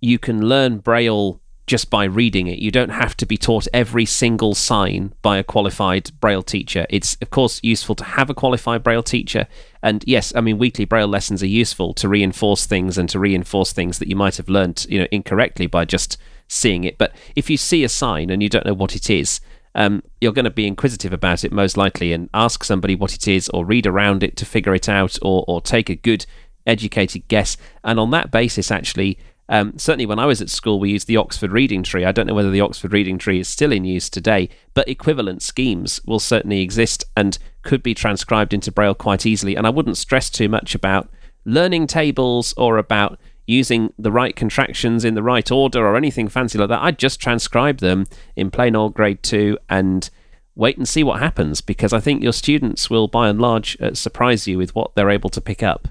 you 0.00 0.18
can 0.18 0.46
learn 0.46 0.78
Braille 0.78 1.40
just 1.68 1.90
by 1.90 2.04
reading 2.04 2.48
it. 2.48 2.58
You 2.58 2.70
don't 2.70 2.88
have 2.88 3.16
to 3.18 3.26
be 3.26 3.36
taught 3.36 3.68
every 3.72 4.06
single 4.06 4.54
sign 4.54 5.12
by 5.22 5.36
a 5.38 5.44
qualified 5.44 6.10
Braille 6.20 6.42
teacher. 6.42 6.86
It's, 6.90 7.16
of 7.20 7.30
course, 7.30 7.60
useful 7.62 7.94
to 7.96 8.04
have 8.04 8.30
a 8.30 8.34
qualified 8.34 8.82
Braille 8.82 9.02
teacher. 9.02 9.46
And 9.82 10.02
yes, 10.06 10.32
I 10.34 10.40
mean, 10.40 10.58
weekly 10.58 10.86
Braille 10.86 11.06
lessons 11.06 11.42
are 11.42 11.46
useful 11.46 11.94
to 11.94 12.08
reinforce 12.08 12.66
things 12.66 12.98
and 12.98 13.08
to 13.10 13.20
reinforce 13.20 13.72
things 13.72 13.98
that 13.98 14.08
you 14.08 14.16
might 14.16 14.38
have 14.38 14.48
learnt, 14.48 14.86
you 14.88 14.98
know, 14.98 15.06
incorrectly 15.12 15.66
by 15.66 15.84
just 15.84 16.16
seeing 16.48 16.84
it. 16.84 16.98
But 16.98 17.14
if 17.36 17.48
you 17.50 17.56
see 17.56 17.84
a 17.84 17.88
sign 17.88 18.30
and 18.30 18.42
you 18.42 18.48
don't 18.48 18.66
know 18.66 18.74
what 18.74 18.96
it 18.96 19.10
is, 19.10 19.40
um, 19.74 20.02
you're 20.20 20.32
going 20.32 20.44
to 20.46 20.50
be 20.50 20.66
inquisitive 20.66 21.12
about 21.12 21.44
it 21.44 21.52
most 21.52 21.76
likely 21.76 22.12
and 22.12 22.30
ask 22.32 22.64
somebody 22.64 22.94
what 22.94 23.14
it 23.14 23.28
is 23.28 23.48
or 23.50 23.64
read 23.64 23.86
around 23.86 24.22
it 24.22 24.36
to 24.38 24.46
figure 24.46 24.74
it 24.74 24.88
out 24.88 25.18
or, 25.22 25.44
or 25.46 25.60
take 25.60 25.90
a 25.90 25.94
good 25.94 26.24
educated 26.66 27.28
guess. 27.28 27.56
And 27.84 28.00
on 28.00 28.10
that 28.10 28.30
basis, 28.30 28.70
actually, 28.70 29.18
um, 29.48 29.78
certainly, 29.78 30.06
when 30.06 30.18
I 30.18 30.26
was 30.26 30.42
at 30.42 30.50
school, 30.50 30.78
we 30.78 30.90
used 30.90 31.06
the 31.06 31.16
Oxford 31.16 31.52
Reading 31.52 31.82
Tree. 31.82 32.04
I 32.04 32.12
don't 32.12 32.26
know 32.26 32.34
whether 32.34 32.50
the 32.50 32.60
Oxford 32.60 32.92
Reading 32.92 33.16
Tree 33.16 33.40
is 33.40 33.48
still 33.48 33.72
in 33.72 33.84
use 33.84 34.10
today, 34.10 34.50
but 34.74 34.88
equivalent 34.88 35.42
schemes 35.42 36.00
will 36.04 36.18
certainly 36.18 36.60
exist 36.60 37.04
and 37.16 37.38
could 37.62 37.82
be 37.82 37.94
transcribed 37.94 38.52
into 38.52 38.70
Braille 38.70 38.94
quite 38.94 39.24
easily. 39.24 39.56
And 39.56 39.66
I 39.66 39.70
wouldn't 39.70 39.96
stress 39.96 40.28
too 40.28 40.48
much 40.48 40.74
about 40.74 41.08
learning 41.46 41.86
tables 41.86 42.52
or 42.58 42.76
about 42.76 43.18
using 43.46 43.94
the 43.98 44.12
right 44.12 44.36
contractions 44.36 45.06
in 45.06 45.14
the 45.14 45.22
right 45.22 45.50
order 45.50 45.86
or 45.86 45.96
anything 45.96 46.28
fancy 46.28 46.58
like 46.58 46.68
that. 46.68 46.82
I'd 46.82 46.98
just 46.98 47.18
transcribe 47.18 47.78
them 47.78 48.06
in 48.36 48.50
plain 48.50 48.76
old 48.76 48.92
grade 48.92 49.22
two 49.22 49.56
and 49.70 50.10
wait 50.54 50.76
and 50.76 50.86
see 50.86 51.02
what 51.02 51.20
happens 51.20 51.62
because 51.62 51.94
I 51.94 52.00
think 52.00 52.22
your 52.22 52.34
students 52.34 52.90
will, 52.90 53.08
by 53.08 53.28
and 53.28 53.40
large, 53.40 53.80
uh, 53.80 53.94
surprise 53.94 54.46
you 54.46 54.58
with 54.58 54.74
what 54.74 54.94
they're 54.94 55.08
able 55.08 55.30
to 55.30 55.40
pick 55.40 55.62
up. 55.62 55.88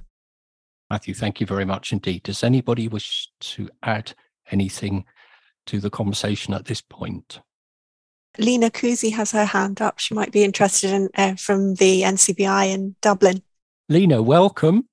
Matthew, 0.89 1.13
thank 1.13 1.41
you 1.41 1.45
very 1.45 1.65
much 1.65 1.91
indeed. 1.91 2.23
Does 2.23 2.43
anybody 2.43 2.87
wish 2.87 3.29
to 3.41 3.69
add 3.83 4.13
anything 4.51 5.05
to 5.65 5.79
the 5.79 5.89
conversation 5.89 6.53
at 6.53 6.65
this 6.65 6.81
point? 6.81 7.41
Lena 8.37 8.69
Kuzi 8.69 9.11
has 9.13 9.31
her 9.31 9.45
hand 9.45 9.81
up. 9.81 9.99
She 9.99 10.13
might 10.13 10.31
be 10.31 10.43
interested 10.43 10.91
in 10.91 11.09
uh, 11.15 11.35
from 11.35 11.73
the 11.75 12.03
NCBI 12.03 12.73
in 12.73 12.95
Dublin. 13.01 13.41
Lena, 13.89 14.21
welcome. 14.21 14.87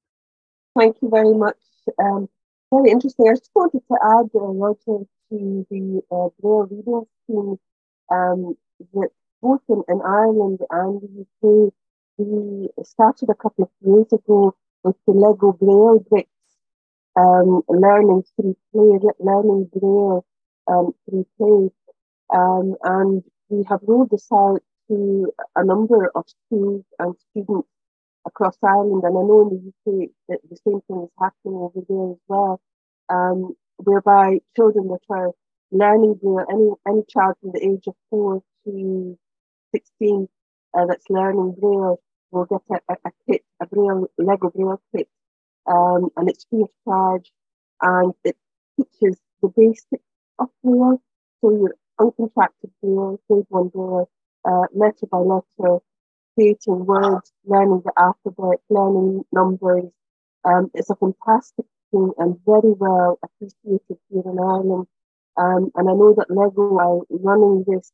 Thank 0.77 0.97
you 1.01 1.11
very 1.11 1.35
much. 1.35 1.57
Um, 2.03 2.29
very 2.73 2.91
interesting. 2.91 3.29
I 3.29 3.35
just 3.35 3.51
wanted 3.55 3.83
to 3.87 3.97
add, 4.03 4.31
a 4.35 4.39
Roger, 4.39 5.05
to 5.31 5.67
the 5.71 6.03
uh, 6.11 6.29
Braille 6.41 6.69
reading 6.71 7.05
scheme 7.25 7.59
um, 8.11 8.57
that 8.95 9.11
both 9.43 9.61
in, 9.69 9.83
in 9.89 10.01
Ireland 10.03 10.61
and 10.71 11.01
the 11.01 11.69
UK, 11.69 11.73
we 12.17 12.69
started 12.83 13.29
a 13.29 13.35
couple 13.35 13.65
of 13.65 13.71
years 13.87 14.13
ago 14.13 14.55
with 14.85 14.97
the 15.07 15.13
Lego 15.13 15.53
Braille 15.53 16.05
bricks, 16.09 16.31
um, 17.17 17.63
learning 17.69 18.23
through 18.37 18.57
play, 18.73 18.99
learning 19.19 19.71
Braille 19.73 20.25
um, 20.71 20.93
through 21.09 21.27
play. 21.39 21.71
Um, 22.35 22.77
and 22.83 23.23
we 23.49 23.65
have 23.69 23.81
rolled 23.83 24.11
this 24.11 24.29
out 24.33 24.61
to 24.89 25.33
a 25.57 25.65
number 25.65 26.11
of 26.15 26.25
schools 26.29 26.85
and 26.99 27.15
students 27.31 27.69
across 28.27 28.57
Ireland. 28.63 29.03
And 29.05 29.17
I 29.17 29.23
know 29.23 29.49
in 29.51 29.73
the 29.87 30.03
UK 30.03 30.11
that 30.29 30.41
the 30.49 30.57
same 30.57 30.81
thing 30.87 31.05
is 31.05 31.11
happening 31.19 31.57
over 31.57 31.81
there 31.89 32.11
as 32.13 32.19
well, 32.29 32.61
um, 33.09 33.55
whereby 33.79 34.41
children 34.57 34.89
that 34.89 35.01
are 35.09 35.33
learning 35.71 36.15
Braille, 36.23 36.47
any, 36.51 36.71
any 36.87 37.05
child 37.09 37.37
from 37.41 37.53
the 37.53 37.65
age 37.65 37.87
of 37.87 37.95
four 38.11 38.43
to 38.67 39.19
16 39.75 40.29
uh, 40.77 40.87
that's 40.87 41.09
learning 41.09 41.55
Braille 41.59 42.01
we'll 42.35 42.47
get 42.47 42.83
a, 42.89 42.93
a, 42.93 43.13
kit, 43.27 43.43
a 43.63 43.67
Braille, 43.67 44.09
Lego 44.19 44.51
Braille 44.51 44.81
kit, 44.95 45.09
um, 45.67 46.11
and 46.17 46.29
it's 46.29 46.45
free 46.51 46.63
of 46.63 46.71
charge, 46.85 47.31
and 47.81 48.13
it 48.25 48.37
teaches 48.77 49.19
the 49.43 49.49
basics 49.57 50.05
of 50.39 50.49
Braille, 50.63 51.01
so 51.41 51.51
your 51.51 51.75
uncontracted 52.01 52.71
Braille, 52.83 53.21
grade 53.29 53.47
one 53.49 53.69
Braille, 53.69 54.11
uh, 54.45 54.67
letter 54.75 55.07
by 55.11 55.19
letter, 55.19 55.79
creating 56.35 56.87
words, 56.87 57.33
learning 57.45 57.83
the 57.85 57.93
alphabet, 57.97 58.61
learning 58.69 59.25
numbers. 59.33 59.85
Um, 60.45 60.71
it's 60.75 60.91
a 60.91 60.97
fantastic 60.97 61.65
thing 61.91 62.13
and 62.19 62.37
very 62.45 62.73
well 62.73 63.19
appreciated 63.23 63.99
here 64.11 64.23
in 64.25 64.39
Ireland. 64.39 64.87
Um, 65.37 65.71
and 65.75 65.89
I 65.89 65.93
know 65.93 66.15
that 66.19 66.31
Lego 66.31 66.77
are 66.79 67.01
running 67.11 67.65
this 67.67 67.93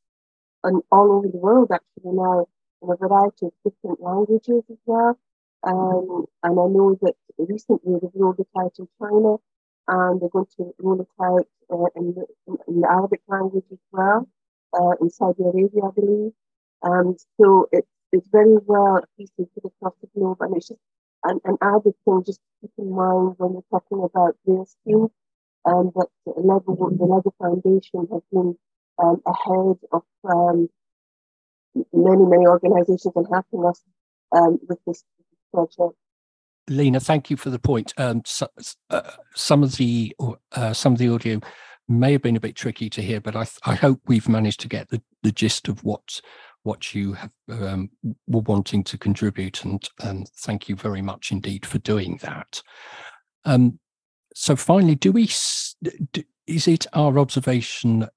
on, 0.64 0.82
all 0.90 1.12
over 1.12 1.28
the 1.28 1.38
world 1.38 1.70
actually 1.72 2.12
now 2.12 2.46
in 2.82 2.90
a 2.90 2.96
variety 2.96 3.46
of 3.46 3.52
different 3.64 4.00
languages 4.00 4.64
as 4.70 4.78
well. 4.86 5.18
Um, 5.62 6.26
and 6.42 6.58
I 6.58 6.66
know 6.68 6.96
that 7.02 7.14
recently 7.38 7.98
they've 8.00 8.10
rolled 8.14 8.40
it 8.40 8.48
out 8.58 8.72
in 8.78 8.88
China 8.98 9.36
and 9.88 10.20
they're 10.20 10.28
going 10.28 10.46
to 10.56 10.74
roll 10.78 11.00
it 11.00 11.08
out 11.20 11.46
uh, 11.70 11.86
in, 11.96 12.14
the, 12.14 12.26
in, 12.68 12.80
the, 12.80 12.88
Arabic 12.88 13.20
language 13.28 13.64
as 13.70 13.78
well, 13.92 14.26
uh, 14.72 14.94
in 15.00 15.10
Saudi 15.10 15.42
Arabia, 15.42 15.82
I 15.84 15.90
believe. 15.94 16.32
Um, 16.82 17.16
so 17.38 17.68
it's, 17.72 17.88
it's 18.12 18.26
very 18.32 18.56
well 18.64 18.96
appreciated 19.02 19.64
across 19.64 19.94
the 20.00 20.08
globe 20.14 20.38
and 20.40 20.56
it's 20.56 20.68
just 20.68 20.80
an, 21.24 21.40
an 21.44 21.58
added 21.60 21.94
thing 22.04 22.22
just 22.24 22.40
to 22.40 22.46
keep 22.62 22.70
in 22.78 22.90
mind 22.90 23.34
when 23.36 23.52
we're 23.52 23.70
talking 23.70 24.02
about 24.02 24.36
Braille 24.46 24.66
schemes 24.66 25.10
um, 25.66 25.92
that 25.94 26.06
the 26.24 26.32
Lego, 26.36 26.74
the 26.74 27.04
Lego 27.04 27.34
Foundation 27.38 28.08
has 28.10 28.22
been 28.32 28.56
um, 28.98 29.22
ahead 29.26 29.76
of 29.92 30.02
um, 30.24 30.68
many, 31.92 32.24
many 32.24 32.46
organizations 32.46 33.06
and 33.14 33.26
helping 33.32 33.64
us 33.66 33.82
um, 34.32 34.58
with 34.68 34.78
this 34.86 35.04
project. 35.52 35.96
Lena, 36.68 37.00
thank 37.00 37.30
you 37.30 37.36
for 37.36 37.50
the 37.50 37.58
point. 37.58 37.92
Um, 37.96 38.22
so, 38.24 38.46
uh, 38.90 39.02
some 39.34 39.62
of 39.62 39.76
the 39.76 40.14
uh, 40.52 40.72
some 40.72 40.92
of 40.92 40.98
the 40.98 41.08
audio 41.08 41.40
may 41.88 42.12
have 42.12 42.22
been 42.22 42.36
a 42.36 42.40
bit 42.40 42.54
tricky 42.54 42.88
to 42.90 43.02
hear, 43.02 43.20
but 43.20 43.34
I, 43.34 43.46
I 43.64 43.74
hope 43.74 44.00
we've 44.06 44.28
managed 44.28 44.60
to 44.60 44.68
get 44.68 44.88
the, 44.88 45.02
the 45.22 45.32
gist 45.32 45.68
of 45.68 45.82
what 45.82 46.20
what 46.62 46.94
you 46.94 47.14
have 47.14 47.30
um, 47.48 47.90
were 48.28 48.42
wanting 48.42 48.84
to 48.84 48.98
contribute, 48.98 49.64
and 49.64 49.88
and 50.02 50.28
thank 50.38 50.68
you 50.68 50.76
very 50.76 51.02
much 51.02 51.32
indeed 51.32 51.66
for 51.66 51.78
doing 51.78 52.18
that. 52.22 52.62
Um, 53.44 53.80
so 54.34 54.54
finally, 54.54 54.94
do 54.94 55.12
we? 55.12 55.28
Do, 56.12 56.22
is 56.46 56.68
it 56.68 56.86
our 56.92 57.18
observation 57.18 58.08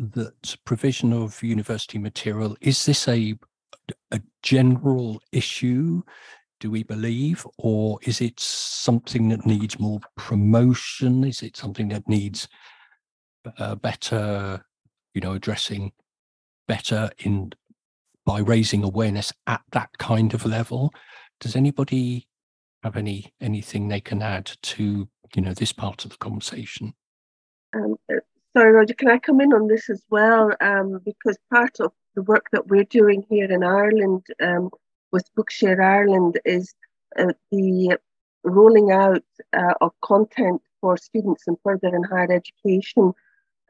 that 0.00 0.56
provision 0.64 1.12
of 1.12 1.42
university 1.42 1.98
material 1.98 2.56
is 2.60 2.84
this 2.84 3.06
a 3.08 3.34
a 4.12 4.20
general 4.42 5.20
issue 5.32 6.02
do 6.60 6.70
we 6.70 6.82
believe 6.82 7.46
or 7.58 7.98
is 8.02 8.20
it 8.20 8.38
something 8.38 9.28
that 9.28 9.44
needs 9.44 9.78
more 9.78 10.00
promotion 10.16 11.24
is 11.24 11.42
it 11.42 11.56
something 11.56 11.88
that 11.88 12.08
needs 12.08 12.48
uh, 13.58 13.74
better 13.74 14.64
you 15.14 15.20
know 15.20 15.32
addressing 15.32 15.92
better 16.68 17.10
in 17.18 17.52
by 18.24 18.38
raising 18.38 18.84
awareness 18.84 19.32
at 19.48 19.60
that 19.72 19.90
kind 19.98 20.34
of 20.34 20.46
level. 20.46 20.94
Does 21.40 21.56
anybody 21.56 22.28
have 22.84 22.96
any 22.96 23.34
anything 23.40 23.88
they 23.88 24.00
can 24.00 24.22
add 24.22 24.52
to 24.62 25.08
you 25.34 25.42
know 25.42 25.52
this 25.52 25.72
part 25.72 26.04
of 26.04 26.12
the 26.12 26.16
conversation? 26.18 26.94
Um, 27.74 27.96
uh, 28.08 28.20
sorry, 28.52 28.72
Roger, 28.72 28.94
can 28.94 29.08
I 29.08 29.18
come 29.18 29.40
in 29.40 29.52
on 29.52 29.68
this 29.68 29.88
as 29.90 30.02
well? 30.10 30.52
Um, 30.60 31.00
because 31.04 31.36
part 31.50 31.80
of 31.80 31.92
the 32.14 32.22
work 32.22 32.46
that 32.52 32.68
we're 32.68 32.84
doing 32.84 33.24
here 33.28 33.50
in 33.50 33.62
Ireland 33.62 34.26
um, 34.42 34.70
with 35.12 35.28
Bookshare 35.36 35.82
Ireland 35.82 36.40
is 36.44 36.74
uh, 37.18 37.32
the 37.50 37.98
rolling 38.42 38.90
out 38.90 39.22
uh, 39.52 39.74
of 39.80 39.92
content 40.02 40.62
for 40.80 40.96
students 40.96 41.44
in 41.46 41.56
further 41.62 41.88
and 41.88 42.06
higher 42.06 42.32
education. 42.32 43.12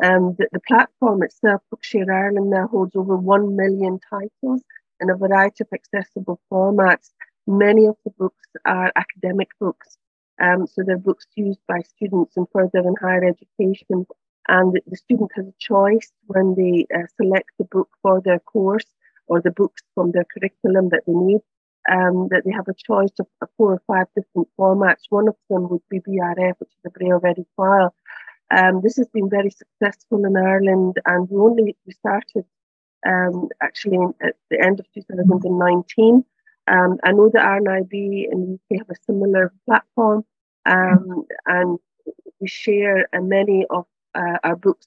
Um, 0.03 0.35
the, 0.39 0.49
the 0.53 0.61
platform 0.61 1.22
itself, 1.22 1.61
Bookshare 1.70 2.12
Ireland, 2.12 2.51
now 2.51 2.68
holds 2.68 2.97
over 2.97 3.16
1 3.16 3.57
million 3.57 4.01
titles 4.09 4.62
in 5.01 5.11
a 5.11 5.16
variety 5.16 5.64
of 5.64 5.68
accessible 5.72 6.41
formats. 6.51 7.11
Many 7.47 7.87
of 7.87 7.97
the 8.05 8.12
books 8.18 8.49
are 8.64 8.93
academic 8.97 9.49
books, 9.59 9.99
um, 10.41 10.66
so 10.66 10.83
they're 10.85 10.99
books 10.99 11.26
used 11.35 11.61
by 11.68 11.81
students 11.81 12.37
in 12.37 12.47
further 12.53 12.78
and 12.78 12.97
higher 12.99 13.24
education. 13.24 14.07
And 14.49 14.80
the 14.86 14.97
student 14.97 15.30
has 15.36 15.47
a 15.47 15.55
choice 15.59 16.12
when 16.26 16.55
they 16.55 16.86
uh, 16.95 17.07
select 17.20 17.51
the 17.59 17.64
book 17.64 17.88
for 18.03 18.20
their 18.20 18.41
course 18.41 18.86
or 19.26 19.41
the 19.41 19.51
books 19.51 19.82
from 19.95 20.11
their 20.12 20.24
curriculum 20.24 20.88
that 20.88 21.03
they 21.07 21.12
need 21.12 21.41
um, 21.88 22.28
that 22.30 22.43
they 22.45 22.53
have 22.53 22.68
a 22.68 22.74
choice 22.74 23.12
of, 23.18 23.26
four 23.57 23.72
or 23.72 23.82
five 23.86 24.07
different 24.14 24.49
formats. 24.59 25.03
One 25.09 25.28
of 25.28 25.36
them 25.49 25.68
would 25.68 25.82
be 25.88 26.01
BRF, 26.01 26.55
which 26.59 26.70
is 26.70 26.84
a 26.86 26.91
Braille 26.91 27.20
Ready 27.20 27.45
file. 27.57 27.95
Um, 28.51 28.80
this 28.82 28.97
has 28.97 29.09
been 29.09 29.30
very 29.30 29.51
successful 29.51 30.24
in 30.24 30.36
Ireland, 30.36 30.97
and 31.07 31.28
we 31.30 31.38
only 31.38 31.76
we 31.86 31.93
started 31.93 32.45
um, 33.07 33.49
actually 33.62 33.99
at 34.22 34.34
the 34.51 34.61
end 34.61 34.80
of 34.80 34.86
2019. 34.93 36.24
Um, 36.68 36.99
I 37.05 37.12
know 37.12 37.30
the 37.32 37.38
RNIB 37.38 38.28
in 38.30 38.59
the 38.70 38.76
UK 38.76 38.80
have 38.80 38.91
a 38.91 39.03
similar 39.05 39.53
platform, 39.66 40.24
um, 40.66 41.24
and 41.47 41.78
we 42.41 42.49
share 42.49 43.09
uh, 43.12 43.20
many 43.20 43.66
of 43.70 43.86
uh, 44.14 44.38
our 44.42 44.56
books 44.56 44.86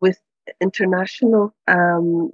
with 0.00 0.18
international 0.60 1.54
um, 1.68 2.30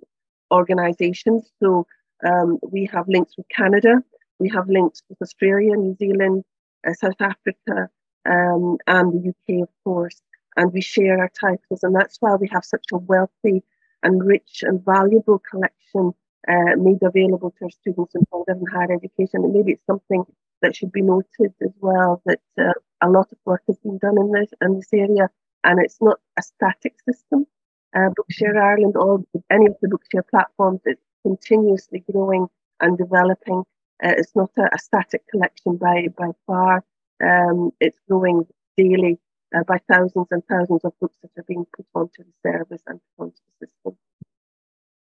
organizations. 0.51 1.51
So 1.61 1.87
um, 2.27 2.59
we 2.63 2.89
have 2.93 3.09
links 3.09 3.37
with 3.37 3.49
Canada, 3.49 4.03
we 4.39 4.49
have 4.51 4.69
links 4.69 5.03
with 5.09 5.21
Australia, 5.23 5.77
New 5.77 5.95
Zealand, 5.97 6.45
uh, 6.87 6.95
South 6.95 7.21
Africa, 7.21 7.89
um, 8.27 8.79
and 8.87 9.13
the 9.13 9.31
UK, 9.31 9.63
of 9.63 9.69
course. 9.85 10.21
And 10.57 10.73
we 10.73 10.81
share 10.81 11.19
our 11.19 11.31
titles, 11.41 11.83
and 11.83 11.95
that's 11.95 12.17
why 12.21 12.35
we 12.35 12.49
have 12.53 12.65
such 12.65 12.87
a 12.93 12.99
wealthy 12.99 13.63
and 14.03 14.25
rich 14.25 14.63
and 14.63 14.85
valuable 14.85 15.41
collection 15.51 16.13
uh, 16.49 16.77
made 16.77 17.03
available 17.03 17.51
to 17.51 17.65
our 17.65 17.71
students 17.71 18.15
in 18.15 18.23
further 18.33 18.59
and 18.59 18.69
higher 18.73 18.93
education. 18.93 19.45
And 19.45 19.53
maybe 19.53 19.73
it's 19.73 19.87
something 19.87 20.25
that 20.63 20.75
should 20.75 20.93
be 20.93 21.03
noted 21.03 21.55
as 21.63 21.73
well 21.81 22.23
that 22.27 22.41
uh, 22.59 22.73
a 23.03 23.09
lot 23.09 23.31
of 23.33 23.39
work 23.45 23.63
has 23.67 23.79
been 23.79 23.99
done 23.99 24.19
in 24.19 24.33
this 24.33 24.51
in 24.61 24.77
this 24.77 24.93
area, 24.93 25.31
and 25.65 25.81
it's 25.81 25.99
not 26.01 26.19
a 26.39 26.43
static 26.43 26.95
system. 27.09 27.47
Uh, 27.95 28.11
Bookshare 28.17 28.57
Ireland 28.57 28.95
or 28.97 29.25
any 29.51 29.67
of 29.67 29.77
the 29.83 29.89
Bookshare 29.89 30.29
platforms, 30.29 30.81
it's 30.85 31.03
continuously 31.23 32.05
growing 32.11 32.47
and 32.81 32.97
developing. 32.97 33.65
Uh, 34.03 34.15
it's 34.17 34.35
not 34.35 34.51
a, 34.59 34.63
a, 34.73 34.79
static 34.79 35.23
collection 35.29 35.77
by, 35.77 36.07
by 36.17 36.29
far. 36.47 36.85
Um, 37.23 37.71
it's 37.81 37.99
growing 38.09 38.47
daily 38.77 39.19
uh, 39.55 39.65
by 39.65 39.79
thousands 39.91 40.29
and 40.31 40.43
thousands 40.49 40.81
of 40.85 40.93
books 41.01 41.17
that 41.23 41.31
are 41.39 41.45
being 41.47 41.67
put 41.77 41.87
onto 41.95 42.23
the 42.25 42.33
service 42.51 42.83
and 42.87 43.01
put 43.19 43.25
onto 43.25 43.37
the 43.61 43.67
system. 43.67 43.99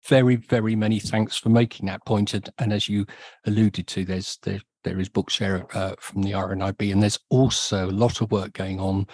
Very, 0.05 0.35
very 0.35 0.75
many 0.75 0.99
thanks 0.99 1.37
for 1.37 1.49
making 1.49 1.85
that 1.85 2.05
point. 2.05 2.33
And, 2.33 2.49
and 2.59 2.73
as 2.73 2.89
you 2.89 3.05
alluded 3.45 3.87
to, 3.87 4.03
there's 4.03 4.37
there, 4.43 4.59
there 4.83 4.99
is 4.99 5.07
Bookshare 5.07 5.65
uh, 5.73 5.95
from 5.99 6.23
the 6.23 6.31
RNIB, 6.31 6.91
and 6.91 7.01
there's 7.01 7.19
also 7.29 7.89
a 7.89 7.91
lot 7.91 8.19
of 8.21 8.29
work 8.29 8.51
going 8.51 8.81
on 8.81 9.07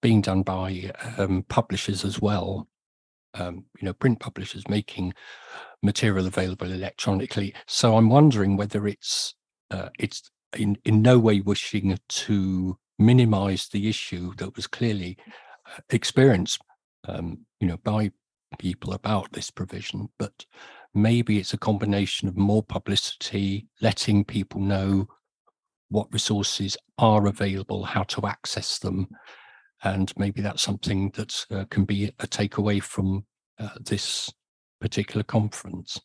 being 0.00 0.20
done 0.20 0.42
by 0.42 0.92
um, 1.16 1.44
publishers 1.48 2.04
as 2.04 2.20
well. 2.20 2.68
Um, 3.34 3.66
you 3.80 3.86
know, 3.86 3.92
print 3.92 4.20
publishers 4.20 4.68
making 4.68 5.12
material 5.82 6.26
available 6.26 6.72
electronically. 6.72 7.54
So 7.66 7.96
I'm 7.96 8.08
wondering 8.08 8.56
whether 8.56 8.86
it's 8.86 9.34
uh, 9.70 9.90
it's 9.98 10.30
in 10.56 10.78
in 10.84 11.02
no 11.02 11.18
way 11.18 11.40
wishing 11.40 11.96
to 12.08 12.78
minimize 12.98 13.68
the 13.68 13.88
issue 13.88 14.34
that 14.36 14.56
was 14.56 14.66
clearly 14.66 15.16
uh, 15.66 15.80
experienced, 15.90 16.60
um, 17.06 17.38
you 17.60 17.68
know, 17.68 17.76
by 17.84 18.10
people 18.58 18.92
about 18.92 19.32
this 19.32 19.50
provision, 19.50 20.08
but 20.18 20.46
maybe 20.94 21.38
it's 21.38 21.52
a 21.52 21.58
combination 21.58 22.28
of 22.28 22.36
more 22.36 22.62
publicity, 22.62 23.66
letting 23.80 24.24
people 24.24 24.60
know 24.60 25.06
what 25.90 26.12
resources 26.12 26.76
are 26.98 27.26
available, 27.26 27.84
how 27.84 28.02
to 28.04 28.26
access 28.26 28.78
them, 28.78 29.08
and 29.82 30.12
maybe 30.16 30.40
that's 30.40 30.62
something 30.62 31.10
that 31.10 31.46
uh, 31.50 31.64
can 31.70 31.84
be 31.84 32.06
a 32.18 32.26
takeaway 32.26 32.82
from 32.82 33.24
uh, 33.58 33.70
this 33.80 34.32
particular 34.80 35.22
conference. 35.22 36.00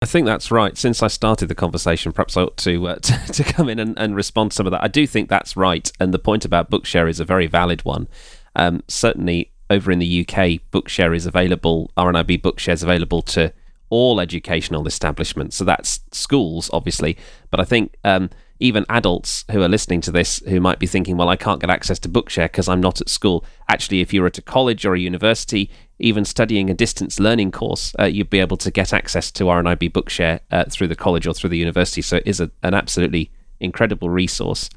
I 0.00 0.06
think 0.06 0.26
that's 0.26 0.50
right. 0.52 0.78
Since 0.78 1.02
I 1.02 1.08
started 1.08 1.48
the 1.48 1.56
conversation, 1.56 2.12
perhaps 2.12 2.36
I 2.36 2.42
ought 2.42 2.56
to 2.58 2.88
uh, 2.88 2.94
to, 3.02 3.32
to, 3.32 3.44
come 3.44 3.68
in 3.68 3.78
and, 3.78 3.98
and 3.98 4.14
respond 4.14 4.52
to 4.52 4.56
some 4.56 4.66
of 4.66 4.70
that. 4.72 4.82
I 4.82 4.88
do 4.88 5.06
think 5.06 5.28
that's 5.28 5.56
right, 5.56 5.90
and 5.98 6.14
the 6.14 6.18
point 6.18 6.44
about 6.44 6.70
Bookshare 6.70 7.08
is 7.08 7.20
a 7.20 7.24
very 7.24 7.46
valid 7.46 7.84
one. 7.84 8.08
Um, 8.54 8.82
certainly, 8.88 9.52
over 9.70 9.90
in 9.90 9.98
the 9.98 10.20
UK, 10.20 10.60
Bookshare 10.70 11.14
is 11.14 11.26
available. 11.26 11.90
RNIB 11.96 12.42
Bookshare 12.42 12.74
is 12.74 12.82
available 12.82 13.22
to 13.22 13.52
all 13.90 14.20
educational 14.20 14.86
establishments. 14.86 15.56
So 15.56 15.64
that's 15.64 16.00
schools, 16.12 16.70
obviously, 16.72 17.16
but 17.50 17.58
I 17.58 17.64
think 17.64 17.96
um, 18.04 18.30
even 18.60 18.84
adults 18.88 19.44
who 19.50 19.62
are 19.62 19.68
listening 19.68 20.00
to 20.02 20.10
this 20.10 20.42
who 20.48 20.60
might 20.60 20.78
be 20.78 20.86
thinking, 20.86 21.16
well, 21.16 21.28
I 21.28 21.36
can't 21.36 21.60
get 21.60 21.70
access 21.70 21.98
to 22.00 22.08
Bookshare 22.08 22.46
because 22.46 22.68
I'm 22.68 22.80
not 22.80 23.00
at 23.00 23.08
school. 23.08 23.44
Actually, 23.68 24.00
if 24.00 24.12
you're 24.12 24.26
at 24.26 24.38
a 24.38 24.42
college 24.42 24.84
or 24.84 24.94
a 24.94 24.98
university, 24.98 25.70
even 25.98 26.24
studying 26.24 26.68
a 26.68 26.74
distance 26.74 27.20
learning 27.20 27.52
course, 27.52 27.94
uh, 27.98 28.04
you'd 28.04 28.30
be 28.30 28.40
able 28.40 28.56
to 28.58 28.70
get 28.70 28.92
access 28.92 29.30
to 29.32 29.44
RNIB 29.44 29.92
Bookshare 29.92 30.40
uh, 30.50 30.64
through 30.64 30.88
the 30.88 30.96
college 30.96 31.26
or 31.26 31.34
through 31.34 31.50
the 31.50 31.58
university. 31.58 32.02
So 32.02 32.16
it 32.16 32.24
is 32.26 32.40
a, 32.40 32.50
an 32.62 32.74
absolutely 32.74 33.30
incredible 33.60 34.10
resource. 34.10 34.68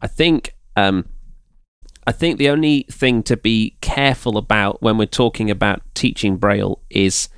I 0.00 0.06
think. 0.06 0.54
Um, 0.76 1.08
I 2.06 2.12
think 2.12 2.36
the 2.36 2.50
only 2.50 2.82
thing 2.90 3.22
to 3.22 3.36
be 3.36 3.78
careful 3.80 4.36
about 4.36 4.82
when 4.82 4.98
we're 4.98 5.06
talking 5.06 5.50
about 5.50 5.80
teaching 5.94 6.36
Braille 6.36 6.78
is 6.90 7.30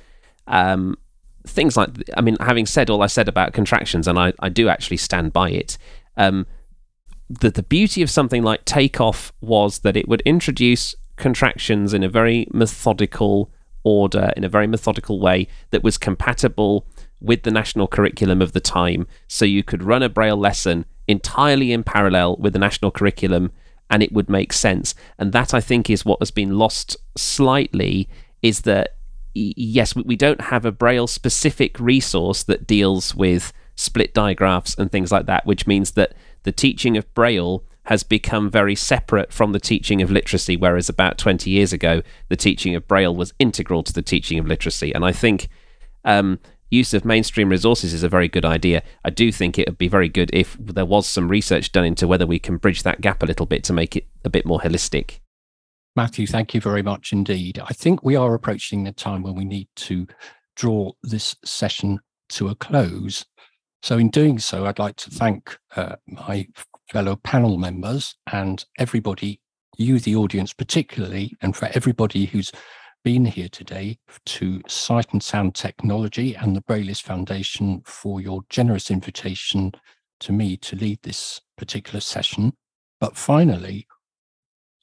um, 0.45 0.97
things 1.47 1.77
like, 1.77 1.89
I 2.15 2.21
mean, 2.21 2.37
having 2.39 2.65
said 2.65 2.89
all 2.89 3.01
I 3.01 3.07
said 3.07 3.27
about 3.27 3.53
contractions, 3.53 4.07
and 4.07 4.19
I, 4.19 4.33
I 4.39 4.49
do 4.49 4.69
actually 4.69 4.97
stand 4.97 5.33
by 5.33 5.49
it, 5.49 5.77
um, 6.15 6.45
the, 7.29 7.49
the 7.49 7.63
beauty 7.63 8.01
of 8.01 8.09
something 8.09 8.43
like 8.43 8.65
Takeoff 8.65 9.33
was 9.41 9.79
that 9.79 9.97
it 9.97 10.07
would 10.07 10.21
introduce 10.21 10.95
contractions 11.17 11.93
in 11.93 12.03
a 12.03 12.09
very 12.09 12.47
methodical 12.51 13.51
order, 13.83 14.31
in 14.37 14.43
a 14.43 14.49
very 14.49 14.67
methodical 14.67 15.19
way 15.19 15.47
that 15.71 15.83
was 15.83 15.97
compatible 15.97 16.85
with 17.19 17.43
the 17.43 17.51
national 17.51 17.87
curriculum 17.87 18.41
of 18.41 18.53
the 18.53 18.59
time. 18.59 19.07
So 19.27 19.45
you 19.45 19.63
could 19.63 19.83
run 19.83 20.03
a 20.03 20.09
Braille 20.09 20.37
lesson 20.37 20.85
entirely 21.07 21.71
in 21.71 21.83
parallel 21.83 22.35
with 22.37 22.53
the 22.53 22.59
national 22.59 22.91
curriculum 22.91 23.51
and 23.89 24.03
it 24.03 24.11
would 24.11 24.29
make 24.29 24.53
sense. 24.53 24.93
And 25.17 25.31
that 25.31 25.53
I 25.53 25.61
think 25.61 25.89
is 25.89 26.05
what 26.05 26.19
has 26.19 26.31
been 26.31 26.57
lost 26.57 26.97
slightly 27.15 28.09
is 28.41 28.61
that 28.61 28.96
yes, 29.55 29.95
we 29.95 30.15
don't 30.15 30.41
have 30.41 30.65
a 30.65 30.71
Braille 30.71 31.07
specific 31.07 31.79
resource 31.79 32.43
that 32.43 32.67
deals 32.67 33.15
with 33.15 33.53
split 33.75 34.13
digraphs 34.13 34.75
and 34.75 34.91
things 34.91 35.11
like 35.11 35.25
that, 35.27 35.45
which 35.45 35.67
means 35.67 35.91
that 35.91 36.13
the 36.43 36.51
teaching 36.51 36.97
of 36.97 37.11
Braille 37.13 37.63
has 37.83 38.03
become 38.03 38.49
very 38.49 38.75
separate 38.75 39.31
from 39.31 39.53
the 39.53 39.59
teaching 39.59 40.01
of 40.01 40.11
literacy, 40.11 40.57
whereas 40.57 40.89
about 40.89 41.17
20 41.17 41.49
years 41.49 41.71
ago, 41.71 42.01
the 42.27 42.35
teaching 42.35 42.75
of 42.75 42.87
Braille 42.87 43.15
was 43.15 43.33
integral 43.39 43.81
to 43.83 43.93
the 43.93 44.01
teaching 44.01 44.37
of 44.37 44.45
literacy. 44.45 44.93
And 44.93 45.05
I 45.05 45.13
think 45.13 45.47
um, 46.03 46.39
use 46.69 46.93
of 46.93 47.05
mainstream 47.05 47.49
resources 47.49 47.93
is 47.93 48.03
a 48.03 48.09
very 48.09 48.27
good 48.27 48.43
idea. 48.43 48.83
I 49.05 49.09
do 49.09 49.31
think 49.31 49.57
it 49.57 49.69
would 49.69 49.77
be 49.77 49.87
very 49.87 50.09
good 50.09 50.29
if 50.33 50.57
there 50.59 50.85
was 50.85 51.07
some 51.07 51.29
research 51.29 51.71
done 51.71 51.85
into 51.85 52.07
whether 52.07 52.25
we 52.25 52.39
can 52.39 52.57
bridge 52.57 52.83
that 52.83 52.99
gap 52.99 53.23
a 53.23 53.25
little 53.25 53.45
bit 53.45 53.63
to 53.65 53.73
make 53.73 53.95
it 53.95 54.05
a 54.25 54.29
bit 54.29 54.45
more 54.45 54.59
holistic. 54.59 55.19
Matthew, 55.97 56.27
thank 56.27 56.53
you 56.53 56.61
very 56.61 56.83
much 56.83 57.11
indeed. 57.11 57.57
I 57.57 57.73
think 57.73 58.03
we 58.03 58.15
are 58.15 58.35
approaching 58.35 58.83
the 58.83 58.91
time 58.91 59.23
when 59.23 59.33
we 59.33 59.45
need 59.45 59.67
to 59.77 60.05
draw 60.55 60.91
this 61.01 61.35
session 61.43 61.99
to 62.29 62.49
a 62.49 62.55
close. 62.55 63.25
So, 63.81 63.97
in 63.97 64.11
doing 64.11 64.37
so, 64.37 64.67
I'd 64.67 64.77
like 64.77 64.95
to 64.97 65.09
thank 65.09 65.57
uh, 65.75 65.95
my 66.05 66.45
fellow 66.91 67.15
panel 67.15 67.57
members 67.57 68.13
and 68.31 68.63
everybody, 68.77 69.41
you, 69.79 69.97
the 69.97 70.15
audience, 70.15 70.53
particularly, 70.53 71.33
and 71.41 71.55
for 71.55 71.67
everybody 71.73 72.25
who's 72.25 72.51
been 73.03 73.25
here 73.25 73.49
today 73.49 73.97
to 74.27 74.61
Sight 74.67 75.11
and 75.13 75.23
Sound 75.23 75.55
Technology 75.55 76.35
and 76.35 76.55
the 76.55 76.61
Braillist 76.61 77.01
Foundation 77.01 77.81
for 77.85 78.21
your 78.21 78.41
generous 78.51 78.91
invitation 78.91 79.71
to 80.19 80.31
me 80.31 80.57
to 80.57 80.75
lead 80.75 80.99
this 81.01 81.41
particular 81.57 82.01
session. 82.01 82.53
But 83.01 83.17
finally, 83.17 83.87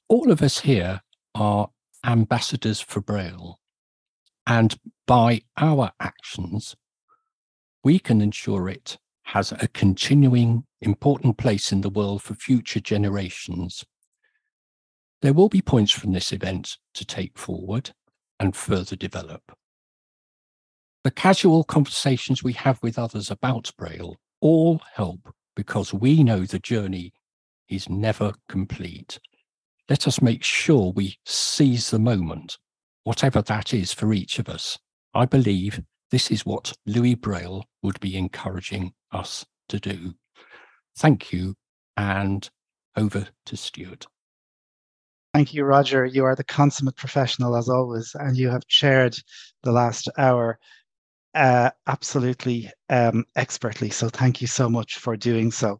all 0.07 0.29
of 0.29 0.41
us 0.41 0.59
here 0.59 1.01
are 1.35 1.69
ambassadors 2.03 2.79
for 2.81 3.01
Braille. 3.01 3.59
And 4.47 4.79
by 5.05 5.41
our 5.57 5.91
actions, 5.99 6.75
we 7.83 7.99
can 7.99 8.21
ensure 8.21 8.69
it 8.69 8.97
has 9.23 9.51
a 9.51 9.67
continuing 9.67 10.63
important 10.81 11.37
place 11.37 11.71
in 11.71 11.81
the 11.81 11.89
world 11.89 12.21
for 12.21 12.35
future 12.35 12.79
generations. 12.79 13.83
There 15.21 15.33
will 15.33 15.49
be 15.49 15.61
points 15.61 15.91
from 15.91 16.13
this 16.13 16.31
event 16.31 16.77
to 16.93 17.05
take 17.05 17.37
forward 17.37 17.91
and 18.39 18.55
further 18.55 18.95
develop. 18.95 19.41
The 21.03 21.11
casual 21.11 21.63
conversations 21.63 22.43
we 22.43 22.53
have 22.53 22.81
with 22.81 22.97
others 22.97 23.29
about 23.29 23.71
Braille 23.77 24.15
all 24.41 24.81
help 24.93 25.33
because 25.55 25.93
we 25.93 26.23
know 26.23 26.45
the 26.45 26.59
journey 26.59 27.13
is 27.69 27.89
never 27.89 28.33
complete. 28.49 29.19
Let 29.89 30.07
us 30.07 30.21
make 30.21 30.43
sure 30.43 30.91
we 30.91 31.17
seize 31.25 31.91
the 31.91 31.99
moment, 31.99 32.57
whatever 33.03 33.41
that 33.43 33.73
is 33.73 33.93
for 33.93 34.13
each 34.13 34.39
of 34.39 34.49
us. 34.49 34.79
I 35.13 35.25
believe 35.25 35.81
this 36.11 36.31
is 36.31 36.45
what 36.45 36.73
Louis 36.85 37.15
Braille 37.15 37.65
would 37.83 37.99
be 37.99 38.17
encouraging 38.17 38.93
us 39.11 39.45
to 39.69 39.79
do. 39.79 40.13
Thank 40.97 41.31
you, 41.31 41.55
and 41.97 42.49
over 42.95 43.27
to 43.45 43.57
Stuart. 43.57 44.07
Thank 45.33 45.53
you, 45.53 45.65
Roger. 45.65 46.05
You 46.05 46.23
are 46.25 46.35
the 46.35 46.45
consummate 46.45 46.95
professional 46.95 47.55
as 47.55 47.69
always, 47.69 48.15
and 48.17 48.37
you 48.37 48.49
have 48.49 48.65
chaired 48.67 49.15
the 49.63 49.71
last 49.71 50.09
hour 50.17 50.57
uh, 51.35 51.69
absolutely 51.87 52.71
um, 52.89 53.25
expertly. 53.35 53.89
So 53.89 54.09
thank 54.09 54.41
you 54.41 54.47
so 54.47 54.69
much 54.69 54.95
for 54.95 55.17
doing 55.17 55.51
so. 55.51 55.79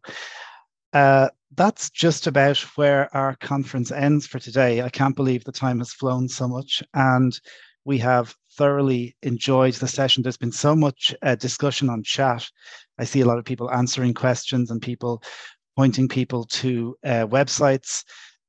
Uh, 0.96 1.28
that's 1.58 1.90
just 1.90 2.26
about 2.26 2.58
where 2.78 3.14
our 3.14 3.36
conference 3.36 3.92
ends 3.92 4.26
for 4.26 4.40
today. 4.40 4.82
I 4.82 4.88
can't 4.88 5.16
believe 5.16 5.44
the 5.44 5.52
time 5.52 5.80
has 5.80 5.92
flown 5.92 6.30
so 6.30 6.48
much, 6.48 6.82
and 6.94 7.38
we 7.84 7.98
have 7.98 8.34
thoroughly 8.54 9.14
enjoyed 9.22 9.74
the 9.74 9.90
session. 9.90 10.24
There's 10.24 10.38
been 10.38 10.54
so 10.54 10.74
much 10.74 11.14
uh, 11.22 11.36
discussion 11.36 11.90
on 11.90 12.02
chat. 12.02 12.48
I 12.98 13.04
see 13.04 13.20
a 13.20 13.26
lot 13.26 13.38
of 13.38 13.44
people 13.44 13.70
answering 13.72 14.14
questions 14.14 14.72
and 14.72 14.82
people 14.82 15.22
pointing 15.76 16.08
people 16.08 16.46
to 16.46 16.96
uh, 17.04 17.28
websites. 17.28 18.06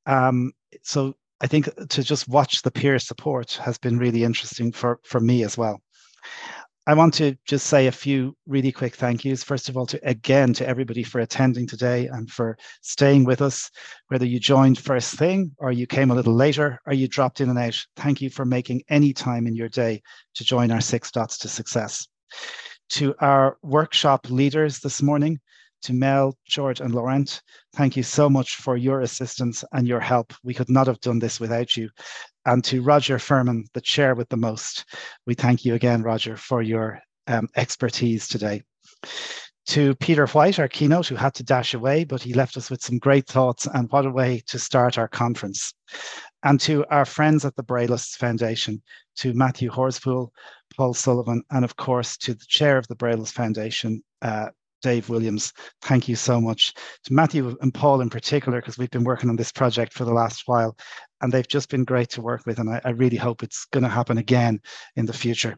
Um, 0.06 0.52
so 0.84 1.14
I 1.40 1.48
think 1.48 1.68
to 1.88 2.02
just 2.04 2.28
watch 2.28 2.62
the 2.62 2.70
peer 2.70 2.96
support 3.00 3.54
has 3.54 3.76
been 3.76 3.98
really 3.98 4.22
interesting 4.22 4.70
for, 4.70 5.00
for 5.02 5.18
me 5.18 5.42
as 5.42 5.58
well. 5.58 5.80
I 6.88 6.94
want 6.94 7.14
to 7.14 7.36
just 7.44 7.66
say 7.66 7.88
a 7.88 7.92
few 7.92 8.36
really 8.46 8.70
quick 8.70 8.94
thank 8.94 9.24
yous. 9.24 9.42
First 9.42 9.68
of 9.68 9.76
all, 9.76 9.86
to 9.86 9.98
again 10.08 10.52
to 10.54 10.68
everybody 10.68 11.02
for 11.02 11.20
attending 11.20 11.66
today 11.66 12.06
and 12.06 12.30
for 12.30 12.56
staying 12.80 13.24
with 13.24 13.42
us, 13.42 13.68
whether 14.06 14.24
you 14.24 14.38
joined 14.38 14.78
first 14.78 15.14
thing 15.18 15.50
or 15.58 15.72
you 15.72 15.88
came 15.88 16.12
a 16.12 16.14
little 16.14 16.34
later 16.34 16.78
or 16.86 16.92
you 16.92 17.08
dropped 17.08 17.40
in 17.40 17.50
and 17.50 17.58
out. 17.58 17.76
Thank 17.96 18.20
you 18.20 18.30
for 18.30 18.44
making 18.44 18.82
any 18.88 19.12
time 19.12 19.48
in 19.48 19.56
your 19.56 19.68
day 19.68 20.00
to 20.36 20.44
join 20.44 20.70
our 20.70 20.80
six 20.80 21.10
dots 21.10 21.38
to 21.38 21.48
success. 21.48 22.06
To 22.90 23.16
our 23.18 23.58
workshop 23.62 24.30
leaders 24.30 24.78
this 24.78 25.02
morning, 25.02 25.40
to 25.86 25.94
Mel, 25.94 26.36
George, 26.44 26.80
and 26.80 26.92
Laurent, 26.92 27.40
thank 27.76 27.96
you 27.96 28.02
so 28.02 28.28
much 28.28 28.56
for 28.56 28.76
your 28.76 29.02
assistance 29.02 29.64
and 29.72 29.86
your 29.86 30.00
help. 30.00 30.34
We 30.42 30.52
could 30.52 30.68
not 30.68 30.88
have 30.88 31.00
done 31.00 31.20
this 31.20 31.38
without 31.38 31.76
you. 31.76 31.90
And 32.44 32.64
to 32.64 32.82
Roger 32.82 33.18
Firman, 33.18 33.66
the 33.72 33.80
chair 33.80 34.16
with 34.16 34.28
the 34.28 34.36
most, 34.36 34.84
we 35.26 35.34
thank 35.34 35.64
you 35.64 35.74
again, 35.74 36.02
Roger, 36.02 36.36
for 36.36 36.60
your 36.60 37.00
um, 37.28 37.48
expertise 37.54 38.26
today. 38.26 38.64
To 39.66 39.94
Peter 39.96 40.26
White, 40.26 40.58
our 40.58 40.66
keynote, 40.66 41.06
who 41.06 41.14
had 41.14 41.34
to 41.34 41.44
dash 41.44 41.72
away, 41.72 42.02
but 42.02 42.22
he 42.22 42.34
left 42.34 42.56
us 42.56 42.68
with 42.68 42.82
some 42.82 42.98
great 42.98 43.28
thoughts 43.28 43.68
and 43.72 43.90
what 43.92 44.06
a 44.06 44.10
way 44.10 44.42
to 44.48 44.58
start 44.58 44.98
our 44.98 45.08
conference. 45.08 45.72
And 46.42 46.60
to 46.62 46.84
our 46.90 47.04
friends 47.04 47.44
at 47.44 47.54
the 47.54 47.64
Braillists 47.64 48.16
Foundation, 48.16 48.82
to 49.18 49.34
Matthew 49.34 49.70
Horspool, 49.70 50.30
Paul 50.76 50.94
Sullivan, 50.94 51.44
and 51.50 51.64
of 51.64 51.76
course 51.76 52.16
to 52.18 52.34
the 52.34 52.44
chair 52.48 52.76
of 52.76 52.88
the 52.88 52.96
Braillists 52.96 53.32
Foundation, 53.32 54.02
uh, 54.22 54.48
Dave 54.86 55.08
Williams. 55.08 55.52
Thank 55.82 56.06
you 56.08 56.14
so 56.14 56.40
much 56.40 56.72
to 57.04 57.12
Matthew 57.12 57.56
and 57.60 57.74
Paul 57.74 58.00
in 58.02 58.08
particular, 58.08 58.60
because 58.60 58.78
we've 58.78 58.96
been 58.96 59.02
working 59.02 59.28
on 59.28 59.34
this 59.34 59.50
project 59.50 59.92
for 59.92 60.04
the 60.04 60.12
last 60.12 60.44
while 60.46 60.76
and 61.20 61.32
they've 61.32 61.48
just 61.48 61.70
been 61.70 61.82
great 61.82 62.08
to 62.10 62.22
work 62.22 62.46
with. 62.46 62.60
And 62.60 62.70
I, 62.70 62.80
I 62.84 62.90
really 62.90 63.16
hope 63.16 63.42
it's 63.42 63.64
going 63.72 63.82
to 63.82 63.88
happen 63.90 64.16
again 64.18 64.60
in 64.94 65.04
the 65.04 65.12
future. 65.12 65.56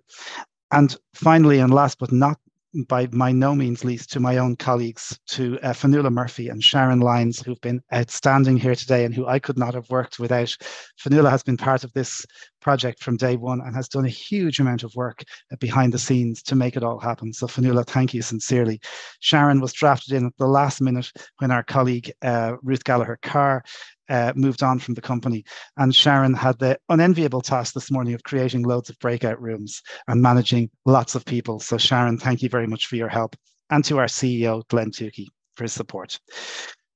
And 0.70 0.96
finally, 1.12 1.58
and 1.58 1.74
last 1.74 1.98
but 1.98 2.10
not 2.10 2.38
by 2.86 3.06
by 3.06 3.32
no 3.32 3.54
means 3.54 3.84
least 3.84 4.10
to 4.12 4.20
my 4.20 4.36
own 4.38 4.56
colleagues, 4.56 5.18
to 5.28 5.58
uh, 5.62 5.72
Fionnuala 5.72 6.12
Murphy 6.12 6.48
and 6.48 6.62
Sharon 6.62 7.00
Lyons, 7.00 7.40
who've 7.40 7.60
been 7.60 7.80
outstanding 7.92 8.56
here 8.56 8.74
today 8.74 9.04
and 9.04 9.14
who 9.14 9.26
I 9.26 9.38
could 9.38 9.58
not 9.58 9.74
have 9.74 9.88
worked 9.90 10.18
without. 10.18 10.54
Fionnuala 11.02 11.30
has 11.30 11.42
been 11.42 11.56
part 11.56 11.84
of 11.84 11.92
this 11.92 12.24
project 12.60 13.02
from 13.02 13.16
day 13.16 13.36
one 13.36 13.60
and 13.60 13.74
has 13.74 13.88
done 13.88 14.04
a 14.04 14.10
huge 14.10 14.60
amount 14.60 14.82
of 14.82 14.94
work 14.94 15.22
behind 15.60 15.92
the 15.92 15.98
scenes 15.98 16.42
to 16.42 16.54
make 16.56 16.76
it 16.76 16.82
all 16.82 16.98
happen. 16.98 17.32
So 17.32 17.46
Fionnuala, 17.46 17.86
thank 17.86 18.12
you 18.12 18.22
sincerely. 18.22 18.80
Sharon 19.20 19.60
was 19.60 19.72
drafted 19.72 20.14
in 20.14 20.26
at 20.26 20.36
the 20.38 20.46
last 20.46 20.80
minute 20.80 21.10
when 21.38 21.50
our 21.50 21.62
colleague 21.62 22.12
uh, 22.22 22.56
Ruth 22.62 22.84
Gallagher 22.84 23.18
Carr 23.22 23.62
uh, 24.08 24.32
moved 24.34 24.62
on 24.62 24.78
from 24.78 24.94
the 24.94 25.00
company. 25.00 25.44
And 25.76 25.94
Sharon 25.94 26.34
had 26.34 26.58
the 26.58 26.78
unenviable 26.88 27.40
task 27.40 27.74
this 27.74 27.90
morning 27.90 28.14
of 28.14 28.22
creating 28.22 28.62
loads 28.62 28.90
of 28.90 28.98
breakout 28.98 29.40
rooms 29.40 29.82
and 30.06 30.22
managing 30.22 30.70
lots 30.86 31.14
of 31.14 31.24
people. 31.24 31.60
So, 31.60 31.78
Sharon, 31.78 32.18
thank 32.18 32.42
you 32.42 32.48
very 32.48 32.66
much 32.66 32.86
for 32.86 32.96
your 32.96 33.08
help. 33.08 33.36
And 33.70 33.84
to 33.84 33.98
our 33.98 34.06
CEO, 34.06 34.66
Glenn 34.68 34.90
Tukey, 34.90 35.26
for 35.54 35.64
his 35.64 35.72
support. 35.72 36.18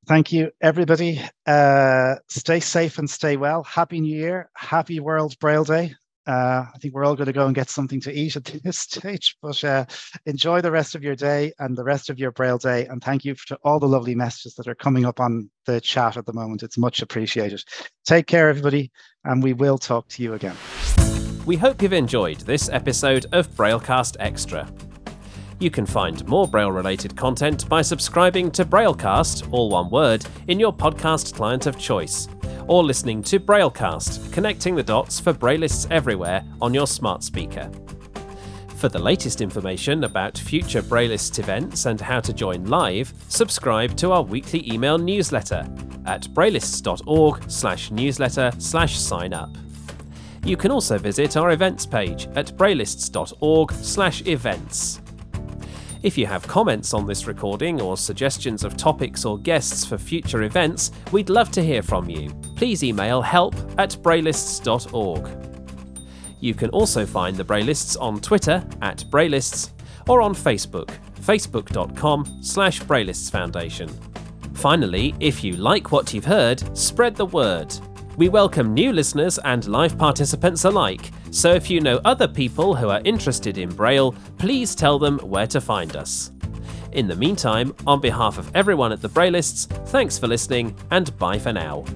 Thank 0.06 0.32
you, 0.32 0.50
everybody. 0.60 1.20
Uh, 1.46 2.16
stay 2.28 2.58
safe 2.58 2.98
and 2.98 3.08
stay 3.08 3.36
well. 3.36 3.62
Happy 3.62 4.00
New 4.00 4.16
Year. 4.16 4.50
Happy 4.56 4.98
World 4.98 5.38
Braille 5.38 5.64
Day. 5.64 5.94
Uh, 6.26 6.64
I 6.72 6.78
think 6.78 6.94
we're 6.94 7.04
all 7.04 7.16
going 7.16 7.26
to 7.26 7.32
go 7.32 7.46
and 7.46 7.54
get 7.54 7.68
something 7.68 8.00
to 8.02 8.12
eat 8.12 8.36
at 8.36 8.44
this 8.64 8.78
stage, 8.78 9.36
but 9.42 9.62
uh, 9.64 9.84
enjoy 10.26 10.60
the 10.60 10.70
rest 10.70 10.94
of 10.94 11.02
your 11.02 11.16
day 11.16 11.52
and 11.58 11.76
the 11.76 11.84
rest 11.84 12.10
of 12.10 12.18
your 12.18 12.30
Braille 12.30 12.58
day. 12.58 12.86
And 12.86 13.02
thank 13.02 13.24
you 13.24 13.34
for 13.34 13.56
all 13.64 13.80
the 13.80 13.88
lovely 13.88 14.14
messages 14.14 14.54
that 14.54 14.68
are 14.68 14.74
coming 14.74 15.04
up 15.04 15.20
on 15.20 15.50
the 15.66 15.80
chat 15.80 16.16
at 16.16 16.26
the 16.26 16.32
moment. 16.32 16.62
It's 16.62 16.78
much 16.78 17.02
appreciated. 17.02 17.62
Take 18.04 18.26
care, 18.26 18.48
everybody, 18.48 18.90
and 19.24 19.42
we 19.42 19.52
will 19.52 19.78
talk 19.78 20.08
to 20.08 20.22
you 20.22 20.34
again. 20.34 20.56
We 21.44 21.56
hope 21.56 21.82
you've 21.82 21.92
enjoyed 21.92 22.40
this 22.40 22.68
episode 22.68 23.26
of 23.32 23.48
Braillecast 23.50 24.16
Extra. 24.20 24.72
You 25.58 25.70
can 25.70 25.86
find 25.86 26.26
more 26.26 26.48
Braille 26.48 26.72
related 26.72 27.16
content 27.16 27.68
by 27.68 27.82
subscribing 27.82 28.50
to 28.52 28.64
Braillecast, 28.64 29.52
all 29.52 29.70
one 29.70 29.90
word, 29.90 30.24
in 30.48 30.58
your 30.58 30.72
podcast 30.72 31.34
client 31.34 31.66
of 31.66 31.78
choice 31.78 32.28
or 32.68 32.84
listening 32.84 33.22
to 33.24 33.40
Braillecast, 33.40 34.32
connecting 34.32 34.74
the 34.74 34.82
dots 34.82 35.20
for 35.20 35.32
Braillists 35.32 35.86
everywhere 35.90 36.44
on 36.60 36.72
your 36.72 36.86
smart 36.86 37.22
speaker. 37.22 37.70
For 38.76 38.88
the 38.88 38.98
latest 38.98 39.40
information 39.40 40.04
about 40.04 40.38
future 40.38 40.82
Braillist 40.82 41.38
events 41.38 41.86
and 41.86 42.00
how 42.00 42.20
to 42.20 42.32
join 42.32 42.64
live, 42.64 43.12
subscribe 43.28 43.96
to 43.98 44.12
our 44.12 44.22
weekly 44.22 44.72
email 44.72 44.98
newsletter 44.98 45.66
at 46.06 46.22
braillists.org 46.34 47.50
slash 47.50 47.90
newsletter 47.90 48.50
slash 48.58 48.98
sign 48.98 49.34
up. 49.34 49.50
You 50.44 50.56
can 50.56 50.70
also 50.70 50.98
visit 50.98 51.36
our 51.36 51.52
events 51.52 51.86
page 51.86 52.26
at 52.34 52.46
braillists.org 52.56 53.72
slash 53.72 54.26
events. 54.26 55.01
If 56.02 56.18
you 56.18 56.26
have 56.26 56.46
comments 56.48 56.94
on 56.94 57.06
this 57.06 57.28
recording 57.28 57.80
or 57.80 57.96
suggestions 57.96 58.64
of 58.64 58.76
topics 58.76 59.24
or 59.24 59.38
guests 59.38 59.84
for 59.84 59.96
future 59.96 60.42
events, 60.42 60.90
we'd 61.12 61.30
love 61.30 61.52
to 61.52 61.62
hear 61.62 61.80
from 61.80 62.10
you. 62.10 62.30
Please 62.56 62.82
email 62.82 63.22
help 63.22 63.54
at 63.78 63.90
braillists.org. 64.02 65.28
You 66.40 66.54
can 66.54 66.70
also 66.70 67.06
find 67.06 67.36
the 67.36 67.44
Braillists 67.44 67.96
on 68.00 68.20
Twitter 68.20 68.66
at 68.82 69.04
Braillists 69.10 69.70
or 70.08 70.20
on 70.20 70.34
Facebook, 70.34 70.90
facebook.com 71.20 72.42
slash 72.42 72.80
Braillists 72.80 73.30
Foundation. 73.30 73.88
Finally, 74.54 75.14
if 75.20 75.44
you 75.44 75.52
like 75.52 75.92
what 75.92 76.12
you've 76.12 76.24
heard, 76.24 76.76
spread 76.76 77.14
the 77.14 77.26
word. 77.26 77.72
We 78.18 78.28
welcome 78.28 78.74
new 78.74 78.92
listeners 78.92 79.38
and 79.38 79.66
live 79.66 79.96
participants 79.96 80.66
alike, 80.66 81.10
so 81.30 81.54
if 81.54 81.70
you 81.70 81.80
know 81.80 81.98
other 82.04 82.28
people 82.28 82.74
who 82.74 82.90
are 82.90 83.00
interested 83.04 83.56
in 83.56 83.70
Braille, 83.70 84.12
please 84.36 84.74
tell 84.74 84.98
them 84.98 85.18
where 85.20 85.46
to 85.46 85.62
find 85.62 85.96
us. 85.96 86.30
In 86.92 87.08
the 87.08 87.16
meantime, 87.16 87.74
on 87.86 88.02
behalf 88.02 88.36
of 88.36 88.54
everyone 88.54 88.92
at 88.92 89.00
the 89.00 89.08
Braillists, 89.08 89.64
thanks 89.88 90.18
for 90.18 90.28
listening 90.28 90.76
and 90.90 91.16
bye 91.16 91.38
for 91.38 91.54
now. 91.54 91.86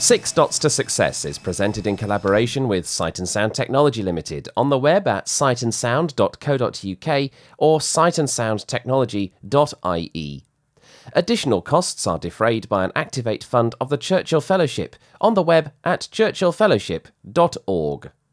Six 0.00 0.32
Dots 0.32 0.58
to 0.60 0.70
Success 0.70 1.24
is 1.24 1.38
presented 1.38 1.86
in 1.86 1.96
collaboration 1.96 2.66
with 2.66 2.84
Sight 2.84 3.20
and 3.20 3.28
Sound 3.28 3.54
Technology 3.54 4.02
Limited 4.02 4.48
on 4.56 4.70
the 4.70 4.78
web 4.78 5.06
at 5.06 5.26
sightandsound.co.uk 5.26 7.30
or 7.58 7.78
sightandsoundtechnology.ie. 7.78 10.47
Additional 11.12 11.62
costs 11.62 12.06
are 12.06 12.18
defrayed 12.18 12.68
by 12.68 12.84
an 12.84 12.92
Activate 12.94 13.42
fund 13.42 13.74
of 13.80 13.88
the 13.88 13.96
Churchill 13.96 14.40
Fellowship 14.40 14.96
on 15.20 15.34
the 15.34 15.42
web 15.42 15.72
at 15.84 16.08
churchillfellowship.org. 16.12 18.10